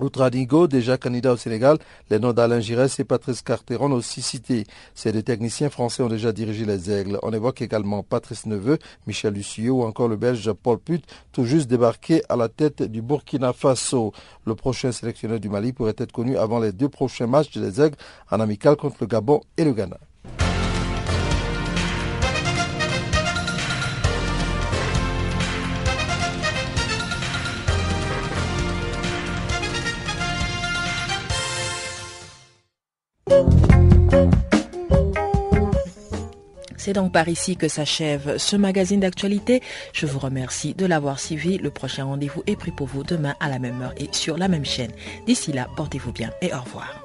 Outre 0.02 0.22
Anigo, 0.22 0.66
déjà 0.66 0.98
candidat 0.98 1.32
au 1.32 1.36
Sénégal, 1.36 1.78
les 2.10 2.18
noms 2.18 2.32
d'Alain 2.32 2.58
Giresse 2.58 2.98
et 2.98 3.04
Patrice 3.04 3.40
Carteron 3.40 3.92
aussi 3.92 4.20
cités. 4.20 4.64
Ces 4.96 5.12
deux 5.12 5.22
techniciens 5.22 5.70
français 5.70 6.02
ont 6.02 6.08
déjà 6.08 6.32
dirigé 6.32 6.64
les 6.64 6.90
Aigles. 6.90 7.20
On 7.22 7.32
évoque 7.32 7.62
également 7.62 8.02
Patrice 8.02 8.46
Neveu, 8.46 8.78
Michel 9.06 9.34
Lucio 9.34 9.74
ou 9.74 9.84
encore 9.84 10.08
le 10.08 10.16
Belge 10.16 10.50
Paul 10.54 10.80
Put, 10.80 11.02
tout 11.30 11.44
juste 11.44 11.70
débarqué 11.70 12.20
à 12.28 12.34
la 12.34 12.48
tête 12.48 12.82
du 12.82 13.00
Burkina 13.00 13.52
Faso. 13.52 14.10
Le 14.44 14.56
prochain 14.56 14.90
sélectionneur 14.90 15.38
du 15.38 15.48
Mali 15.48 15.72
pourrait 15.72 15.94
être 15.96 16.10
connu 16.10 16.36
avant 16.36 16.58
les 16.58 16.72
deux 16.72 16.88
prochains 16.88 17.28
matchs 17.28 17.56
des 17.56 17.80
Aigles 17.80 17.96
en 18.28 18.40
amical 18.40 18.74
contre 18.74 18.96
le 19.02 19.06
Gabon 19.06 19.40
et 19.56 19.62
le 19.62 19.72
Ghana. 19.72 19.98
C'est 36.84 36.94
donc 36.94 37.12
par 37.12 37.28
ici 37.28 37.56
que 37.56 37.68
s'achève 37.68 38.38
ce 38.38 38.56
magazine 38.56 38.98
d'actualité. 38.98 39.62
Je 39.92 40.04
vous 40.04 40.18
remercie 40.18 40.74
de 40.74 40.84
l'avoir 40.84 41.20
suivi. 41.20 41.56
Le 41.58 41.70
prochain 41.70 42.06
rendez-vous 42.06 42.42
est 42.48 42.56
pris 42.56 42.72
pour 42.72 42.88
vous 42.88 43.04
demain 43.04 43.36
à 43.38 43.48
la 43.48 43.60
même 43.60 43.80
heure 43.82 43.94
et 43.98 44.08
sur 44.10 44.36
la 44.36 44.48
même 44.48 44.64
chaîne. 44.64 44.90
D'ici 45.24 45.52
là, 45.52 45.68
portez-vous 45.76 46.10
bien 46.10 46.30
et 46.40 46.52
au 46.52 46.58
revoir. 46.58 47.04